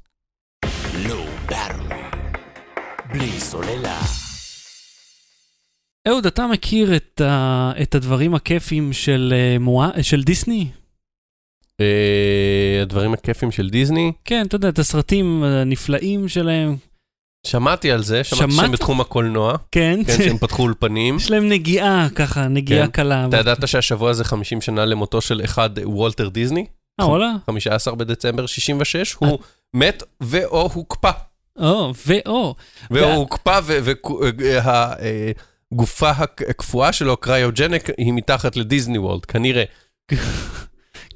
לואו 1.09 1.25
באטרי. 1.49 2.03
בלי 3.13 3.41
סוללה. 3.41 4.01
אהוד, 6.09 6.27
אתה 6.27 6.47
מכיר 6.47 6.97
את, 6.97 7.21
ה, 7.21 7.73
את 7.83 7.95
הדברים 7.95 8.35
הכיפים 8.35 8.93
של, 8.93 9.35
אה, 9.97 10.03
של 10.03 10.23
דיסני? 10.23 10.67
אה, 11.81 12.79
הדברים 12.83 13.15
הכיפים 13.15 13.51
של 13.51 13.71
דיסני, 13.71 14.13
כן, 14.25 14.47
אתה 14.47 14.57
יודע, 14.57 14.69
את 14.69 14.79
הסרטים 14.79 15.43
הנפלאים 15.43 16.29
שלהם. 16.29 16.77
שמעתי 17.47 17.91
על 17.91 18.03
זה, 18.03 18.25
שמעתי 18.25 18.53
שמעת? 18.53 18.65
שהם 18.65 18.73
בתחום 18.73 19.01
הקולנוע, 19.01 19.57
כן, 19.73 20.01
כן, 20.07 20.17
שהם 20.17 20.39
פתחו 20.39 20.63
אולפנים. 20.63 21.17
יש 21.17 21.31
להם 21.31 21.49
נגיעה 21.49 22.09
ככה, 22.15 22.49
נגיעה 22.49 22.87
כן. 22.87 22.93
קלה. 22.93 23.27
אתה 23.29 23.37
ידעת 23.37 23.69
שהשבוע 23.69 24.13
זה 24.13 24.25
50 24.25 24.61
שנה 24.61 24.85
למותו 24.85 25.21
של 25.21 25.41
אחד 25.45 25.71
וולטר 25.83 26.29
דיסני? 26.29 26.67
אה, 27.01 27.09
וואלה? 27.09 27.33
15 27.47 27.95
בדצמבר 27.95 28.47
66, 28.47 29.13
הוא 29.13 29.39
מת 29.75 30.03
ואו 30.21 30.71
הוקפא. 30.73 31.11
או, 31.59 31.93
ואו. 32.07 32.55
והוא 32.91 33.07
וה- 33.07 33.15
הוקפא 33.15 33.61
והגופה 35.73 36.11
הקפואה 36.49 36.93
שלו, 36.93 37.17
קריוג'נק, 37.17 37.91
היא 37.99 38.13
מתחת 38.13 38.57
לדיסני 38.57 38.99
וולד, 38.99 39.25
כנראה. 39.25 39.65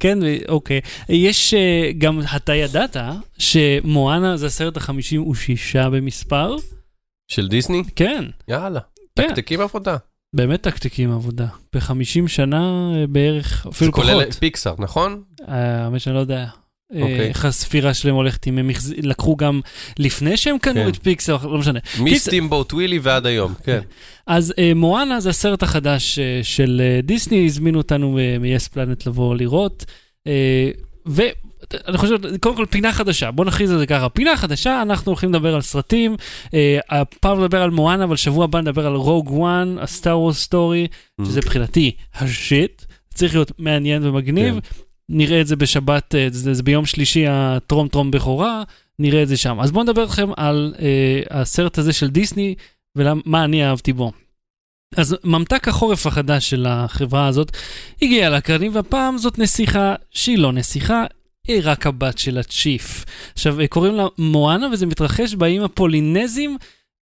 כן, 0.01 0.19
אוקיי. 0.49 0.81
יש 1.09 1.55
אה, 1.55 1.91
גם, 1.99 2.21
אתה 2.37 2.55
ידעת 2.55 2.97
שמואנה 3.39 4.37
זה 4.37 4.47
הסרט 4.47 4.77
ה-56 4.77 5.43
במספר? 5.93 6.57
של 7.29 7.49
דיסני? 7.49 7.83
כן, 7.97 8.25
יאללה. 8.49 8.81
כן. 9.19 9.29
תקתקים 9.29 9.61
עבודה. 9.61 9.97
באמת 10.37 10.63
תקתיקים 10.63 11.13
עבודה. 11.13 11.47
ב-50 11.75 11.93
שנה 12.29 12.91
אה, 12.97 13.07
בערך, 13.07 13.61
זה 13.65 13.71
אפילו 13.71 13.93
כולל 13.93 14.21
פחות. 14.25 14.35
פיקסאר, 14.35 14.75
נכון? 14.79 15.23
אה, 15.49 15.85
האמת 15.85 16.01
שאני 16.01 16.15
לא 16.15 16.21
יודע. 16.21 16.47
אה, 16.93 17.03
אוקיי. 17.03 17.29
איך 17.29 17.45
הספירה 17.45 17.95
שלהם 17.95 18.15
הולכת, 18.15 18.47
אם 18.47 18.59
הם 18.59 18.71
לקחו 19.03 19.37
גם 19.37 19.61
לפני 19.99 20.37
שהם 20.37 20.59
קנו 20.59 20.75
כן. 20.75 20.89
את 20.89 20.97
פיקסר, 21.03 21.37
לא 21.47 21.59
משנה. 21.59 21.79
מסטימבוט 22.01 22.73
ווילי 22.73 22.99
ועד 23.03 23.27
היום, 23.27 23.55
כן. 23.65 23.81
אז 24.27 24.55
אה, 24.59 24.73
מואנה 24.75 25.21
זה 25.21 25.31
הסרט 25.31 25.63
החדש 25.63 26.19
אה, 26.19 26.41
של 26.43 26.83
דיסני, 27.03 27.47
הזמינו 27.47 27.79
אותנו 27.79 28.19
מ-yes 28.41 28.75
planet 28.75 29.03
לבוא 29.07 29.37
לראות. 29.37 29.85
אה, 30.27 30.71
ואני 31.07 31.97
חושב, 31.99 32.37
קודם 32.41 32.57
כל 32.57 32.67
פינה 32.71 32.93
חדשה, 32.93 33.31
בוא 33.31 33.45
נכריז 33.45 33.71
על 33.73 33.79
זה 33.79 33.87
ככה, 33.87 34.09
פינה 34.09 34.37
חדשה, 34.37 34.83
אנחנו 34.83 35.11
הולכים 35.11 35.31
לדבר 35.31 35.55
על 35.55 35.63
סרטים, 35.63 36.17
אה, 36.55 36.79
הפעם 36.91 37.41
נדבר 37.41 37.63
על 37.63 37.71
מואנה, 37.71 38.05
אבל 38.05 38.17
שבוע 38.17 38.45
הבא 38.45 38.61
נדבר 38.61 38.87
על 38.87 38.95
Rogue 38.95 39.31
One, 39.31 39.77
ה 39.81 39.88
Star 39.88 40.19
Wars 40.19 40.43
story. 40.43 40.87
שזה 41.25 41.41
מבחינתי 41.41 41.93
השיט, 42.15 42.83
צריך 43.15 43.35
להיות 43.35 43.53
מעניין 43.59 44.07
ומגניב. 44.07 44.55
כן. 44.55 44.84
נראה 45.09 45.41
את 45.41 45.47
זה 45.47 45.57
בשבת, 45.57 46.15
אה, 46.15 46.27
זה, 46.31 46.55
זה 46.55 46.63
ביום 46.63 46.87
שלישי 46.87 47.27
הטרום 47.27 47.89
טרום 47.89 48.11
בכורה, 48.11 48.63
נראה 48.99 49.23
את 49.23 49.29
זה 49.29 49.37
שם. 49.37 49.61
אז 49.61 49.73
בואו 49.73 49.85
נדבר 49.85 50.03
איתכם 50.03 50.29
על 50.37 50.75
אה, 50.79 51.41
הסרט 51.41 51.79
הזה 51.79 51.93
של 51.93 52.11
דיסני 52.11 52.55
ומה 52.97 53.45
אני 53.45 53.65
אהבתי 53.65 53.93
בו. 53.93 54.13
אז 54.97 55.17
ממתק 55.25 55.69
החורף 55.69 56.07
החדש 56.07 56.51
של 56.51 56.67
החברה 56.69 57.27
הזאת 57.27 57.57
הגיע 58.03 58.31
לאקרנים, 58.31 58.75
והפעם 58.75 59.19
זאת 59.19 59.39
נסיכה 59.39 59.95
שהיא 60.11 60.39
לא 60.39 60.53
נסיכה, 60.53 61.05
היא 61.47 61.61
רק 61.65 61.87
הבת 61.87 62.19
של 62.19 62.39
הצ'יף. 62.39 63.05
עכשיו, 63.33 63.61
אה, 63.61 63.67
קוראים 63.67 63.95
לה 63.95 64.07
מואנה, 64.19 64.69
וזה 64.73 64.87
מתרחש 64.87 65.35
באיים 65.35 65.63
הפולינזים, 65.65 66.57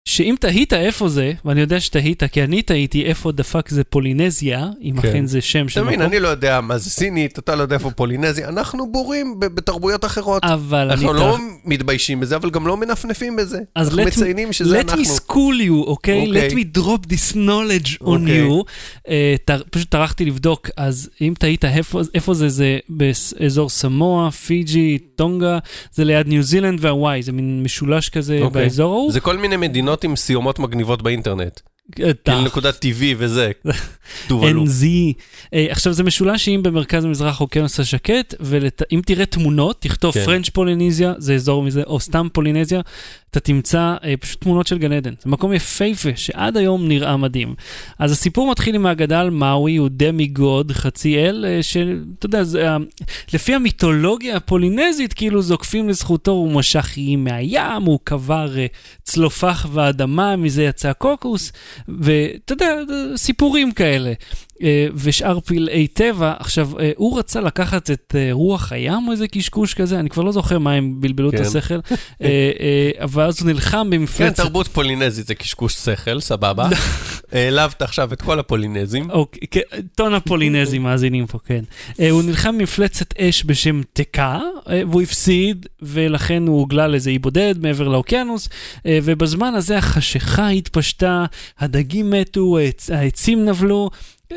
שאם 0.09 0.35
תהית 0.41 0.73
איפה 0.73 1.09
זה, 1.09 1.33
ואני 1.45 1.61
יודע 1.61 1.81
שתהית, 1.81 2.23
כי 2.25 2.43
אני 2.45 2.63
תהיתי 2.63 3.05
איפה 3.05 3.33
דפק 3.33 3.69
זה 3.69 3.85
פולינזיה, 3.85 4.69
אם 4.83 5.01
כן. 5.01 5.09
אכן 5.09 5.27
זה 5.27 5.41
שם 5.41 5.69
של 5.69 5.83
מקום. 5.83 6.03
אני 6.03 6.21
לא 6.21 6.29
יודע 6.29 6.61
מה 6.61 6.79
זה 6.79 6.91
סינית, 6.91 7.39
אתה 7.39 7.55
לא 7.57 7.63
יודע 7.63 7.77
איפה 7.77 7.91
פולינזי, 7.91 8.45
אנחנו 8.45 8.93
בורים 8.93 9.41
ב- 9.41 9.45
בתרבויות 9.47 10.05
אחרות. 10.05 10.45
אבל 10.45 10.79
אני... 10.79 10.93
אנחנו 10.93 11.13
ת- 11.13 11.17
לא 11.17 11.37
מתביישים 11.65 12.21
בזה, 12.21 12.37
אבל 12.37 12.51
גם 12.51 12.67
לא 12.67 12.77
מנפנפים 12.77 13.37
בזה. 13.37 13.59
אז 13.75 13.87
אנחנו 13.89 14.03
let 14.03 14.05
me- 14.05 14.09
מציינים 14.09 14.53
שזה 14.53 14.81
Let 14.81 14.85
me 14.85 14.93
אנחנו. 14.93 15.03
school 15.17 15.67
you, 15.69 15.73
אוקיי? 15.87 16.27
אוקיי. 16.27 16.49
Let 16.49 16.53
me 16.53 16.79
drop 16.79 17.07
this 17.13 17.35
knowledge 17.35 17.89
on 18.03 18.07
אוקיי. 18.07 18.49
you. 18.49 18.65
אה, 19.09 19.35
ת- 19.45 19.69
פשוט 19.71 19.89
טרחתי 19.91 20.25
לבדוק, 20.25 20.71
אז 20.77 21.11
אם 21.21 21.35
תהית 21.39 21.65
איפה, 21.65 22.01
איפה 22.15 22.35
זה, 22.35 22.49
זה 22.49 22.79
באזור 22.89 23.71
סמואה, 23.71 24.31
פיג'י, 24.31 24.99
טונגה, 25.17 25.59
זה 25.93 26.05
ליד 26.05 26.29
ניו 26.29 26.43
זילנד 26.43 26.79
והוואי, 26.85 27.23
זה 27.23 27.33
מין 27.33 27.63
משולש 27.63 28.09
כזה 28.09 28.39
אוקיי. 28.43 28.63
באזור 28.63 28.93
ההוא. 28.93 29.13
זה 29.13 29.21
כל 29.21 29.37
מיני 29.37 29.57
מדינות 29.57 29.94
עם 30.03 30.17
סיומות 30.17 30.59
מגניבות 30.59 31.03
באינטרנט. 31.03 31.61
אה, 32.01 32.15
כאילו 32.25 32.41
נקודת 32.41 32.85
TV 32.85 33.15
וזה. 33.17 33.51
טובלו. 34.29 34.65
NZ. 34.65 34.85
אה, 35.55 35.67
עכשיו 35.71 35.93
זה 35.93 36.03
משולש 36.03 36.45
שאם 36.45 36.61
במרכז 36.63 37.05
המזרח 37.05 37.41
אוקיינוס 37.41 37.81
השקט, 37.81 38.35
ואם 38.41 39.01
תראה 39.07 39.27
תמונות, 39.27 39.81
תכתוב 39.81 40.15
כן. 40.15 40.25
פרנץ' 40.25 40.49
פולינזיה, 40.49 41.15
זה 41.19 41.35
אזור 41.35 41.63
מזה, 41.63 41.83
או 41.87 42.01
סתם 42.01 42.29
פולינזיה, 42.33 42.81
אתה 43.35 43.41
תמצא 43.41 43.95
אה, 44.05 44.15
פשוט 44.21 44.41
תמונות 44.41 44.67
של 44.67 44.79
גן 44.79 44.93
עדן. 44.93 45.15
זה 45.23 45.31
מקום 45.31 45.53
יפהפה, 45.53 46.09
שעד 46.17 46.57
היום 46.57 46.89
נראה 46.89 47.17
מדהים. 47.17 47.55
אז 47.99 48.13
הסיפור 48.13 48.51
מתחיל 48.51 48.75
עם 48.75 48.87
האגדה 48.87 49.21
על 49.21 49.31
מאווי, 49.31 49.77
הוא 49.77 49.89
דמי 49.93 50.27
גוד, 50.27 50.73
חצי 50.73 51.19
אל, 51.19 51.45
אה, 51.49 51.63
שאתה 51.63 52.27
יודע, 52.27 52.45
זה, 52.45 52.69
אה, 52.69 52.77
לפי 53.33 53.55
המיתולוגיה 53.55 54.37
הפולינזית, 54.37 55.13
כאילו 55.13 55.43
זוקפים 55.43 55.89
לזכותו, 55.89 56.31
הוא 56.31 56.53
משך 56.53 56.93
איים 56.97 57.25
מהים, 57.25 57.83
הוא 57.85 57.99
קבר 58.05 58.59
אה, 58.59 58.67
צלופח 59.03 59.67
ואדמה, 59.73 60.37
מזה 60.37 60.63
יצא 60.65 60.93
קוקוס, 60.93 61.53
ואתה 61.89 62.53
יודע, 62.53 62.75
סיפורים 63.17 63.73
כאלה. 63.73 64.13
אה, 64.63 64.87
ושאר 64.95 65.41
פלאי 65.41 65.87
טבע. 65.87 66.35
עכשיו, 66.39 66.71
אה, 66.81 66.91
הוא 66.97 67.19
רצה 67.19 67.41
לקחת 67.41 67.91
את 67.91 68.15
אה, 68.19 68.29
רוח 68.33 68.73
הים 68.73 69.07
או 69.07 69.13
איזה 69.13 69.29
קשקוש 69.29 69.75
כזה, 69.75 69.99
אני 70.01 70.09
כבר 70.11 70.23
לא 70.23 70.33
זוכר 70.33 70.59
מה 70.59 70.73
הם 70.73 71.01
בלבלו 71.01 71.29
את 71.31 71.35
כן. 71.35 71.43
השכל, 71.43 71.75
אה, 71.95 71.97
אה, 72.61 72.91
אבל 73.05 73.23
אז 73.23 73.41
הוא 73.43 73.49
נלחם 73.51 73.79
כן, 73.85 73.91
במפלצת. 73.91 74.37
תרבות 74.37 74.69
פולינזית 74.69 75.27
זה 75.27 75.35
קשקוש 75.35 75.73
שכל, 75.75 76.21
סבבה. 76.21 76.69
העלבת 77.33 77.83
עכשיו 77.83 78.13
את 78.13 78.23
כל 78.23 78.39
הפולינזים. 78.39 79.11
אוקיי, 79.11 79.49
כן, 79.51 79.61
טון 79.95 80.15
הפולינזים 80.15 80.83
מאזינים 80.83 81.27
פה, 81.27 81.39
כן. 81.45 81.65
הוא 82.11 82.23
נלחם 82.23 82.59
במפלצת 82.59 83.15
אש 83.21 83.45
בשם 83.47 83.81
תקה, 83.93 84.41
והוא 84.67 85.03
הפסיד, 85.03 85.67
ולכן 85.83 86.47
הוא 86.47 86.59
הוגלה 86.59 86.87
לאיזה 86.89 87.11
אי 87.11 87.19
בודד 87.19 87.55
מעבר 87.59 87.89
לאוקיינוס, 87.89 88.49
ובזמן 88.89 89.55
הזה 89.55 89.79
החשיכה 89.79 90.49
התפשטה, 90.49 91.25
הדגים 91.59 92.11
מתו, 92.11 92.59
העצ- 92.59 92.93
העצים 92.95 93.45
נבלו. 93.45 93.91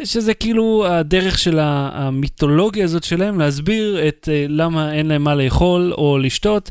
שזה 0.03 0.33
כאילו 0.33 0.87
הדרך 0.87 1.39
של 1.39 1.59
המיתולוגיה 1.61 2.83
הזאת 2.83 3.03
שלהם 3.03 3.39
להסביר 3.39 4.07
את 4.07 4.29
אה, 4.31 4.45
למה 4.49 4.93
אין 4.93 5.07
להם 5.07 5.23
מה 5.23 5.35
לאכול 5.35 5.93
או 5.97 6.17
לשתות, 6.17 6.69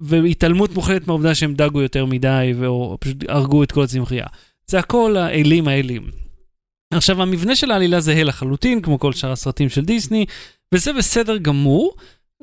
והתעלמות 0.00 0.74
מוחלטת 0.74 1.06
מהעובדה 1.06 1.34
שהם 1.34 1.54
דגו 1.54 1.82
יותר 1.82 2.06
מדי, 2.06 2.52
או 2.66 2.96
פשוט 3.00 3.16
הרגו 3.28 3.62
את 3.62 3.72
כל 3.72 3.82
הצמחייה. 3.82 4.26
זה 4.66 4.78
הכל 4.78 5.16
האלים 5.16 5.68
האלים. 5.68 6.10
עכשיו, 6.92 7.22
המבנה 7.22 7.56
של 7.56 7.70
העלילה 7.70 8.00
זהה 8.00 8.24
לחלוטין, 8.24 8.82
כמו 8.82 8.98
כל 8.98 9.12
שאר 9.12 9.32
הסרטים 9.32 9.68
של 9.68 9.84
דיסני, 9.84 10.26
וזה 10.74 10.92
בסדר 10.92 11.36
גמור. 11.36 11.96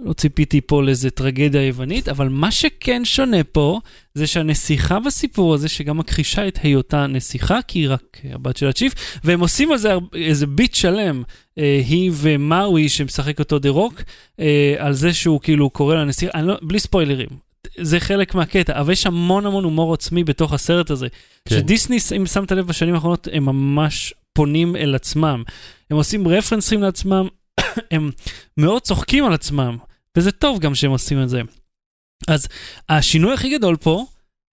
לא 0.04 0.14
ציפיתי 0.14 0.62
פה 0.62 0.84
לאיזה 0.84 1.10
טרגדיה 1.10 1.68
יוונית, 1.68 2.10
אבל 2.10 2.30
מה 2.30 2.52
שכן 2.52 3.06
שונה 3.06 3.44
פה, 3.44 3.80
זה 4.14 4.28
שהנסיכה 4.28 5.00
בסיפור 5.00 5.54
הזה, 5.54 5.70
שגם 5.70 5.98
מכחישה 5.98 6.48
את 6.48 6.60
היותה 6.64 7.08
נסיכה, 7.08 7.60
כי 7.68 7.80
היא 7.80 7.90
רק 7.90 8.18
הבת 8.34 8.58
של 8.58 8.68
הצ'יף, 8.68 8.94
והם 9.24 9.40
עושים 9.40 9.72
על 9.72 9.78
זה 9.78 9.94
איזה 10.14 10.48
ביט 10.48 10.74
שלם, 10.74 11.24
אה, 11.58 11.82
היא 11.88 12.12
ומאווי, 12.14 12.90
שמשחק 12.90 13.40
אותו 13.40 13.60
דה 13.60 13.70
רוק, 13.70 14.02
אה, 14.40 14.76
על 14.78 14.94
זה 14.94 15.14
שהוא 15.14 15.42
כאילו 15.42 15.70
קורא 15.70 15.96
לה 15.96 16.06
נסיכה, 16.06 16.32
אני 16.40 16.48
לא, 16.48 16.58
בלי 16.62 16.80
ספוילרים. 16.80 17.30
זה 17.78 18.00
חלק 18.00 18.36
מהקטע, 18.36 18.80
אבל 18.80 18.94
יש 18.94 19.06
המון 19.06 19.46
המון 19.46 19.64
הומור 19.64 19.94
עצמי 19.94 20.24
בתוך 20.24 20.54
הסרט 20.54 20.90
הזה. 20.92 21.08
כן. 21.46 21.56
שדיסני, 21.56 21.98
אם 22.18 22.26
שמת 22.26 22.52
לב 22.52 22.68
בשנים 22.68 22.96
האחרונות, 22.96 23.28
הם 23.32 23.46
ממש 23.46 24.14
פונים 24.34 24.76
אל 24.76 24.96
עצמם. 24.96 25.44
הם 25.92 25.98
עושים 25.98 26.28
רפרנסים 26.28 26.82
לעצמם, 26.82 27.28
הם 27.92 28.12
מאוד 28.58 28.82
צוחקים 28.82 29.26
על 29.26 29.34
עצמם, 29.34 29.78
וזה 30.18 30.32
טוב 30.32 30.60
גם 30.60 30.76
שהם 30.76 30.92
עושים 30.92 31.24
את 31.24 31.30
זה. 31.30 31.42
אז 32.28 32.48
השינוי 32.90 33.34
הכי 33.34 33.58
גדול 33.58 33.76
פה, 33.78 34.06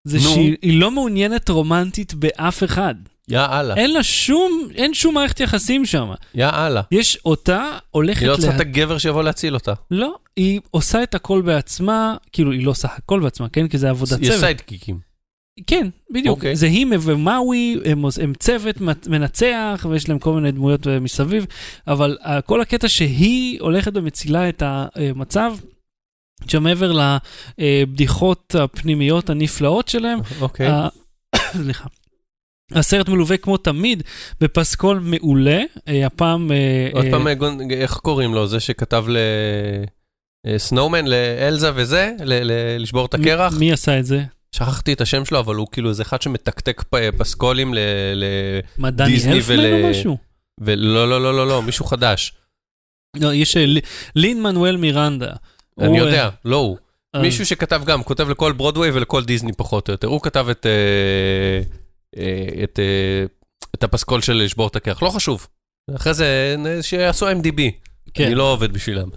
זה 0.07 0.17
נו. 0.17 0.23
שהיא 0.23 0.55
היא 0.61 0.79
לא 0.79 0.91
מעוניינת 0.91 1.49
רומנטית 1.49 2.13
באף 2.13 2.63
אחד. 2.63 2.95
יאללה, 3.29 3.75
אין 3.75 3.93
לה 3.93 4.03
שום, 4.03 4.69
אין 4.75 4.93
שום 4.93 5.15
מערכת 5.15 5.39
יחסים 5.39 5.85
שם. 5.85 6.09
יאללה. 6.35 6.81
יש 6.91 7.17
אותה 7.25 7.77
הולכת 7.91 8.21
היא 8.21 8.29
לא 8.29 8.35
צריכה 8.35 8.49
לה- 8.49 8.55
את 8.55 8.61
הגבר 8.61 8.97
שיבוא 8.97 9.23
להציל 9.23 9.53
אותה. 9.53 9.73
לא, 9.91 10.15
היא 10.35 10.59
עושה 10.71 11.03
את 11.03 11.15
הכל 11.15 11.41
בעצמה, 11.41 12.15
כאילו 12.31 12.51
היא 12.51 12.65
לא 12.65 12.71
עושה 12.71 12.87
הכל 12.91 13.19
בעצמה, 13.19 13.49
כן? 13.49 13.67
כי 13.67 13.77
זה 13.77 13.89
עבודת 13.89 14.21
צוות. 14.23 14.39
סיידקיקים. 14.39 14.99
כן, 15.67 15.87
בדיוק. 16.11 16.37
אוקיי. 16.37 16.55
זה 16.55 16.65
היא 16.65 16.85
ומאווי, 17.01 17.77
הם, 17.85 18.03
הם 18.21 18.33
צוות 18.39 18.75
מנצח, 19.07 19.85
ויש 19.89 20.09
להם 20.09 20.19
כל 20.19 20.33
מיני 20.33 20.51
דמויות 20.51 20.87
אה, 20.87 20.99
מסביב, 20.99 21.45
אבל 21.87 22.17
אה, 22.25 22.41
כל 22.41 22.61
הקטע 22.61 22.87
שהיא 22.87 23.61
הולכת 23.61 23.91
ומצילה 23.95 24.49
את 24.49 24.63
המצב, 24.65 25.53
עכשיו 26.43 26.61
מעבר 26.61 26.91
לבדיחות 27.57 28.55
הפנימיות 28.59 29.29
הנפלאות 29.29 29.87
שלהם, 29.87 30.19
אוקיי. 30.41 30.67
ה- 30.67 30.87
סליחה. 31.61 31.87
הסרט 32.71 33.09
מלווה 33.09 33.37
כמו 33.37 33.57
תמיד 33.57 34.03
בפסקול 34.41 34.99
מעולה, 34.99 35.61
אה, 35.87 36.05
הפעם... 36.05 36.51
אה, 36.51 36.89
עוד 36.93 37.05
אה, 37.05 37.11
פעם, 37.11 37.27
איך 37.71 37.93
קוראים 37.93 38.33
לו? 38.33 38.47
זה 38.47 38.59
שכתב 38.59 39.05
לסנואומן, 40.45 41.05
לאלזה 41.07 41.71
וזה? 41.75 42.13
לשבור 42.79 43.05
את 43.05 43.13
הקרח? 43.13 43.53
מי 43.59 43.71
עשה 43.71 43.99
את 43.99 44.05
זה? 44.05 44.23
שכחתי 44.51 44.93
את 44.93 45.01
השם 45.01 45.25
שלו, 45.25 45.39
אבל 45.39 45.55
הוא 45.55 45.67
כאילו 45.71 45.89
איזה 45.89 46.03
אחד 46.03 46.21
שמתקתק 46.21 46.83
פסקולים 47.17 47.73
ל... 47.73 47.77
ל- 48.15 48.59
מדני 48.77 49.07
דיסני 49.07 49.33
אלפמן 49.33 49.59
ול- 49.59 49.83
או 49.83 49.89
משהו? 49.89 50.17
ולא, 50.59 51.09
לא, 51.09 51.21
לא, 51.21 51.33
לא, 51.33 51.47
לא, 51.47 51.61
מישהו 51.61 51.85
חדש. 51.85 52.33
לא, 53.15 53.33
יש 53.33 53.57
אה, 53.57 53.65
לין 54.15 54.43
מנואל 54.43 54.77
מירנדה. 54.77 55.31
אני 55.79 55.87
הוא, 55.99 56.07
יודע, 56.07 56.29
לא 56.45 56.55
הוא. 56.55 56.77
אה, 57.15 57.21
מישהו 57.21 57.45
שכתב 57.45 57.81
גם, 57.85 58.03
כותב 58.03 58.29
לכל 58.29 58.51
ברודוויי 58.51 58.91
ולכל 58.91 59.23
דיסני 59.25 59.53
פחות 59.53 59.87
או 59.87 59.93
יותר. 59.93 60.07
הוא 60.07 60.21
כתב 60.21 60.47
את, 60.49 60.65
אה, 60.65 61.61
אה, 62.21 62.63
את, 62.63 62.79
אה, 62.79 63.25
את 63.75 63.83
הפסקול 63.83 64.21
של 64.21 64.33
לשבור 64.33 64.67
את 64.67 64.75
הקרח, 64.75 65.03
לא 65.03 65.09
חשוב. 65.09 65.47
אחרי 65.95 66.13
זה 66.13 66.55
אה, 66.65 66.83
שיעשו 66.83 67.29
MDB, 67.31 67.61
כן. 68.13 68.25
אני 68.25 68.35
לא 68.35 68.51
עובד 68.51 68.73
בשבילם. 68.73 69.09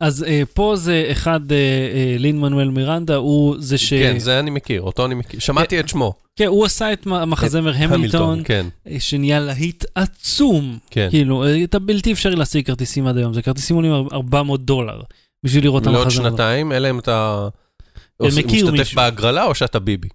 אז 0.00 0.24
אה, 0.24 0.42
פה 0.54 0.72
זה 0.76 1.08
אחד, 1.12 1.52
אה, 1.52 1.56
אה, 1.56 2.16
לין 2.18 2.40
מנואל 2.40 2.68
מירנדה, 2.68 3.16
הוא 3.16 3.56
זה 3.58 3.78
ש... 3.78 3.92
כן, 3.94 4.18
זה 4.18 4.38
אני 4.38 4.50
מכיר, 4.50 4.82
אותו 4.82 5.06
אני 5.06 5.14
מכיר. 5.14 5.40
שמעתי 5.40 5.80
את 5.80 5.88
שמו. 5.88 6.14
כן, 6.36 6.46
הוא 6.46 6.64
עשה 6.64 6.92
את 6.92 7.06
המחזמר 7.06 7.72
המילטון, 7.76 8.40
כן, 8.44 8.66
אה, 8.88 8.96
שנהיה 9.00 9.40
להיט 9.40 9.84
עצום. 9.94 10.78
כן. 10.90 11.08
כאילו, 11.10 11.44
אה, 11.44 11.64
אתה 11.64 11.78
בלתי 11.78 12.12
אפשרי 12.12 12.36
להשיג 12.36 12.66
כרטיסים 12.66 13.06
עד 13.06 13.16
היום, 13.16 13.34
זה 13.34 13.42
כרטיסים 13.42 13.76
עולים 13.76 13.92
400 14.12 14.64
דולר 14.64 15.00
בשביל 15.44 15.64
לראות 15.64 15.82
את 15.82 15.86
לעוד 15.86 16.02
המחזמר. 16.02 16.30
שנתיים, 16.30 16.72
אלא 16.72 16.90
אם 16.90 16.98
אתה 16.98 17.48
עוש- 18.16 18.38
מכיר 18.38 18.64
משתתף 18.66 18.78
מישהו. 18.78 18.96
בהגרלה 18.96 19.44
או 19.44 19.54
שאתה 19.54 19.78
ביבי. 19.78 20.08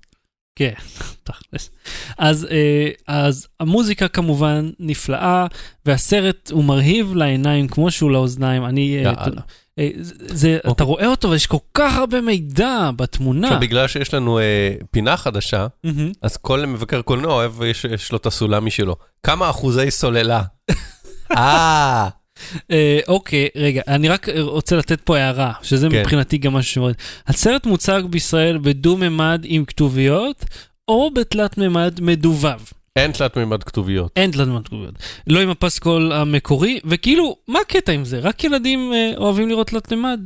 כן, 0.56 0.74
תכלס. 1.24 1.70
אז, 2.18 2.48
אה, 2.52 2.90
אז 3.08 3.48
המוזיקה 3.60 4.08
כמובן 4.08 4.70
נפלאה, 4.80 5.46
והסרט 5.86 6.52
הוא 6.52 6.64
מרהיב 6.64 7.14
לעיניים 7.16 7.68
כמו 7.68 7.92
שהוא 7.92 8.12
לאוזניים. 8.12 8.66
אני... 8.66 9.04
אה. 9.82 9.88
אתה- 9.88 10.36
זה, 10.36 10.58
אתה 10.62 10.68
אוקיי. 10.70 10.86
רואה 10.86 11.08
אותו 11.08 11.30
ויש 11.30 11.48
כל 11.48 11.58
כך 11.74 11.98
הרבה 11.98 12.22
מידע 12.22 12.90
בתמונה. 12.96 13.48
עכשיו, 13.48 13.60
בגלל 13.60 13.88
שיש 13.88 14.14
לנו 14.14 14.40
אה, 14.40 14.44
פינה 14.92 15.18
חדשה, 15.18 15.68
מהמם. 15.84 16.12
אז 16.22 16.38
כל 16.38 16.66
מבקר 16.66 17.02
קולנוע 17.02 17.34
אוהב, 17.34 17.62
יש 17.64 17.86
יש 17.86 18.12
לו 18.12 18.18
את 18.18 18.26
הסולם 18.26 18.66
משלו. 18.66 18.96
כמה 19.24 19.50
אחוזי 19.50 19.92
סוללה? 19.92 20.42
אה, 21.38 22.08
אה, 22.72 23.00
אוקיי, 23.08 23.48
רגע, 23.56 23.82
אני 23.88 24.10
רק 24.10 24.28
רוצה 24.40 24.76
לתת 24.76 25.02
פה 25.02 25.18
הערה, 25.18 25.54
שזה 25.62 25.88
כן. 25.92 26.00
מבחינתי 26.00 26.38
גם 26.38 26.54
משהו 26.54 26.74
שמאוד. 26.74 26.96
הסרט 27.28 27.66
מוצג 27.66 28.02
בישראל 28.10 28.58
בדו-ממד 28.58 29.42
עם 29.44 29.66
כתוביות, 29.66 30.46
או 30.88 31.12
בתלת-ממד 31.14 32.00
מדובב. 32.02 32.60
אין 32.96 33.12
תלת 33.12 33.38
מימד 33.38 33.64
כתוביות. 33.64 34.12
אין 34.16 34.32
תלת-ממד 34.32 34.68
כתוביות. 34.68 34.94
לא 35.28 35.40
עם 35.40 35.50
הפסקול 35.50 36.12
המקורי, 36.12 36.80
וכאילו, 36.86 37.36
מה 37.48 37.60
הקטע 37.60 37.92
עם 37.92 38.06
זה? 38.06 38.20
רק 38.20 38.44
ילדים 38.44 38.94
אה, 38.94 39.12
אוהבים 39.18 39.50
לראות 39.50 39.68
תלת-ממד? 39.68 40.20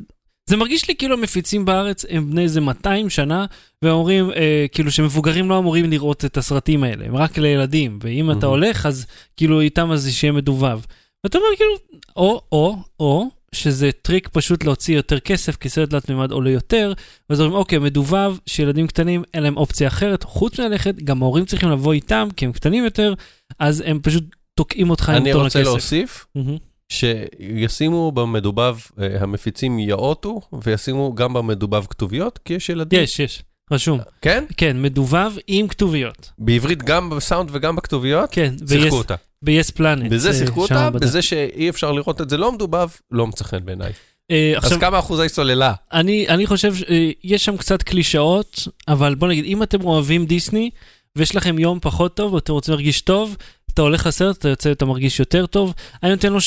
זה 0.50 0.58
מרגיש 0.58 0.88
לי 0.88 0.96
כאילו 0.96 1.14
המפיצים 1.18 1.66
בארץ 1.66 2.06
הם 2.10 2.32
בני 2.32 2.44
איזה 2.44 2.62
200 2.62 3.10
שנה, 3.10 3.46
ואומרים, 3.82 4.32
אה, 4.32 4.66
כאילו 4.72 4.92
שמבוגרים 4.92 5.50
לא 5.50 5.58
אמורים 5.58 5.90
לראות 5.90 6.26
את 6.26 6.38
הסרטים 6.38 6.84
האלה, 6.84 7.06
הם 7.06 7.16
רק 7.16 7.38
לילדים, 7.38 8.00
ואם 8.02 8.32
אתה 8.32 8.38
מהמם. 8.38 8.50
הולך, 8.50 8.86
אז 8.86 9.06
כאילו 9.38 9.62
איתם 9.62 9.92
אז 9.92 10.10
שיהיה 10.10 10.34
מדובב. 10.34 10.80
ואתה 11.24 11.38
אומר 11.38 11.48
כאילו, 11.58 11.76
או, 12.16 12.42
או, 12.52 12.78
או, 13.00 13.26
שזה 13.56 13.90
טריק 14.02 14.28
פשוט 14.28 14.64
להוציא 14.64 14.96
יותר 14.96 15.20
כסף, 15.20 15.56
כי 15.56 15.70
סרט 15.70 15.90
תלת 15.90 16.10
מימד 16.10 16.32
עולה 16.32 16.50
יותר, 16.50 16.94
ואז 17.30 17.42
אומרים, 17.42 17.58
אוקיי, 17.58 17.80
מדובב, 17.80 18.36
שילדים 18.46 18.88
קטנים, 18.88 19.24
אין 19.34 19.44
להם 19.44 19.58
אופציה 19.58 19.88
אחרת, 19.88 20.24
חוץ 20.24 20.60
מללכת, 20.60 20.96
גם 20.96 21.24
ההורים 21.24 21.46
צריכים 21.46 21.70
לבוא 21.70 21.94
איתם, 21.94 22.28
כי 22.38 22.46
הם 22.46 22.52
קטנים 22.52 22.84
יותר, 22.84 23.14
אז 23.60 23.84
הם 23.86 24.00
פשוט 24.04 24.24
תוקעים 24.56 24.90
אותך 24.90 25.10
עם 25.10 25.16
אני 25.16 25.32
טון 25.32 25.44
רוצה 25.44 25.60
הכסף. 25.60 25.72
להוסיף 25.72 26.26
מהמם. 26.36 26.58
שישימו 26.90 28.12
במדובב, 28.12 28.76
אה, 29.00 29.08
המפיצים 29.20 29.80
יאותו, 29.80 30.42
וישימו 30.64 31.16
גם 31.16 31.34
במדובב 31.34 31.86
כתוביות, 31.86 32.40
כי 32.46 32.54
יש 32.54 32.70
ילדים. 32.70 33.04
יש, 33.04 33.20
יש, 33.20 33.44
רשום. 33.72 34.00
כן? 34.22 34.46
כן, 34.58 34.82
מדובב 34.82 35.32
עם 35.48 35.68
כתוביות. 35.68 36.32
בעברית 36.38 36.84
גם 36.84 37.10
בסאונד 37.10 37.50
וגם 37.54 37.76
בכתוביות? 37.76 38.30
כן, 38.32 38.54
שיחקו 38.70 38.98
אותה. 38.98 39.16
ב-yes 39.42 39.72
planet. 39.78 40.10
בזה 40.10 40.30
אה, 40.30 40.34
שיחקו 40.34 40.62
אותה. 40.62 40.90
בזה 40.90 41.22
שאי 41.22 41.70
אפשר 41.70 41.92
לראות 41.92 42.22
את 42.22 42.30
זה 42.30 42.38
לא 42.38 42.52
מדובב, 42.52 42.88
לא 43.12 43.28
מצא 43.28 43.44
חן 43.44 43.66
בעיניי. 43.66 43.92
אה, 44.32 44.54
אז 44.58 44.74
כמה 44.74 45.00
אחוזי 45.00 45.30
סוללה? 45.30 45.74
אני, 45.94 46.28
אני 46.30 46.48
חושב 46.48 46.76
שיש 46.76 47.46
שם 47.46 47.58
קצת 47.58 47.84
קלישאות, 47.84 48.68
אבל 48.88 49.16
בוא 49.16 49.28
נגיד, 49.28 49.46
אם 49.46 49.64
אתם 49.64 49.86
אוהבים 49.86 50.26
דיסני, 50.26 50.70
ויש 51.16 51.36
לכם 51.36 51.60
יום 51.60 51.80
פחות 51.82 52.16
טוב, 52.16 52.34
ואתם 52.34 52.54
רוצים 52.54 52.72
להרגיש 52.72 53.02
טוב, 53.02 53.38
אתה 53.74 53.82
הולך 53.82 54.08
לסרט, 54.08 54.38
אתה 54.38 54.50
יוצא, 54.50 54.72
אתה 54.72 54.86
מרגיש 54.86 55.20
יותר 55.20 55.46
טוב. 55.46 55.74
אני 56.04 56.12
נותן 56.12 56.34
לו 56.34 56.40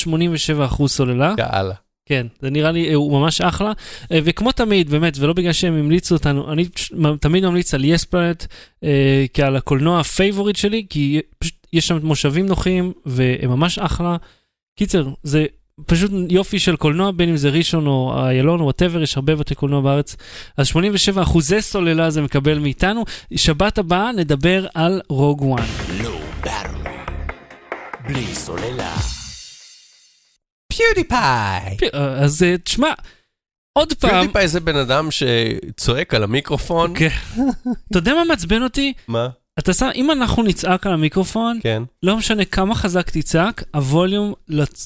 87% 0.78 0.86
סוללה. 0.86 1.34
יאללה. 1.38 1.74
כן, 2.06 2.26
זה 2.40 2.50
נראה 2.50 2.70
לי, 2.70 2.88
אה, 2.88 2.94
הוא 2.94 3.20
ממש 3.20 3.40
אחלה. 3.40 3.72
אה, 4.12 4.18
וכמו 4.24 4.52
תמיד, 4.52 4.90
באמת, 4.90 5.18
ולא 5.18 5.32
בגלל 5.32 5.52
שהם 5.52 5.74
המליצו 5.74 6.14
אותנו, 6.14 6.52
אני 6.52 6.64
תמיד 7.20 7.44
ממליץ 7.44 7.74
על 7.74 7.84
יס 7.84 8.04
פלנט, 8.04 8.44
כעל 9.34 9.56
הקולנוע 9.56 10.00
ה 10.00 10.06
favorite 10.06 10.56
שלי, 10.56 10.86
כי 10.90 11.20
פשוט 11.38 11.57
יש 11.72 11.88
שם 11.88 11.98
מושבים 12.02 12.46
נוחים, 12.46 12.92
והם 13.06 13.50
ממש 13.50 13.78
אחלה. 13.78 14.16
קיצר, 14.78 15.08
זה 15.22 15.46
פשוט 15.86 16.10
יופי 16.28 16.58
של 16.58 16.76
קולנוע, 16.76 17.10
בין 17.10 17.28
אם 17.28 17.36
זה 17.36 17.48
ראשון 17.48 17.86
או 17.86 18.24
איילון 18.26 18.60
או 18.60 18.64
whatever, 18.64 19.02
יש 19.02 19.16
הרבה 19.16 19.36
בתי 19.36 19.54
קולנוע 19.54 19.80
בארץ. 19.80 20.16
אז 20.56 20.66
87 20.66 21.22
אחוזי 21.22 21.62
סוללה 21.62 22.10
זה 22.10 22.22
מקבל 22.22 22.58
מאיתנו. 22.58 23.04
שבת 23.36 23.78
הבאה 23.78 24.12
נדבר 24.12 24.66
על 24.74 25.00
Rogue 25.08 25.42
One. 25.42 25.64
לא. 26.02 26.18
בלי 28.08 28.34
סוללה. 28.34 28.96
פיודיפיי. 30.72 31.76
אז 32.22 32.42
אה, 32.42 32.58
תשמע, 32.58 32.88
עוד 33.72 33.92
פעם, 33.92 34.10
פיודיפיי 34.10 34.48
זה 34.48 34.60
בן 34.60 34.76
אדם 34.76 35.08
שצועק 35.10 36.14
על 36.14 36.22
המיקרופון. 36.22 36.92
כן. 36.96 37.08
אתה 37.90 37.98
יודע 37.98 38.14
מה 38.14 38.24
מעצבן 38.24 38.62
אותי? 38.62 38.92
מה? 39.08 39.28
אתה 39.58 39.72
שם, 39.72 39.88
אם 39.94 40.10
אנחנו 40.10 40.42
נצעק 40.42 40.86
על 40.86 40.92
המיקרופון, 40.92 41.58
כן. 41.62 41.82
לא 42.02 42.16
משנה 42.16 42.44
כמה 42.44 42.74
חזק 42.74 43.10
תצעק, 43.10 43.64
הווליום 43.74 44.32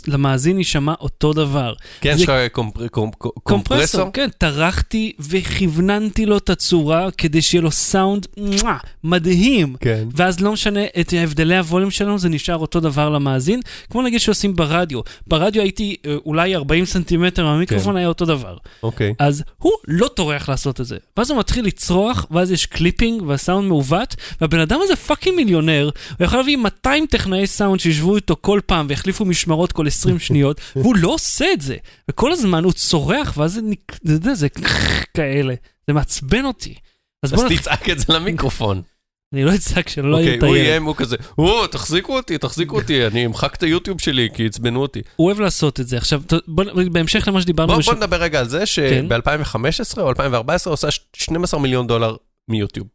למאזין 0.07 0.59
יישמע 0.59 0.95
אותו 1.01 1.33
דבר. 1.33 1.73
כן, 2.01 2.15
יש 2.17 2.23
לך 2.23 2.33
קומפר- 2.53 2.87
קומ- 2.89 3.29
קומפרסור? 3.43 4.11
כן, 4.13 4.29
טרחתי 4.39 5.13
וכיווננתי 5.21 6.27
לו 6.27 6.37
את 6.39 6.51
הצורה 6.51 7.11
כדי 7.11 7.43
שיהיה 7.43 7.63
לו 7.63 7.71
סאונד 7.71 8.27
מואה, 8.37 8.77
מדהים. 9.05 9.77
כן. 9.81 10.09
ואז 10.17 10.41
לא 10.41 10.53
משנה 10.53 10.81
את 11.01 11.15
הבדלי 11.23 11.57
הווליום 11.57 11.91
שלנו, 11.91 12.19
זה 12.19 12.29
נשאר 12.29 12.57
אותו 12.57 12.81
דבר 12.81 13.09
למאזין. 13.09 13.61
כמו 13.91 14.03
נגיד 14.03 14.21
שעושים 14.21 14.57
ברדיו. 14.57 15.01
ברדיו 15.27 15.63
הייתי 15.63 15.97
אה, 16.07 16.17
אולי 16.27 16.55
40 16.57 16.85
סנטימטר 16.85 17.45
מהמיקרופון, 17.45 17.93
כן. 17.93 17.97
היה 17.99 18.09
אותו 18.09 18.25
דבר. 18.25 18.57
אוקיי. 18.83 19.15
אז 19.19 19.43
הוא 19.59 19.73
לא 19.89 20.09
טורח 20.09 20.49
לעשות 20.49 20.81
את 20.81 20.87
זה. 20.87 20.97
ואז 21.17 21.31
הוא 21.31 21.39
מתחיל 21.39 21.65
לצרוח, 21.67 22.27
ואז 22.31 22.51
יש 22.51 22.67
clipping, 22.67 23.23
והסאונד 23.27 23.69
מעוות, 23.69 24.15
והבן 24.41 24.61
אדם 24.63 24.81
הזה 24.83 24.97
fucking 24.97 25.37
מיליונר, 25.37 25.91
הוא 26.19 26.25
יכול 26.25 26.39
להביא 26.39 26.57
200 26.57 27.07
טכנאי 27.07 27.47
סאונד 27.47 27.81
שישבו 27.81 28.17
איתו 28.17 28.37
כל 28.41 28.61
פעם 28.67 28.87
ויחליפו 28.89 29.25
משמרות 29.25 29.73
כל 29.73 29.87
20 29.87 30.19
שניות, 30.27 30.61
והוא 30.77 30.97
לא 30.97 31.09
עושה 31.09 31.53
את 31.53 31.61
זה. 31.61 31.77
וכל 32.11 32.33
הזמן 32.33 32.65
הוא 32.65 32.73
צורח, 32.73 33.35
ואז 33.37 33.53
זה, 33.53 33.61
זה, 34.03 34.17
זה, 34.23 34.35
זה 34.35 34.49
כאלה. 35.17 35.55
זה 35.87 35.93
מעצבן 35.93 36.45
אותי. 36.45 36.75
אז 37.23 37.35
אז 37.35 37.45
תצעק 37.49 37.91
את 37.91 37.99
זה 37.99 38.05
למיקרופון. 38.09 38.83
אני 39.33 39.45
לא 39.45 39.55
אצעק 39.55 39.89
שלא 39.89 40.11
לא 40.11 40.17
אוקיי, 40.17 40.29
יהיה 40.29 40.39
את 40.39 40.43
הוא 40.43 40.55
הילד. 40.55 40.67
יהיה, 40.67 40.79
הוא 40.79 40.97
כזה, 40.97 41.17
או, 41.39 41.67
תחזיקו 41.67 42.17
אותי, 42.17 42.39
תחזיקו 42.39 42.77
אותי, 42.77 43.07
אני 43.07 43.27
אמחק 43.27 43.55
את 43.55 43.63
היוטיוב 43.63 44.01
שלי, 44.01 44.29
כי 44.35 44.47
עצבנו 44.47 44.83
אותי. 44.83 45.01
הוא 45.17 45.27
אוהב 45.27 45.41
לעשות 45.41 45.81
את 45.81 45.89
זה. 45.89 45.97
עכשיו, 45.97 46.23
בוא, 46.47 46.65
בהמשך 46.93 47.29
למה 47.29 47.43
שדיברנו, 47.43 47.81
בוא 47.81 47.95
נדבר 47.95 48.17
רגע 48.17 48.41
על 48.41 48.49
זה 48.49 48.59
כן. 48.59 49.07
שב-2015 49.09 50.01
או 50.01 50.09
2014 50.09 50.73
עושה 50.73 50.89
12 51.17 51.61
מיליון 51.61 51.87
דולר 51.87 52.17
מיוטיוב. 52.49 52.87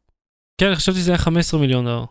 כן, 0.58 0.76
חשבתי 0.76 1.00
שזה 1.00 1.12
היה 1.12 1.18
15 1.18 1.60
מיליון 1.60 1.86
דולר. 1.86 2.06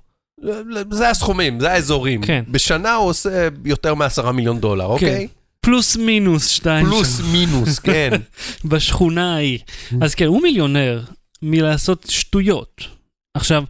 זה 0.91 1.11
הסכומים, 1.11 1.61
זה 1.61 1.73
האזורים. 1.73 2.23
כן. 2.23 2.45
בשנה 2.49 2.95
הוא 2.95 3.09
עושה 3.09 3.49
יותר 3.65 3.95
מ-10 3.95 4.31
מיליון 4.33 4.61
דולר, 4.61 4.85
אוקיי? 4.85 5.29
פלוס 5.61 5.97
מינוס 5.97 6.49
שתיים. 6.49 6.87
פלוס 6.87 7.21
מינוס, 7.33 7.79
כן. 7.89 8.11
בשכונה 8.65 9.35
ההיא. 9.35 9.59
אז 10.01 10.15
כן, 10.15 10.25
הוא 10.25 10.43
מיליונר 10.43 11.03
מלעשות 11.43 12.07
שטויות. 12.09 12.81
עכשיו, 13.35 13.65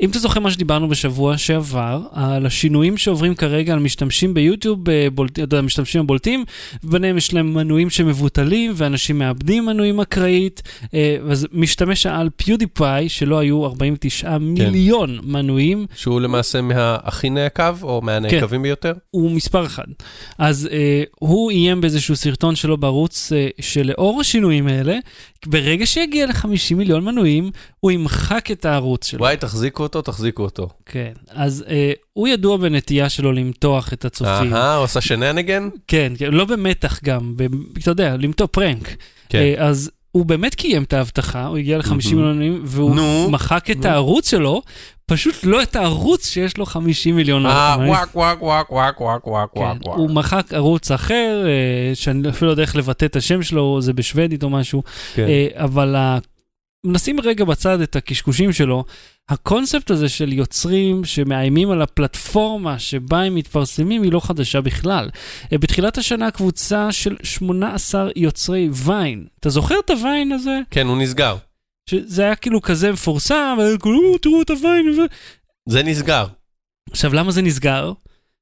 אם 0.00 0.10
אתה 0.10 0.18
זוכר 0.18 0.40
מה 0.40 0.50
שדיברנו 0.50 0.88
בשבוע 0.88 1.38
שעבר, 1.38 2.02
על 2.12 2.46
השינויים 2.46 2.96
שעוברים 2.96 3.34
כרגע 3.34 3.72
על 3.72 3.78
משתמשים 3.78 4.34
ביוטיוב, 4.34 4.88
אה, 4.88 5.08
בולט, 5.12 5.32
אתה 5.32 5.40
יודע, 5.40 5.58
המשתמשים 5.58 6.00
הבולטים, 6.00 6.44
וביניהם 6.84 7.16
יש 7.16 7.34
להם 7.34 7.54
מנויים 7.54 7.90
שמבוטלים, 7.90 8.72
ואנשים 8.76 9.18
מאבדים 9.18 9.66
מנויים 9.66 10.00
אקראית, 10.00 10.62
אה, 10.94 11.16
אז 11.30 11.46
משתמש 11.52 12.02
שאל 12.02 12.30
פיודיפאי, 12.36 13.08
שלא 13.08 13.38
היו 13.38 13.66
49 13.66 14.30
כן. 14.30 14.42
מיליון 14.42 15.18
מנויים, 15.22 15.86
שהוא 15.94 16.20
למעשה 16.20 16.60
מהכי 16.60 17.30
נעקב, 17.30 17.84
או 17.84 18.00
מהנעקבים 18.02 18.62
ביותר? 18.62 18.92
הוא 19.10 19.30
מספר 19.30 19.66
אחד. 19.66 19.86
אז 20.38 20.68
אה, 20.72 21.02
הוא 21.18 21.50
איים 21.50 21.80
באיזשהו 21.80 22.16
סרטון 22.16 22.56
שלו 22.56 22.76
בערוץ, 22.76 23.32
אה, 23.32 23.48
שלאור 23.60 24.20
השינויים 24.20 24.66
האלה, 24.68 24.98
ברגע 25.46 25.86
שיגיע 25.86 26.26
ל-50 26.26 26.74
מיליון 26.76 27.04
מנויים, 27.04 27.50
הוא 27.80 27.90
ימחק 27.90 28.50
את 28.50 28.64
הערוץ 28.64 29.06
שלו. 29.06 29.20
וואי, 29.20 29.36
תחזיקו 29.36 29.82
אותו, 29.82 30.02
תחזיקו 30.02 30.42
אותו. 30.42 30.68
כן, 30.86 31.12
אז 31.28 31.64
אה, 31.68 31.92
הוא 32.12 32.28
ידוע 32.28 32.56
בנטייה 32.56 33.08
שלו 33.08 33.32
למתוח 33.32 33.92
את 33.92 34.04
הצופים. 34.04 34.54
אהה, 34.54 34.76
עושה 34.76 35.00
שנניגן? 35.00 35.68
כן, 35.86 36.12
כן, 36.18 36.30
לא 36.34 36.44
במתח 36.44 37.00
גם, 37.04 37.36
ב, 37.36 37.46
אתה 37.78 37.90
יודע, 37.90 38.16
למתוח 38.16 38.48
פרנק. 38.52 38.96
כן. 39.28 39.38
אה, 39.38 39.54
אז 39.66 39.90
הוא 40.16 40.26
באמת 40.26 40.54
קיים 40.54 40.82
את 40.82 40.92
ההבטחה, 40.92 41.46
הוא 41.46 41.56
הגיע 41.56 41.78
ל-50 41.78 41.88
מהמם. 41.90 42.16
מיליונים, 42.16 42.62
והוא 42.64 42.96
נו, 42.96 43.30
מחק 43.30 43.70
את 43.70 43.76
נו. 43.76 43.88
הערוץ 43.90 44.30
שלו, 44.30 44.62
פשוט 45.06 45.34
לא 45.44 45.62
את 45.62 45.76
הערוץ 45.76 46.26
שיש 46.26 46.58
לו 46.58 46.66
50 46.66 47.16
מיליון. 47.16 47.46
אה, 47.46 47.74
מנויים. 47.76 47.92
וואק, 47.92 48.16
וואק, 48.16 48.42
וואק, 48.42 48.72
וואק, 48.72 49.00
וואק, 49.00 49.26
וואק, 49.26 49.50
כן, 49.54 49.60
וואק. 49.60 49.98
הוא 49.98 50.10
מחק 50.10 50.54
ערוץ 50.54 50.90
אחר, 50.90 51.44
אה, 51.46 51.94
שאני 51.94 52.28
אפילו 52.28 52.46
לא 52.46 52.52
יודע 52.52 52.62
איך 52.62 52.76
לבטא 52.76 53.04
את 53.04 53.16
השם 53.16 53.42
שלו, 53.42 53.80
זה 53.80 53.92
בשוודית 53.92 54.42
או 54.42 54.50
משהו, 54.50 54.82
כן. 55.14 55.26
אה, 55.28 55.48
אבל 55.54 55.96
נשים 56.92 57.20
רגע 57.20 57.44
בצד 57.44 57.80
את 57.80 57.96
הקשקושים 57.96 58.52
שלו. 58.52 58.84
הקונספט 59.28 59.90
הזה 59.90 60.08
של 60.08 60.32
יוצרים 60.32 61.04
שמאיימים 61.04 61.70
על 61.70 61.82
הפלטפורמה 61.82 62.78
שבה 62.78 63.22
הם 63.22 63.34
מתפרסמים 63.34 64.02
היא 64.02 64.12
לא 64.12 64.20
חדשה 64.20 64.60
בכלל. 64.60 65.10
בתחילת 65.52 65.98
השנה 65.98 66.30
קבוצה 66.30 66.92
של 66.92 67.16
18 67.22 68.08
יוצרי 68.16 68.68
ויין, 68.72 69.26
אתה 69.40 69.50
זוכר 69.50 69.74
את 69.84 69.90
הוויין 69.90 70.32
הזה? 70.32 70.58
כן, 70.70 70.86
הוא 70.86 70.96
נסגר. 70.98 71.36
שזה 71.90 72.22
היה 72.22 72.34
כאילו 72.34 72.62
כזה 72.62 72.92
מפורסם, 72.92 73.58
וכאילו, 73.76 73.98
"או, 74.12 74.18
תראו 74.18 74.42
את 74.42 74.50
הוויין. 74.50 74.88
ו-" 74.88 75.06
זה 75.68 75.82
נסגר. 75.82 76.26
עכשיו, 76.90 77.14
למה 77.14 77.30
זה 77.32 77.42
נסגר? 77.42 77.92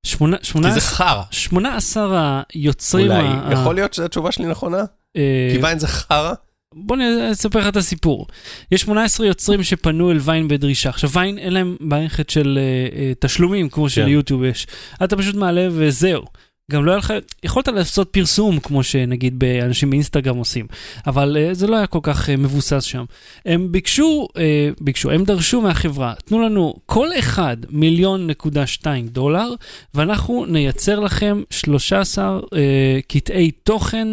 שמונה, 0.06 0.36
שמונה, 0.42 0.68
כי 0.68 0.74
זה 0.74 0.80
חרא. 0.80 1.22
18 1.30 2.42
היוצרים... 2.54 3.10
אולי. 3.10 3.24
ה- 3.28 3.52
יכול 3.52 3.74
להיות 3.74 3.94
שהתשובה 3.94 4.32
שלי 4.32 4.46
נכונה? 4.46 4.84
אה, 5.16 5.48
כי 5.52 5.58
ויין 5.62 5.78
זה 5.78 5.88
חרא? 5.88 6.32
בוא 6.76 6.96
נ- 6.96 7.00
אספר 7.32 7.58
לך 7.58 7.66
את 7.68 7.76
הסיפור. 7.76 8.26
יש 8.72 8.80
18 8.80 9.26
יוצרים 9.26 9.62
שפנו 9.62 10.10
אל 10.10 10.18
ויין 10.20 10.48
בדרישה. 10.48 10.88
עכשיו, 10.88 11.10
ויין 11.10 11.38
אין 11.38 11.52
להם 11.52 11.76
מערכת 11.80 12.30
של 12.30 12.58
אה, 12.60 12.98
אה, 12.98 13.12
תשלומים 13.18 13.68
כמו 13.68 13.88
שליוטיוב 13.88 14.44
יש. 14.44 14.66
אתה 15.04 15.16
פשוט 15.16 15.34
מעלה 15.34 15.68
וזהו. 15.72 16.22
גם 16.70 16.84
לא 16.84 16.90
היה 16.90 16.98
לך, 16.98 17.12
יכולת 17.44 17.68
לעשות 17.68 18.08
פרסום 18.10 18.60
כמו 18.60 18.82
שנגיד 18.82 19.38
באנשים 19.38 19.90
באינסטגרם 19.90 20.36
עושים, 20.36 20.66
אבל 21.06 21.36
אה, 21.40 21.54
זה 21.54 21.66
לא 21.66 21.76
היה 21.76 21.86
כל 21.86 21.98
כך 22.02 22.30
אה, 22.30 22.36
מבוסס 22.36 22.82
שם. 22.84 23.04
הם 23.46 23.72
ביקשו, 23.72 24.28
אה, 24.36 24.68
ביקשו, 24.80 25.10
הם 25.10 25.24
דרשו 25.24 25.60
מהחברה, 25.60 26.14
תנו 26.24 26.42
לנו 26.42 26.74
כל 26.86 27.08
אחד 27.18 27.56
מיליון 27.70 28.26
נקודה 28.26 28.66
שתיים 28.66 29.06
דולר, 29.08 29.48
ואנחנו 29.94 30.46
נייצר 30.46 31.00
לכם 31.00 31.42
13 31.50 32.40
אה, 32.54 32.98
קטעי 33.08 33.50
תוכן 33.50 34.08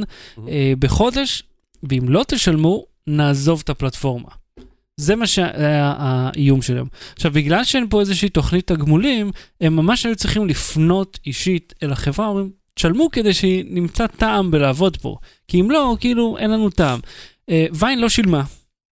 אה, 0.47 0.73
בחודש, 0.79 1.43
ואם 1.89 2.09
לא 2.09 2.25
תשלמו, 2.27 2.85
נעזוב 3.07 3.61
את 3.63 3.69
הפלטפורמה. 3.69 4.29
זה 4.97 5.15
מה 5.15 5.27
שהיה 5.27 5.93
האיום 5.97 6.61
שלהם. 6.61 6.87
עכשיו, 7.15 7.31
בגלל 7.31 7.63
שאין 7.63 7.87
פה 7.89 7.99
איזושהי 7.99 8.29
תוכנית 8.29 8.67
תגמולים, 8.67 9.31
הם 9.61 9.75
ממש 9.75 10.05
היו 10.05 10.15
צריכים 10.15 10.47
לפנות 10.47 11.19
אישית 11.25 11.73
אל 11.83 11.91
החברה, 11.91 12.27
אומרים, 12.27 12.49
תשלמו 12.73 13.11
כדי 13.11 13.33
שנמצא 13.33 14.07
טעם 14.07 14.51
בלעבוד 14.51 14.97
פה. 14.97 15.17
כי 15.47 15.61
אם 15.61 15.71
לא, 15.71 15.97
כאילו, 15.99 16.37
אין 16.37 16.51
לנו 16.51 16.69
טעם. 16.69 16.99
אה, 17.49 17.65
ויין 17.73 17.99
לא 17.99 18.09
שילמה, 18.09 18.43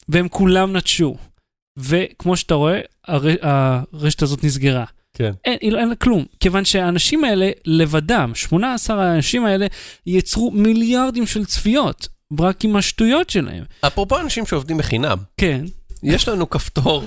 והם 0.09 0.27
כולם 0.27 0.77
נטשו. 0.77 1.17
וכמו 1.77 2.37
שאתה 2.37 2.53
רואה, 2.53 2.79
הר... 3.07 3.25
הרשת 3.41 4.21
הזאת 4.21 4.43
נסגרה. 4.43 4.85
כן. 5.13 5.31
אין, 5.45 5.57
אין, 5.61 5.75
אין 5.75 5.89
לה 5.89 5.95
כלום, 5.95 6.25
כיוון 6.39 6.65
שהאנשים 6.65 7.23
האלה 7.23 7.49
לבדם, 7.65 8.31
18 8.35 9.05
האנשים 9.05 9.45
האלה, 9.45 9.67
יצרו 10.05 10.51
מיליארדים 10.51 11.25
של 11.25 11.45
צפיות, 11.45 12.07
רק 12.39 12.63
עם 12.63 12.75
השטויות 12.75 13.29
שלהם. 13.29 13.63
אפרופו 13.81 14.19
אנשים 14.19 14.45
שעובדים 14.45 14.77
בחינם, 14.77 15.17
כן, 15.37 15.65
יש 16.03 16.27
לנו 16.27 16.49
כפתור 16.49 17.03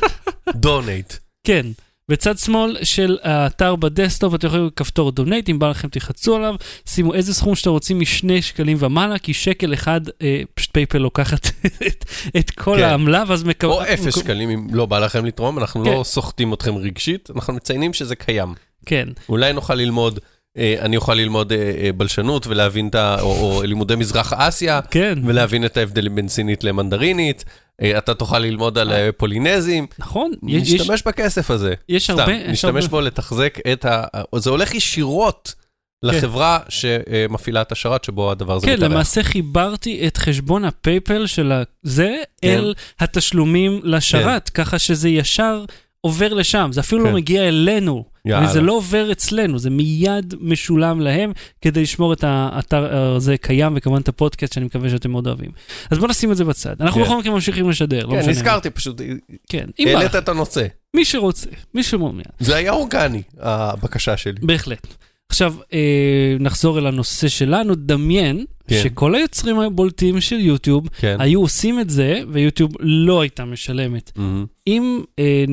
donate. 0.55 1.15
כן. 1.47 1.67
בצד 2.09 2.39
שמאל 2.39 2.77
של 2.83 3.19
האתר 3.23 3.77
ב 3.77 3.84
desktop 3.84 4.35
אתם 4.35 4.47
יכולים 4.47 4.71
כפתור 4.77 5.13
donate, 5.13 5.49
אם 5.49 5.59
בא 5.59 5.71
לכם 5.71 5.89
תלחצו 5.89 6.37
עליו, 6.37 6.55
שימו 6.87 7.15
איזה 7.15 7.35
סכום 7.35 7.55
שאתם 7.55 7.71
רוצים 7.71 8.01
משני 8.01 8.43
שקלים 8.43 8.77
ומעלה, 8.81 9.19
כי 9.19 9.35
שקל 9.35 9.75
אחד, 9.75 10.01
אה, 10.23 10.43
פשוט 10.55 10.71
PayPal 10.73 10.99
לוקחת 10.99 11.47
את, 11.87 12.05
את 12.39 12.51
כל 12.51 12.77
כן. 12.77 12.83
העמלה, 12.83 13.25
ואז 13.27 13.45
מקבל... 13.45 13.71
או 13.71 13.83
אפס 13.83 14.19
שקלים 14.19 14.51
אם 14.51 14.67
לא 14.73 14.87
בא 14.87 14.99
לכם 14.99 15.25
לתרום, 15.25 15.59
אנחנו 15.59 15.85
כן. 15.85 15.91
לא 15.91 16.05
סוחטים 16.05 16.55
אתכם 16.55 16.77
רגשית, 16.77 17.29
אנחנו 17.35 17.53
מציינים 17.53 17.93
שזה 17.93 18.17
קיים. 18.17 18.55
כן, 18.87 19.09
אולי 19.29 19.53
נוכל 19.53 19.75
ללמוד, 19.75 20.21
אני 20.59 20.97
אוכל 20.97 21.15
ללמוד 21.15 21.53
אה, 21.53 21.73
אה, 21.83 21.93
בלשנות 21.93 22.47
ולהבין 22.47 22.89
את 22.89 22.95
ה... 22.95 23.17
או 23.21 23.63
לימודי 23.65 23.97
מזרח 23.97 24.33
אסיה, 24.33 24.81
כן, 24.91 25.19
ולהבין 25.25 25.65
את 25.65 25.77
ההבדלים 25.77 26.15
בין 26.15 26.29
סינית 26.29 26.65
למנדרינית. 26.65 27.45
אה, 27.83 27.99
אתה 27.99 28.15
תוכל 28.15 28.39
ללמוד 28.39 28.79
על 28.79 28.93
אה, 28.93 29.13
פולינזים. 29.17 29.87
נכון, 29.99 30.33
נשתמש 30.43 31.03
בכסף 31.07 31.51
הזה. 31.51 31.75
יש 31.89 32.05
סתם, 32.05 32.19
הרבה... 32.19 32.49
נשתמש 32.49 32.87
בו 32.87 33.01
לתחזק 33.01 33.59
את 33.73 33.85
ה... 33.85 34.05
זה 34.37 34.51
הולך 34.51 34.75
ישירות 34.75 35.55
לחברה 36.03 36.59
שמפעילה 36.69 37.63
את 37.63 37.73
השרת 37.73 38.05
שבו 38.05 38.31
הדבר 38.31 38.57
הזה 38.57 38.67
כן, 38.67 38.73
מתארח. 38.73 38.91
למעשה 38.91 39.23
חיברתי 39.23 40.07
את 40.07 40.17
חשבון 40.17 40.65
הפייפל 40.65 41.27
של 41.27 41.53
זה 41.83 42.17
כן. 42.43 42.49
אל 42.49 42.75
התשלומים 43.01 43.81
לשרת, 43.85 44.49
ככה 44.49 44.79
שזה 44.79 45.09
ישר 45.09 45.65
עובר 46.01 46.33
לשם, 46.33 46.71
זה 46.73 46.81
אפילו 46.81 47.01
כן. 47.01 47.09
לא 47.11 47.15
מגיע 47.15 47.49
אלינו. 47.49 48.12
יאללה. 48.25 48.47
וזה 48.47 48.61
לא 48.61 48.73
עובר 48.73 49.13
אצלנו, 49.13 49.59
זה 49.59 49.71
מיד 49.71 50.35
משולם 50.41 51.01
להם 51.01 51.33
כדי 51.61 51.83
לשמור 51.83 52.13
את 52.13 52.25
האתר 52.27 52.97
הזה 52.97 53.37
קיים, 53.37 53.73
וכמובן 53.77 54.01
את 54.01 54.09
הפודקאסט 54.09 54.53
שאני 54.53 54.67
מקווה 54.67 54.91
שאתם 54.91 55.11
מאוד 55.11 55.27
אוהבים. 55.27 55.51
אז 55.91 55.99
בואו 55.99 56.11
נשים 56.11 56.33
את 56.33 56.37
זה 56.37 56.45
בצד. 56.45 56.75
אנחנו 56.81 57.01
כן. 57.01 57.07
בכל 57.07 57.19
מקרה 57.19 57.33
ממשיכים 57.33 57.71
לשדר, 57.71 58.07
לא 58.07 58.13
כן, 58.13 58.19
משנה. 58.19 58.31
נזכרתי 58.31 58.71
פשוט, 58.71 59.01
כן, 59.49 59.65
אם 59.79 59.85
בא 59.93 59.99
העלית 59.99 60.15
את 60.15 60.29
הנושא. 60.29 60.67
מי 60.97 61.05
שרוצה, 61.05 61.51
מי 61.75 61.83
שמעוניין. 61.83 62.25
זה 62.41 62.57
היה 62.57 62.73
אורגני, 62.73 63.23
הבקשה 63.41 64.17
שלי. 64.17 64.41
בהחלט. 64.43 64.87
עכשיו, 65.29 65.55
אה, 65.73 66.37
נחזור 66.41 66.79
אל 66.79 66.87
הנושא 66.87 67.29
שלנו, 67.29 67.75
דמיין 67.75 68.45
כן. 68.69 68.83
שכל 68.83 69.15
היוצרים 69.15 69.61
הבולטים 69.61 70.21
של 70.21 70.41
יוטיוב 70.41 70.89
כן. 70.89 71.17
היו 71.21 71.41
עושים 71.41 71.81
את 71.81 71.91
זה, 71.91 72.21
ויוטיוב 72.33 72.73
לא 72.81 73.21
הייתה 73.21 73.45
משלמת. 73.45 74.13
מהמם. 74.17 74.47
אם 74.67 75.01
אה, 75.19 75.45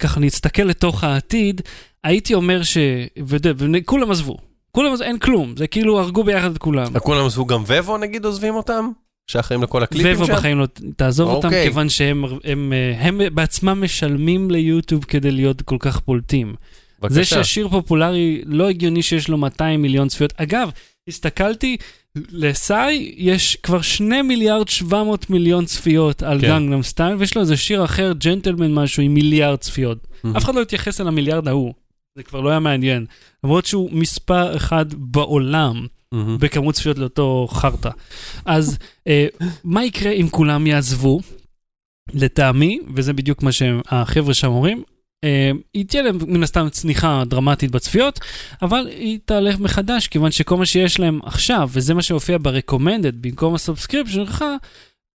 ככה 0.00 0.20
נסתכל 0.20 0.62
לתוך 0.62 1.04
העתיד, 1.04 1.60
הייתי 2.06 2.34
אומר 2.34 2.62
ש... 2.62 2.78
וכולם 3.26 4.10
עזבו. 4.10 4.36
כולם 4.72 4.92
עזבו, 4.92 5.04
אין 5.04 5.18
כלום, 5.18 5.54
זה 5.56 5.66
כאילו 5.66 6.00
הרגו 6.00 6.24
ביחד 6.24 6.50
את 6.50 6.58
כולם. 6.58 6.98
כולם 6.98 7.26
עזבו 7.26 7.46
גם 7.46 7.62
ובו 7.66 7.98
נגיד 7.98 8.24
עוזבים 8.24 8.54
אותם? 8.54 8.90
שאחראים 9.26 9.62
לכל 9.62 9.82
הקליפים 9.82 10.14
ובו 10.16 10.26
שם? 10.26 10.32
בחיים 10.32 10.58
לא 10.58 10.66
תעזוב 10.96 11.30
אותם, 11.30 11.48
אוקיי. 11.48 11.64
כיוון 11.64 11.88
שהם 11.88 12.24
הם, 12.44 12.72
אה, 12.72 13.06
הם 13.06 13.20
בעצמם 13.34 13.84
משלמים 13.84 14.50
ליוטיוב 14.50 15.04
כדי 15.04 15.30
להיות 15.30 15.62
כל 15.62 15.76
כך 15.80 16.00
בולטים. 16.06 16.54
זה 17.02 17.08
בבקשה. 17.08 17.44
ששיר 17.44 17.68
פופולרי, 17.68 18.42
לא 18.46 18.68
הגיוני 18.68 19.02
שיש 19.02 19.28
לו 19.28 19.36
200 19.36 19.82
מיליון 19.82 20.08
צפיות. 20.08 20.32
אגב, 20.36 20.70
הסתכלתי, 21.08 21.76
לסאי 22.30 23.14
יש 23.16 23.56
כבר 23.62 23.80
2 23.80 24.28
מיליארד 24.28 24.68
700 24.68 25.30
מיליון 25.30 25.64
צפיות 25.64 26.22
על 26.22 26.40
כן. 26.40 26.46
גנגנם 26.46 26.82
סטייל, 26.82 27.16
ויש 27.16 27.34
לו 27.34 27.40
איזה 27.40 27.56
שיר 27.56 27.84
אחר, 27.84 28.12
ג'נטלמן 28.18 28.74
משהו, 28.74 29.02
עם 29.02 29.14
מיליארד 29.14 29.58
צפיות. 29.58 30.06
מהמם. 30.24 30.36
אף 30.36 30.44
אחד 30.44 30.54
לא 30.54 30.62
התייחס 30.62 31.00
אל 31.00 31.08
המיליארד 31.08 31.48
ההוא. 31.48 31.74
זה 32.16 32.22
כבר 32.22 32.40
לא 32.40 32.50
היה 32.50 32.60
מעניין. 32.60 33.06
למרות 33.44 33.66
שהוא 33.66 33.90
מספר 33.92 34.56
אחד 34.56 34.86
בעולם 34.94 35.86
מהמם. 36.12 36.38
בכמות 36.40 36.74
צפיות 36.74 36.98
לאותו 36.98 37.48
חרטא. 37.50 37.90
אז 38.44 38.78
אה, 39.06 39.26
מה 39.64 39.84
יקרה 39.84 40.12
אם 40.12 40.28
כולם 40.30 40.66
יעזבו? 40.66 41.20
לטעמי, 42.14 42.80
וזה 42.94 43.12
בדיוק 43.12 43.42
מה 43.42 43.52
שהחבר'ה 43.52 44.34
שם 44.34 44.48
אומרים, 44.48 44.82
אה, 45.24 45.50
היא 45.74 45.86
תהיה 45.86 46.02
להם 46.02 46.18
מן 46.26 46.42
הסתם 46.42 46.68
צניחה 46.70 47.22
דרמטית 47.26 47.70
בצפיות, 47.70 48.20
אבל 48.62 48.86
היא 48.86 49.18
תעלה 49.24 49.50
מחדש, 49.60 50.06
כיוון 50.08 50.30
שכל 50.30 50.56
מה 50.56 50.66
שיש 50.66 51.00
להם 51.00 51.20
עכשיו, 51.22 51.68
וזה 51.72 51.94
מה 51.94 52.02
שהופיע 52.02 52.38
ב-recommended 52.38 53.16
במקום 53.20 53.54
ה 53.54 53.59
subscription 53.59 54.12
שלך, 54.12 54.44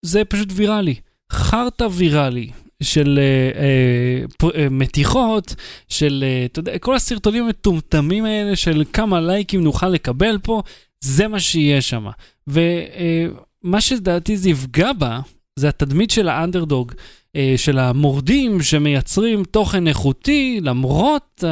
זה 0.05 0.25
פשוט 0.25 0.49
ויראלי. 0.51 0.95
חרטא 1.31 1.87
ויראלי. 1.91 2.51
של 2.83 3.19
אה, 3.21 3.61
אה, 3.61 4.27
פ- 4.37 4.55
אה, 4.55 4.67
מתיחות, 4.71 5.55
של, 5.89 6.23
אה, 6.27 6.45
אתה 6.45 6.59
יודע, 6.59 6.77
כל 6.77 6.95
הסרטונים 6.95 7.43
המטומטמים 7.43 8.25
האלה 8.25 8.55
של 8.55 8.83
כמה 8.93 9.21
לייקים 9.21 9.63
נוכל 9.63 9.89
לקבל 9.89 10.37
פה, 10.43 10.61
זה 11.03 11.27
מה 11.27 11.39
שיהיה 11.39 11.81
שם. 11.81 12.07
ומה 12.47 13.81
שדעתי 13.81 14.37
זה 14.37 14.49
יפגע 14.49 14.93
בה, 14.93 15.19
זה 15.59 15.69
התדמית 15.69 16.11
של 16.11 16.29
האנדרדוג, 16.29 16.91
אה, 17.35 17.53
של 17.57 17.79
המורדים 17.79 18.61
שמייצרים 18.61 19.43
תוכן 19.43 19.87
איכותי, 19.87 20.59
למרות, 20.63 21.43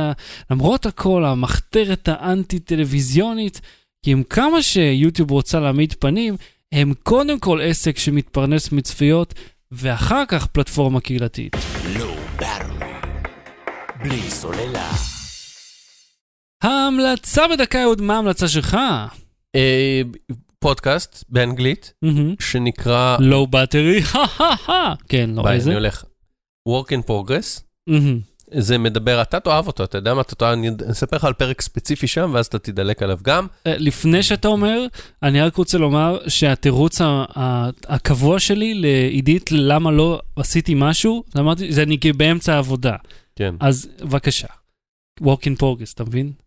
למרות 0.51 0.85
הכל, 0.85 1.25
המחתרת 1.25 2.09
האנטי-טלוויזיונית. 2.11 3.61
כי 4.05 4.11
עם 4.11 4.23
כמה 4.23 4.61
שיוטיוב 4.61 5.31
רוצה 5.31 5.59
להעמיד 5.59 5.93
פנים, 5.99 6.35
הם 6.71 6.93
קודם 7.03 7.39
כל 7.39 7.61
עסק 7.63 7.97
שמתפרנס 7.97 8.71
מצפיות, 8.71 9.33
ואחר 9.71 10.23
כך 10.27 10.47
פלטפורמה 10.47 11.01
קהילתית. 11.01 11.55
באטרי. 12.39 12.87
בלי 14.03 14.21
סוללה. 14.21 14.91
ההמלצה 16.63 17.41
בדקה, 17.53 17.83
אהוד, 17.83 18.01
מה 18.01 18.15
ההמלצה 18.15 18.47
שלך? 18.47 18.77
אה, 19.55 20.01
פודקאסט 20.59 21.23
באנגלית, 21.29 21.93
שנקרא... 22.39 23.17
לואו 23.19 23.47
באטרי, 23.47 24.01
כן, 25.09 25.29
לא 25.33 25.43
ביי, 25.43 25.55
איזה. 25.55 25.69
אני 25.69 25.79
הולך. 25.79 26.03
Work 26.69 26.87
in 26.91 27.09
Progress. 27.09 27.61
זה 28.51 28.77
מדבר, 28.77 29.21
אתה 29.21 29.39
תאהב 29.39 29.67
אותו, 29.67 29.83
אתה 29.83 29.97
יודע 29.97 30.13
מה, 30.13 30.21
אתה 30.21 30.35
תאהב, 30.35 30.53
אני 30.53 30.69
אספר 30.91 31.17
לך 31.17 31.23
על 31.23 31.33
פרק 31.33 31.61
ספציפי 31.61 32.07
שם, 32.07 32.31
ואז 32.33 32.45
אתה 32.45 32.59
תדלק 32.59 33.03
עליו 33.03 33.19
גם. 33.21 33.47
אה, 33.67 33.77
לפני 33.77 34.23
שאתה 34.23 34.47
אומר, 34.47 34.85
אני 35.23 35.41
רק 35.41 35.55
רוצה 35.55 35.77
לומר 35.77 36.19
שהתירוץ 36.27 37.01
הקבוע 37.87 38.39
שלי 38.39 38.73
לעידית 38.73 39.51
למה 39.51 39.91
לא 39.91 40.21
עשיתי 40.35 40.73
משהו, 40.77 41.23
אמרתי, 41.37 41.71
זה 41.73 41.83
אני 41.83 41.97
באמצע 42.17 42.55
העבודה. 42.55 42.95
כן. 43.35 43.55
אז 43.59 43.89
בבקשה, 44.01 44.47
work 45.21 45.43
in 45.43 45.61
progress, 45.61 45.93
אתה 45.93 46.03
מבין? 46.03 46.46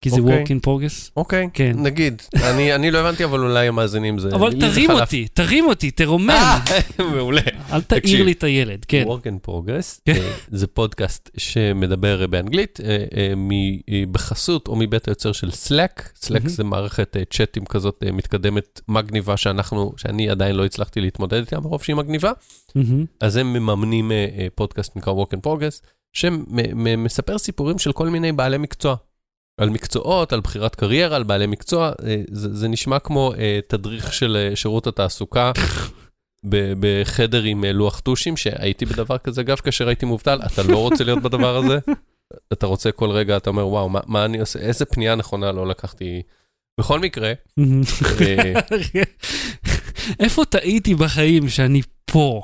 כי 0.00 0.10
זה 0.10 0.20
אוקיי. 0.20 0.44
work 0.44 0.46
in 0.46 0.66
progress. 0.66 1.10
אוקיי, 1.16 1.48
כן. 1.52 1.72
נגיד. 1.76 2.22
אני 2.50 2.74
אני 2.74 2.90
לא 2.90 2.98
הבנתי, 2.98 3.24
אבל 3.24 3.40
אולי 3.40 3.68
המאזינים 3.68 4.18
זה... 4.18 4.28
אבל 4.28 4.60
תרים. 4.60 4.90
אותי, 4.90 5.28
תרים 5.32 5.66
אותי, 5.66 5.90
תרומם. 5.90 6.30
אה, 6.30 6.60
מעולה. 7.14 7.40
אל 7.72 7.80
תעיר. 7.80 8.24
לי 8.24 8.32
את 8.32 8.44
הילד, 8.44 8.84
כן. 8.84 9.04
Work 9.08 9.26
in 9.26 9.48
Progress, 9.48 10.00
כן. 10.04 10.12
אה, 10.12 10.32
זה 10.48 10.66
פודקאסט 10.66 11.30
שמדבר 11.36 12.26
באנגלית, 12.26 12.80
אה, 12.84 13.04
אה, 13.16 14.02
בחסות 14.12 14.68
או 14.68 14.76
מבית 14.76 15.08
היוצר 15.08 15.32
של 15.32 15.48
Slack. 15.48 16.02
Slack. 16.24 16.48
זה 16.48 16.64
מערכת 16.64 17.16
צ'אטים 17.30 17.64
כזאת 17.64 18.04
מתקדמת, 18.12 18.80
מגניבה, 18.88 19.36
שאנחנו, 19.36 19.92
שאני 19.96 20.30
עדיין 20.30 20.56
לא 20.56 20.64
הצלחתי 20.64 21.00
להתמודד 21.00 21.38
איתה 21.38 21.60
מרוב 21.60 21.82
שהיא 21.82 21.96
מגניבה. 21.96 22.32
אז 23.20 23.36
הם 23.36 23.52
מממנים 23.52 24.12
פודקאסט 24.54 24.96
נקרא 24.96 25.12
Work 25.12 25.34
in 25.34 25.46
Progress, 25.46 25.86
שמספר 26.12 27.38
סיפורים 27.38 27.78
של 27.78 27.92
כל 27.92 28.08
מיני 28.08 28.32
בעלי 28.32 28.58
מקצוע. 28.58 28.96
על 29.60 29.70
מקצועות, 29.70 30.32
על 30.32 30.40
בחירת 30.40 30.74
קריירה, 30.74 31.16
על 31.16 31.22
בעלי 31.22 31.46
מקצוע. 31.46 31.92
אה, 32.06 32.22
זה, 32.30 32.54
זה 32.54 32.68
נשמע 32.68 32.98
כמו 32.98 33.32
אה, 33.38 33.60
תדריך 33.68 34.12
של 34.12 34.36
אה, 34.36 34.56
שירות 34.56 34.86
התעסוקה 34.86 35.52
בחדר 36.80 37.42
עם 37.42 37.64
לוח 37.64 38.00
טושים, 38.00 38.36
שהייתי 38.36 38.86
בדבר 38.86 39.18
כזה, 39.18 39.40
אגב, 39.40 39.56
כאשר 39.56 39.88
הייתי 39.88 40.06
מובטל, 40.06 40.40
אתה 40.46 40.62
לא 40.62 40.78
רוצה 40.78 41.04
להיות 41.04 41.22
בדבר 41.22 41.56
הזה. 41.56 41.78
אתה 42.52 42.66
רוצה 42.66 42.92
כל 42.92 43.10
רגע, 43.10 43.36
אתה 43.36 43.50
אומר, 43.50 43.66
וואו, 43.66 43.88
מה, 43.88 44.00
מה 44.06 44.24
אני 44.24 44.40
עושה, 44.40 44.58
איזה 44.58 44.84
פנייה 44.84 45.14
נכונה 45.14 45.52
לא 45.52 45.66
לקחתי. 45.66 46.22
בכל 46.80 47.00
מקרה, 47.00 47.32
איפה 50.20 50.44
טעיתי 50.44 50.94
בחיים 50.94 51.48
שאני 51.48 51.82
פה? 52.04 52.42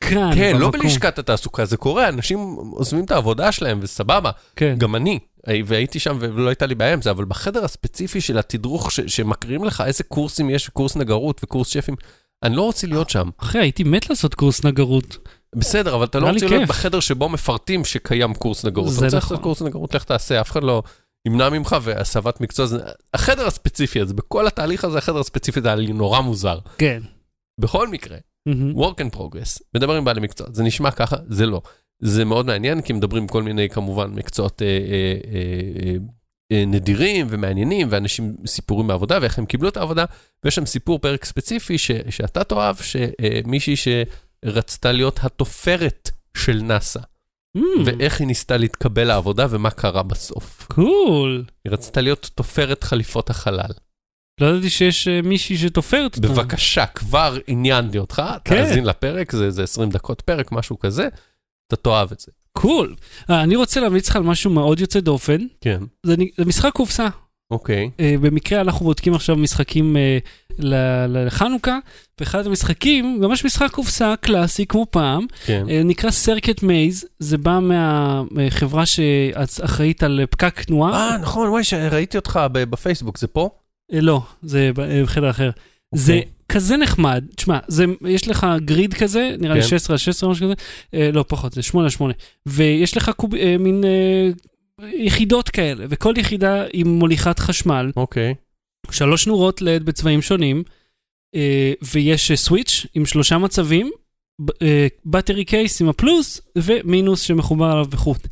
כאן, 0.00 0.30
כן, 0.34 0.56
לא. 0.58 0.70
בלשכת 0.70 1.18
התעסוקה, 1.18 1.64
זה 1.64 1.76
קורה, 1.76 2.08
אנשים 2.08 2.38
עוזבים 2.72 3.04
את 3.04 3.10
העבודה 3.10 3.52
שלהם, 3.52 3.78
וסבבה. 3.82 4.30
כן. 4.56 4.74
גם 4.78 4.96
אני, 4.96 5.18
והייתי 5.66 5.98
שם 5.98 6.16
ולא 6.20 6.48
הייתה 6.48 6.66
לי 6.66 6.74
בעיה 6.74 6.92
עם 6.92 7.02
זה, 7.02 7.10
אבל 7.10 7.24
בחדר 7.24 7.64
הספציפי 7.64 8.20
של 8.20 8.38
התדרוך 8.38 8.92
ש- 8.92 9.00
שמקריאים 9.00 9.64
לך 9.64 9.82
איזה 9.86 10.04
קורסים 10.04 10.50
יש, 10.50 10.68
קורס 10.68 10.96
נגרות 10.96 11.40
וקורס 11.44 11.68
שפים, 11.68 11.96
אני 12.42 12.56
לא 12.56 12.62
רוצה 12.62 12.86
להיות 12.86 13.10
שם. 13.10 13.28
אחי, 13.38 13.58
הייתי 13.58 13.84
מת 13.84 14.10
לעשות 14.10 14.34
קורס 14.34 14.64
נגרות. 14.64 15.18
בסדר, 15.56 15.94
אבל 15.94 16.04
אתה 16.04 16.18
לא 16.18 16.30
רוצה 16.30 16.46
להיות. 16.48 16.68
בחדר 16.68 17.00
שבו 17.00 17.28
מפרטים 17.28 17.84
שקיים 17.84 18.34
קורס 18.34 18.64
נגרות. 18.64 18.88
זה 18.90 18.96
אתה 18.98 19.04
רוצה 19.04 19.16
נכון. 19.16 19.30
לעשות 19.34 19.42
קורס 19.44 19.62
נגרות, 19.62 19.94
לך 19.94 20.04
תעשה, 20.04 20.40
אף 20.40 20.50
אחד 20.50 20.62
לא 20.62 20.82
ימנע 21.28 21.48
ממך, 21.48 21.76
והסבת 21.82 22.40
מקצוע 22.40 22.66
זה... 22.66 22.78
החדר 23.14 23.46
הספציפי 23.46 24.00
הזה, 24.00 24.14
בכל 24.14 24.46
התהליך 24.46 24.84
הזה, 24.84 24.98
החדר 24.98 25.18
הספציפי 25.18 25.60
הזה 25.60 25.68
היה 25.68 25.76
לי 25.76 25.92
נורא 25.92 26.20
מוזר. 26.20 26.58
כן. 26.78 27.02
בכל 27.60 27.88
מקרה, 27.88 28.16
work 28.74 28.94
in 29.00 29.16
progress, 29.16 29.60
מדבר 29.76 29.96
עם 29.96 30.04
בעלי 30.04 30.20
מקצוע, 30.20 30.46
זה 30.52 30.62
נשמע 30.62 30.90
ככה, 30.90 31.16
זה 31.28 31.46
לא. 31.46 31.62
זה 32.04 32.24
מאוד 32.24 32.46
מעניין, 32.46 32.80
כי 32.82 32.92
מדברים 32.92 33.28
כל 33.28 33.42
מיני, 33.42 33.68
כמובן, 33.68 34.10
מקצועות 34.10 34.62
אה, 34.62 34.66
אה, 34.66 35.14
אה, 35.34 35.86
אה, 35.86 35.96
אה, 36.52 36.64
נדירים 36.66 37.26
ומעניינים, 37.30 37.88
ואנשים 37.90 38.36
סיפורים 38.46 38.86
מהעבודה, 38.86 39.18
ואיך 39.22 39.38
הם 39.38 39.46
קיבלו 39.46 39.68
את 39.68 39.76
העבודה, 39.76 40.04
ויש 40.44 40.54
שם 40.54 40.66
סיפור, 40.66 40.98
פרק 40.98 41.24
ספציפי, 41.24 41.78
ש, 41.78 41.90
שאתה 42.10 42.44
תאהב, 42.44 42.76
שמישהי 42.76 43.74
שרצתה 43.76 44.92
להיות 44.92 45.20
התופרת 45.22 46.10
של 46.36 46.60
נאסא, 46.62 47.00
מהמם. 47.54 47.82
ואיך 47.84 48.20
היא 48.20 48.26
ניסתה 48.26 48.56
להתקבל 48.56 49.04
לעבודה, 49.04 49.46
ומה 49.50 49.70
קרה 49.70 50.02
בסוף. 50.02 50.66
קול. 50.70 51.44
היא 51.64 51.72
רצתה 51.72 52.00
להיות 52.00 52.30
תופרת 52.34 52.84
חליפות 52.84 53.30
החלל. 53.30 53.70
לא 54.40 54.46
ידעתי 54.46 54.70
שיש 54.70 55.08
אה, 55.08 55.22
מישהי 55.22 55.56
שתופרת 55.56 56.16
אותם. 56.16 56.28
בבקשה, 56.28 56.86
כבר 56.86 57.36
עניינתי 57.46 57.98
אותך, 57.98 58.22
כן. 58.44 58.56
תאזין 58.56 58.84
לפרק, 58.84 59.32
זה, 59.32 59.50
זה 59.50 59.62
20 59.62 59.90
דקות 59.90 60.20
פרק, 60.20 60.52
משהו 60.52 60.78
כזה, 60.78 61.08
אתה 61.72 61.82
תאהב 61.82 62.12
את 62.12 62.20
זה. 62.20 62.26
Cool. 62.52 62.94
אה, 63.30 63.42
אני 63.42 63.56
רוצה 63.56 63.80
להמליץ 63.80 64.08
לך 64.08 64.16
על 64.16 64.22
משהו 64.22 64.50
מאוד 64.50 64.80
יוצא 64.80 65.00
דופן. 65.00 65.46
כן, 65.60 65.80
זה 66.06 66.14
זה 66.38 66.44
משחק 66.44 66.72
קופסה. 66.72 67.08
אוקיי. 67.50 67.90
אה, 68.00 68.14
במקרה 68.20 68.60
אנחנו 68.60 68.86
בודקים 68.86 69.14
עכשיו 69.14 69.36
משחקים 69.36 69.96
ל- 70.58 71.26
לחנוכה, 71.26 71.78
ואחד 72.20 72.46
המשחקים, 72.46 73.20
ממש 73.20 73.44
משחק 73.44 73.70
קופסה 73.70 74.14
קלאסי 74.20 74.66
כמו 74.66 74.86
פעם, 74.90 75.26
כן. 75.44 75.64
אה, 75.70 75.82
נקרא 75.84 76.10
Circuit 76.10 76.62
Maze, 76.62 77.04
זה 77.18 77.38
בא 77.38 77.58
מהחברה 78.30 78.86
שאחראית 78.86 80.02
על 80.02 80.20
פקק 80.30 80.60
תנועה. 80.62 81.10
אה, 81.10 81.18
נכון, 81.18 81.48
וואי, 81.48 81.64
שראיתי 81.64 82.16
אותך 82.16 82.40
בפייסבוק, 82.52 83.18
זה 83.18 83.26
פה? 83.26 83.48
אה, 83.92 84.00
לא, 84.00 84.20
זה 84.42 84.70
בחדר 84.76 85.30
אחר. 85.30 85.50
זה 85.94 86.20
כזה 86.52 86.76
נחמד, 86.76 87.24
תשמע, 87.36 87.58
זה, 87.68 87.84
יש 88.08 88.28
לך 88.28 88.46
גריד 88.64 88.94
כזה, 88.94 89.34
נראה 89.38 89.54
לי 89.54 89.62
כן. 89.62 89.68
16 89.68 89.94
על 89.94 89.98
16 89.98 90.26
או 90.26 90.32
משהו 90.32 90.46
כזה, 90.46 90.54
אה, 90.94 91.10
לא 91.12 91.24
פחות, 91.28 91.52
זה 91.52 91.62
8 91.62 91.84
על 91.86 91.90
8, 91.90 92.14
ויש 92.46 92.96
לך 92.96 93.10
קוב, 93.16 93.34
אה, 93.34 93.56
מין 93.58 93.84
אה, 93.84 94.30
יחידות 94.92 95.48
כאלה, 95.48 95.84
וכל 95.88 96.14
יחידה 96.16 96.64
עם 96.72 96.88
מוליכת 96.88 97.38
חשמל, 97.38 97.92
אוקיי. 97.96 98.34
שלוש 98.90 99.26
נורות 99.26 99.62
לד 99.62 99.82
בצבעים 99.82 100.22
שונים, 100.22 100.62
אה, 101.34 101.72
ויש 101.92 102.30
אה, 102.30 102.36
סוויץ' 102.36 102.86
עם 102.94 103.06
שלושה 103.06 103.38
מצבים, 103.38 103.90
בטרי 105.06 105.44
קייס 105.44 105.80
עם 105.82 105.88
הפלוס, 105.88 106.40
ומינוס 106.58 107.20
שמחובר 107.20 107.66
עליו 107.66 107.84
בחוט. 107.84 108.28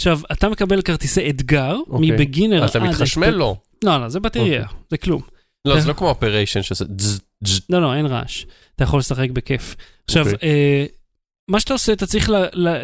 עכשיו, 0.00 0.20
אתה 0.32 0.48
מקבל 0.48 0.82
כרטיסי 0.82 1.30
אתגר, 1.30 1.76
אוקיי. 1.88 2.10
מבגינר 2.10 2.66
אתה 2.66 2.80
מתחשמל? 2.80 3.26
אקספרט- 3.26 3.38
לא. 3.38 3.56
לא, 3.84 4.08
זה 4.08 4.20
בטריה, 4.20 4.62
אוקיי. 4.62 4.76
זה 4.90 4.96
כלום. 4.96 5.22
לא, 5.64 5.80
זה 5.80 5.88
לא 5.88 5.92
כמו 5.92 6.08
Operation 6.08 6.62
שזה. 6.62 6.84
לא, 7.70 7.82
לא, 7.82 7.94
אין 7.94 8.06
רעש. 8.06 8.44
אתה 8.76 8.84
יכול 8.84 8.98
לשחק 8.98 9.30
בכיף. 9.30 9.76
עכשיו, 10.04 10.26
אוקיי. 10.32 10.48
אה, 10.48 10.86
מה 11.48 11.60
שאתה 11.60 11.72
עושה, 11.72 11.92
אתה 11.92 12.06
צריך 12.06 12.30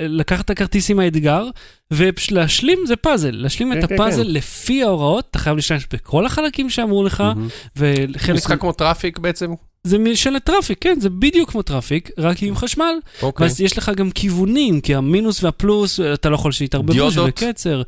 לקחת 0.09 0.44
את 0.44 0.50
הכרטיס 0.50 0.90
עם 0.90 0.98
האתגר, 0.98 1.48
ולהשלים 1.90 2.78
זה 2.86 2.96
פאזל. 2.96 3.30
להשלים 3.30 3.72
כן, 3.72 3.78
את 3.78 3.84
כן, 3.84 3.94
הפאזל 3.94 4.24
כן. 4.24 4.30
לפי 4.30 4.82
ההוראות, 4.82 5.26
אתה 5.30 5.38
חייב 5.38 5.57
להשתמש 5.57 5.86
בכל 5.92 6.26
החלקים 6.26 6.70
שאמרו 6.70 7.05
לך. 7.05 7.24
וחלק... 7.76 8.36
משחק 8.36 8.61
כמו 8.61 8.72
טראפיק 8.72 9.18
בעצם? 9.18 9.55
זה 9.84 9.96
של 10.14 10.38
טראפיק, 10.38 10.78
כן, 10.80 11.00
זה 11.00 11.11
בדיוק 11.11 11.50
כמו 11.50 11.62
טראפיק, 11.62 12.11
רק 12.18 12.42
עם 12.42 12.57
חשמל. 12.57 12.94
אוקיי. 13.22 13.46
ואז 13.46 13.61
יש 13.61 13.78
לך 13.78 13.92
גם 13.96 14.11
כיוונים, 14.11 14.80
כי 14.80 14.94
המינוס 14.94 15.44
והפלוס, 15.44 16.00
אתה 16.00 16.28
לא 16.30 16.34
יכול 16.34 16.52
שיתערבבו, 16.52 16.92
דיודות? 16.92 17.36
שזה 17.38 17.52
קצר. 17.52 17.82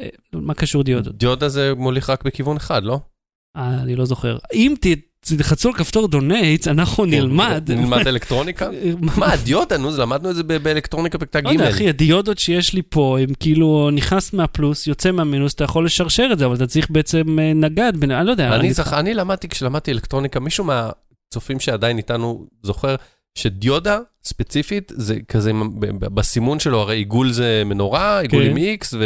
אה, 0.00 0.08
מה 0.32 0.54
קשור 0.54 0.82
דיודות? 0.82 1.18
דיודה 1.18 1.48
זה 1.48 1.72
מוליך 1.76 2.10
רק 2.10 2.24
בכיוון 2.24 2.56
אחד, 2.56 2.84
לא? 2.84 3.00
אה, 3.56 3.82
אני 3.82 3.96
לא 3.96 4.04
זוכר. 4.04 4.38
אם 4.54 4.74
תלחצו 5.20 5.68
על 5.68 5.74
כפתור 5.74 6.08
donates, 6.08 6.68
אנחנו 6.68 7.04
נלמד. 7.04 7.62
כן, 7.66 7.78
נלמד 7.78 8.08
אלקטרוניקה? 8.08 8.68
מה, 9.18 9.36
דיודה, 9.36 9.78
נו, 9.78 9.90
למדנו 9.98 10.30
את 10.30 10.36
זה 10.36 10.42
באלקטרוניקה 10.42 11.18
בכיתה 11.18 11.40
ג'. 11.40 11.44
לא 11.44 11.50
יודע, 11.50 11.70
אחי, 11.70 11.88
הדיודות 11.88 12.38
שיש 12.38 12.74
לי 12.74 12.82
פה, 12.88 13.18
הם 13.20 13.34
כאילו 13.40 13.90
נכנס 13.92 14.32
מהפלוס, 14.32 14.86
יוצא 14.86 15.10
מהמינוס, 15.12 15.54
אתה 15.54 15.64
יכול 15.64 15.86
לשרשר 15.86 16.28
את 16.32 16.38
זה, 16.38 16.46
אבל 16.46 16.54
אתה 16.54 16.66
צריך 16.66 16.90
בעצם 16.90 17.38
אה, 17.38 17.52
נגד, 17.54 17.92
אני 18.02 18.26
לא 18.26 18.30
יודע. 18.30 18.48
אני 18.92 19.14
למדתי, 19.14 19.48
כשלמדתי 19.48 19.90
אלקטרוניקה, 19.92 20.40
מישהו 20.40 20.64
מהצופים 20.64 21.60
שעדיין 21.60 21.96
איתנו 21.96 22.46
זוכר 22.62 22.96
שדיודה 23.34 23.98
ספציפית, 24.24 24.92
זה 24.96 25.16
כזה, 25.28 25.52
בסימון 26.00 26.58
שלו, 26.58 26.80
הרי 26.80 26.96
עיגול 26.96 27.32
זה 27.32 27.62
מנורה, 27.66 28.20
עיגול 28.20 28.44
כן. 28.44 28.50
עם 28.50 28.56
X, 28.56 28.96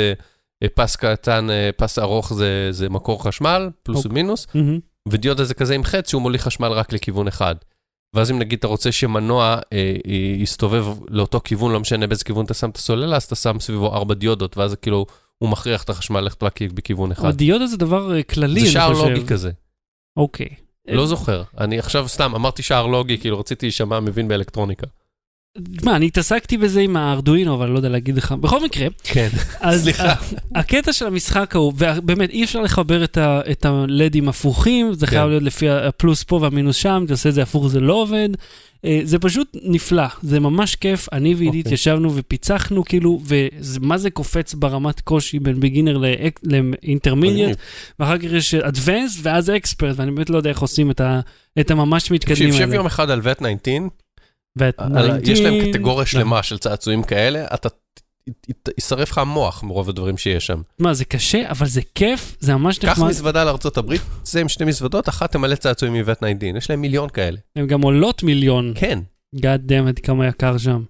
ופס 0.65 0.97
קטן, 0.97 1.51
אה, 1.51 1.71
פס 1.77 1.99
ארוך 1.99 2.35
זה, 2.35 2.69
זה 2.71 2.89
מקור 2.89 3.25
חשמל, 3.25 3.71
פלוס 3.83 3.99
אוקיי. 3.99 4.11
ומינוס. 4.11 4.47
ודיודה 5.09 5.45
זה 5.45 5.55
כזה 5.55 5.75
עם 5.75 5.85
חץ 5.85 6.11
שהוא 6.11 6.23
מוליך 6.23 6.43
חשמל 6.43 6.69
רק 6.69 6.93
לכיוון 6.93 7.29
אחד. 7.29 7.55
ואז 8.15 8.31
אם 8.31 8.39
נגיד 8.39 8.59
אתה 8.59 8.67
רוצה 8.67 8.93
שמנוע 8.93 9.45
אה, 9.45 9.97
אה, 10.07 10.13
יסתובב 10.39 10.87
לאותו 11.09 11.41
כיוון, 11.45 11.73
לא 11.73 11.81
משנה 11.81 12.07
באיזה 12.07 12.25
כיוון 12.25 12.45
אתה 12.45 12.55
שם 12.55 12.71
את 12.71 12.77
הסוללה, 12.77 13.17
אז 13.17 13.23
אתה 13.23 13.35
שם 13.35 13.61
סביבו 13.61 13.95
ארבע 13.95 14.15
דיודות, 14.15 14.57
ואז 14.57 14.75
כאילו, 14.83 15.07
הוא 15.39 15.49
מכריח 15.51 15.83
את 15.83 15.91
החשמל 15.91 16.21
ללכת 16.21 16.43
רק 16.43 16.63
בכיוון 16.63 17.13
אחד. 17.13 17.25
אבל 17.25 17.33
דיודה 17.33 17.67
זה 17.67 17.77
דבר 17.77 18.17
אה, 18.17 18.23
כללי, 18.23 18.61
זה 18.61 18.71
שער. 18.71 18.93
לוגי 18.93 19.27
כזה. 19.27 19.51
אוקיי. 20.17 20.49
לא 20.89 21.07
זוכר. 21.07 21.43
אני 21.59 21.79
עכשיו 21.79 22.09
סתם 22.09 22.35
אמרתי 22.35 22.63
שער 22.63 22.87
לוגי, 22.87 23.19
כאילו 23.19 23.39
רציתי 23.39 23.67
להישמע 23.67 24.01
מבין 24.01 24.29
באלקטרוניקה. 24.29 24.87
מה, 25.85 25.97
אני 25.97 26.07
התעסקתי 26.07 26.57
בזה 26.59 26.81
עם 26.81 26.97
הארדואינו, 26.97 27.55
אבל 27.55 27.69
לא 27.71 27.77
יודע 27.77 27.89
להגיד 27.89 28.17
לך. 28.17 28.33
בכל 28.33 28.65
מקרה, 28.65 28.87
כן. 29.05 29.29
אז 29.61 29.83
סליחה. 29.83 30.15
הקטע 30.55 30.93
של 30.93 31.07
המשחק 31.07 31.55
ההוא, 31.57 31.73
ובאמת 31.79 32.31
אי 32.31 32.45
אפשר 32.45 32.61
לחבר 32.61 33.05
את 33.25 33.65
הלדים 33.65 34.29
הפוכים, 34.29 34.93
זה 34.95 35.07
כן. 35.07 35.11
חייב 35.11 35.29
להיות 35.29 35.43
לפי 35.43 35.69
הפלוס 35.71 36.23
פה 36.23 36.39
והמינוס 36.43 36.77
שם, 36.77 37.03
אתה 37.05 37.13
עושה 37.13 37.29
את 37.29 37.35
זה 37.35 37.43
הפוך 37.43 37.69
זה 37.69 37.81
לא 37.81 37.93
עובד. 37.93 38.29
אה, 38.85 39.01
זה 39.05 39.19
פשוט 39.19 39.57
נפלא, 39.63 40.05
זה 40.23 40.41
ממש 40.41 40.75
כיף, 40.75 41.09
אני 41.13 41.35
ועידית 41.35 41.65
אוקיי. 41.67 41.75
ישבנו 41.75 42.11
ופיצחנו 42.15 42.85
כאילו, 42.85 43.21
ומה 43.27 43.99
זה 43.99 44.11
קופץ 44.11 44.55
ברמת 44.55 45.01
קושי 45.01 45.39
בין 45.39 45.61
בגינר 45.61 45.99
לאינטרמידיאט, 46.43 47.57
ואחר 47.99 48.19
כך 48.19 48.25
יש 48.25 48.55
אדוונס 48.55 49.19
ואז 49.23 49.51
אקספרט, 49.51 49.97
ואני 49.99 50.11
באמת 50.11 50.31
לא 50.31 50.37
יודע 50.37 50.51
איך 50.51 50.59
עושים 50.59 50.91
את 51.61 51.71
הממש 51.71 52.11
מתקדמים 52.11 52.37
תקשיב, 52.37 52.55
שב 52.55 52.61
האלה. 52.63 52.75
יום 52.75 52.87
אחד 52.87 53.11
על 53.11 53.21
vet 53.21 53.25
19, 53.35 53.45
ואת 53.45 53.69
על- 53.69 53.89
יש 54.59 55.41
להם 55.41 55.63
19, 55.63 55.73
קטגוריה 55.73 56.07
שלמה 56.07 56.43
של 56.43 56.59
צעצועים 56.59 57.03
כאלה, 57.03 57.47
אתה, 57.55 57.69
יישרף 58.79 59.11
לך 59.11 59.19
המוח 59.19 59.63
מרוב 59.63 59.89
הדברים 59.89 60.17
שיש 60.19 60.47
שם. 60.47 60.63
מה, 60.79 60.95
זה 60.95 61.05
קשה, 61.05 61.51
אבל 61.51 61.67
זה 61.67 61.81
כיף, 61.95 62.37
זה 62.41 62.57
ממש 62.57 62.79
קח 62.79 62.89
נחמד. 62.89 63.09
מזוודה 63.09 63.45
לארצות 63.45 63.77
הברית, 63.77 64.01
זה 64.25 64.41
עם 64.41 64.49
שתי 64.49 64.65
מזוודות, 64.65 65.09
אחת 65.09 65.33
תמלא 65.33 65.55
צעצועים 65.55 65.95
מ-vet 65.95 66.15
19, 66.15 66.59
יש 66.59 66.71
להם 66.71 66.81
מיליון 66.81 67.09
כאלה. 67.09 67.39
הן 67.57 67.67
גם 67.67 67.83
עולות 67.83 68.23
מיליון. 68.23 68.73
כן. 68.75 68.99
God 69.37 69.69
damn 69.69 69.99
it, 69.99 70.01
כמה 70.03 70.27
יקר 70.27 70.59
שם. 70.59 70.83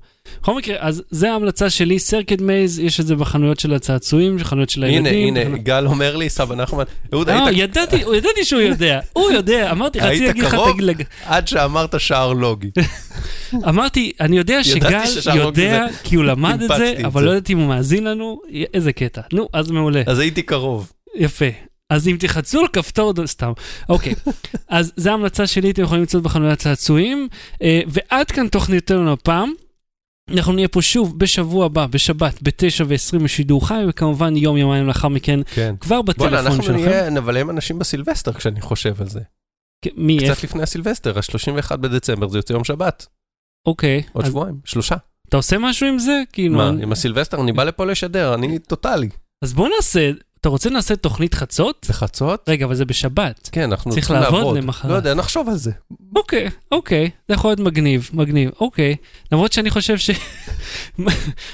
בכל 0.42 0.56
מקרה, 0.56 0.76
אז 0.80 1.02
זה 1.10 1.32
ההמלצה 1.32 1.70
שלי, 1.70 1.98
סרקד 1.98 2.42
מייז, 2.42 2.78
יש 2.78 3.00
את 3.00 3.06
זה 3.06 3.16
בחנויות 3.16 3.60
של 3.60 3.74
הצעצועים, 3.74 4.36
בחנויות 4.36 4.70
של 4.70 4.84
הנה, 4.84 4.92
הילדים. 5.10 5.28
הנה, 5.36 5.40
בחנויות- 5.40 5.64
גל 5.64 5.86
אומר 5.86 6.16
לי, 6.16 6.28
סבא 6.28 6.54
נחמן, 6.54 6.84
אהוד, 7.14 7.28
אה, 7.28 7.46
היית, 7.46 7.58
ידעתי, 7.58 7.96
ידעתי 8.16 8.44
שהוא 8.44 8.60
יודע, 8.60 9.00
הוא 9.12 9.30
יודע, 9.30 9.70
אמרתי, 9.70 9.98
רציתי 9.98 10.12
היית 10.14 10.26
להגיד 10.26 10.44
לך, 10.44 10.50
קרוב? 10.54 10.72
תגיד 10.72 10.84
לג- 10.84 11.02
עד 11.24 11.48
שאמרת 11.48 12.00
שער 12.00 12.32
לוגי. 12.32 12.70
אמרתי, 13.68 14.12
אני 14.20 14.38
יודע 14.38 14.64
שגל 14.64 15.02
יודע, 15.34 15.86
כי 16.04 16.16
הוא 16.16 16.24
למד 16.24 16.62
את 16.62 16.68
זה, 16.78 16.94
אבל. 17.04 17.24
לא 17.24 17.30
יודעת 17.30 17.50
אם 17.50 17.58
הוא 17.58 17.68
מאזין 17.68 18.04
לנו, 18.04 18.40
איזה 18.74 18.92
קטע. 18.92 19.20
נו, 19.32 19.48
אז 19.52 19.70
מעולה. 19.70 20.02
אז 20.06 20.18
הייתי 20.18 20.42
קרוב. 20.42 20.92
יפה. 21.16 21.44
אז 21.90 22.08
אם 22.08 22.16
תחצו 22.18 22.60
על 22.60 22.68
כפתור, 22.68 23.12
סתם. 23.26 23.52
אוקיי. 23.88 24.14
אז 24.68 24.92
זו 24.96 25.10
ההמלצה 25.10 25.46
שלי, 25.46 25.70
אתם 25.70 25.82
יכולים 25.82 26.00
למצוא 26.02 26.20
בחנויות 26.20 26.58
צעצועים. 26.58 27.28
אה, 27.62 27.80
ועד 27.86 28.30
כאן 28.30 28.48
תוכניתנו 28.48 29.12
הפעם. 29.12 29.52
אנחנו 30.30 30.52
נהיה 30.52 30.68
פה 30.68 30.82
שוב 30.82 31.18
בשבוע 31.18 31.66
הבא, 31.66 31.86
בשבת, 31.86 32.42
ב-9 32.42 32.84
ו-20 32.86 33.24
בשידור 33.24 33.68
חי, 33.68 33.82
וכמובן 33.88 34.36
יום 34.36 34.56
יומיים 34.56 34.86
לאחר 34.86 35.08
מכן, 35.08 35.40
כן. 35.54 35.74
כבר 35.80 36.02
בוא'נה, 36.02 36.26
בטלפון 36.30 36.46
אנחנו 36.46 36.62
שלכם. 36.62 36.74
נהיה, 36.84 37.10
נבלם 37.10 37.50
אנשים 37.50 37.78
בסילבסטר 37.78 38.32
כשאני 38.32 38.60
חושב 38.60 39.00
על 39.00 39.08
זה. 39.08 39.20
כן, 39.84 39.90
מי? 39.96 40.18
קצת 40.30 40.44
לפני 40.44 40.62
הסילבסטר, 40.62 41.18
ה-31 41.18 41.76
בדצמבר, 41.76 42.28
זה 42.28 42.38
יוצא 42.38 42.52
יום 42.52 42.64
שבת, 42.64 43.06
אוקיי. 43.66 44.02
עוד 44.12 44.24
אז 44.24 44.30
שבועיים, 44.30 44.54
שלושה. 44.64 44.94
אתה 45.28 45.36
עושה 45.36 45.58
משהו 45.58 45.86
עם 45.86 45.98
זה? 45.98 46.22
כאילו... 46.32 46.56
מה, 46.56 46.68
אני- 46.68 46.82
עם 46.82 46.92
הסילבסטר 46.92 47.40
אני 47.40 47.52
בא 47.52 47.64
לפה 47.64 47.84
לשדר, 47.86 48.34
אני 48.34 48.58
טוטאלי. 48.58 49.08
אז 49.44 49.52
בוא 49.52 49.68
נעשה, 49.76 50.10
אתה 50.44 50.50
רוצה 50.50 50.70
נעשה 50.70 50.96
תוכנית 50.96 51.34
חצות? 51.34 51.86
בחצות? 51.88 52.48
רגע, 52.48 52.64
אבל 52.64 52.74
זה 52.74 52.84
בשבת. 52.84 53.48
כן, 53.52 53.62
אנחנו 53.70 53.90
צריך 53.90 54.06
צריכים 54.06 54.22
לעבוד 54.22 54.38
לעבוד. 54.38 54.56
למחרת. 54.56 54.90
לא 54.90 54.96
יודע, 54.96 55.14
נחשוב 55.14 55.48
על 55.48 55.56
זה. 55.56 55.70
אוקיי, 56.16 56.50
אוקיי, 56.72 57.10
זה 57.28 57.34
יכול 57.34 57.50
להיות 57.50 57.60
מגניב, 57.60 58.10
מגניב, 58.12 58.50
אוקיי. 58.60 58.96
למרות 59.32 59.52
שאני 59.52 59.70
חושב 59.70 59.98
ש... 59.98 60.10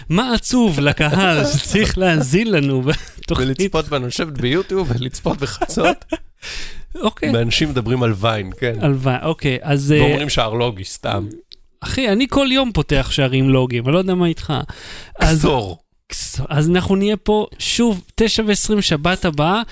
מה- 0.09 0.35
עצוב 0.35 0.81
לקהל 0.81 1.45
שצריך 1.53 1.99
להאזין 1.99 2.51
לנו 2.51 2.83
בתוכנית, 2.83 3.61
ולצפות 3.61 3.89
בנו, 3.89 4.07
לשבת 4.07 4.33
ביוטיוב 4.33 4.93
ולצפות 4.95 5.39
בחצות, 5.39 6.05
אוקיי. 6.95 7.31
ואנשים 7.35 7.69
מדברים 7.69 8.03
על 8.03 8.15
ויין, 8.17 8.51
כן. 8.59 8.75
הלוואי, 8.81 9.17
אוקיי, 9.23 9.59
אז 9.63 9.93
אה, 9.93 10.03
ואומרים 10.03 10.29
שער 10.29 10.55
לוגי, 10.55 10.85
סתם. 10.85 11.27
אחי, 11.81 12.09
אני 12.09 12.27
כל 12.29 12.49
יום 12.53 12.73
פותח 12.73 13.09
שערים 13.11 13.51
לוגיים, 13.51 13.85
אני 13.87 13.95
לא 13.95 13.99
יודע 13.99 14.15
מה 14.15 14.27
איתך. 14.27 14.53
אז, 15.21 15.39
כסור. 15.39 15.79
אז 16.49 16.71
אנחנו 16.71 16.97
נהיה 16.97 17.17
פה 17.17 17.47
שוב, 17.59 18.03
תשע 18.15 18.43
ועשרים 18.47 18.83
שבת 18.83 19.25
הבאה. 19.25 19.63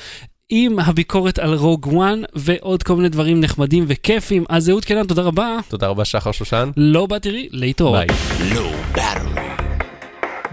עם 0.50 0.78
הביקורת 0.78 1.38
על 1.38 1.54
רוג 1.54 1.86
וואן 1.86 2.22
ועוד 2.34 2.82
כל 2.82 2.96
מיני 2.96 3.08
דברים 3.08 3.40
נחמדים 3.40 3.84
וכיפים. 3.88 4.44
אז 4.48 4.70
אהוד 4.70 4.84
קנן, 4.84 5.06
תודה 5.06 5.22
רבה. 5.22 5.56
תודה 5.68 5.86
רבה, 5.86 6.04
שחר 6.04 6.32
שושן. 6.32 6.70
לא 6.76 7.06
בא 7.06 7.18
תראי, 7.18 7.48
להתראות. 7.52 7.94
ביי. 7.98 8.06
Low 8.52 8.96
Battery. 8.96 9.62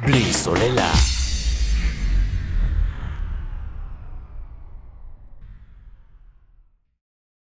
בלי 0.06 0.34
סוללה. 0.34 1.14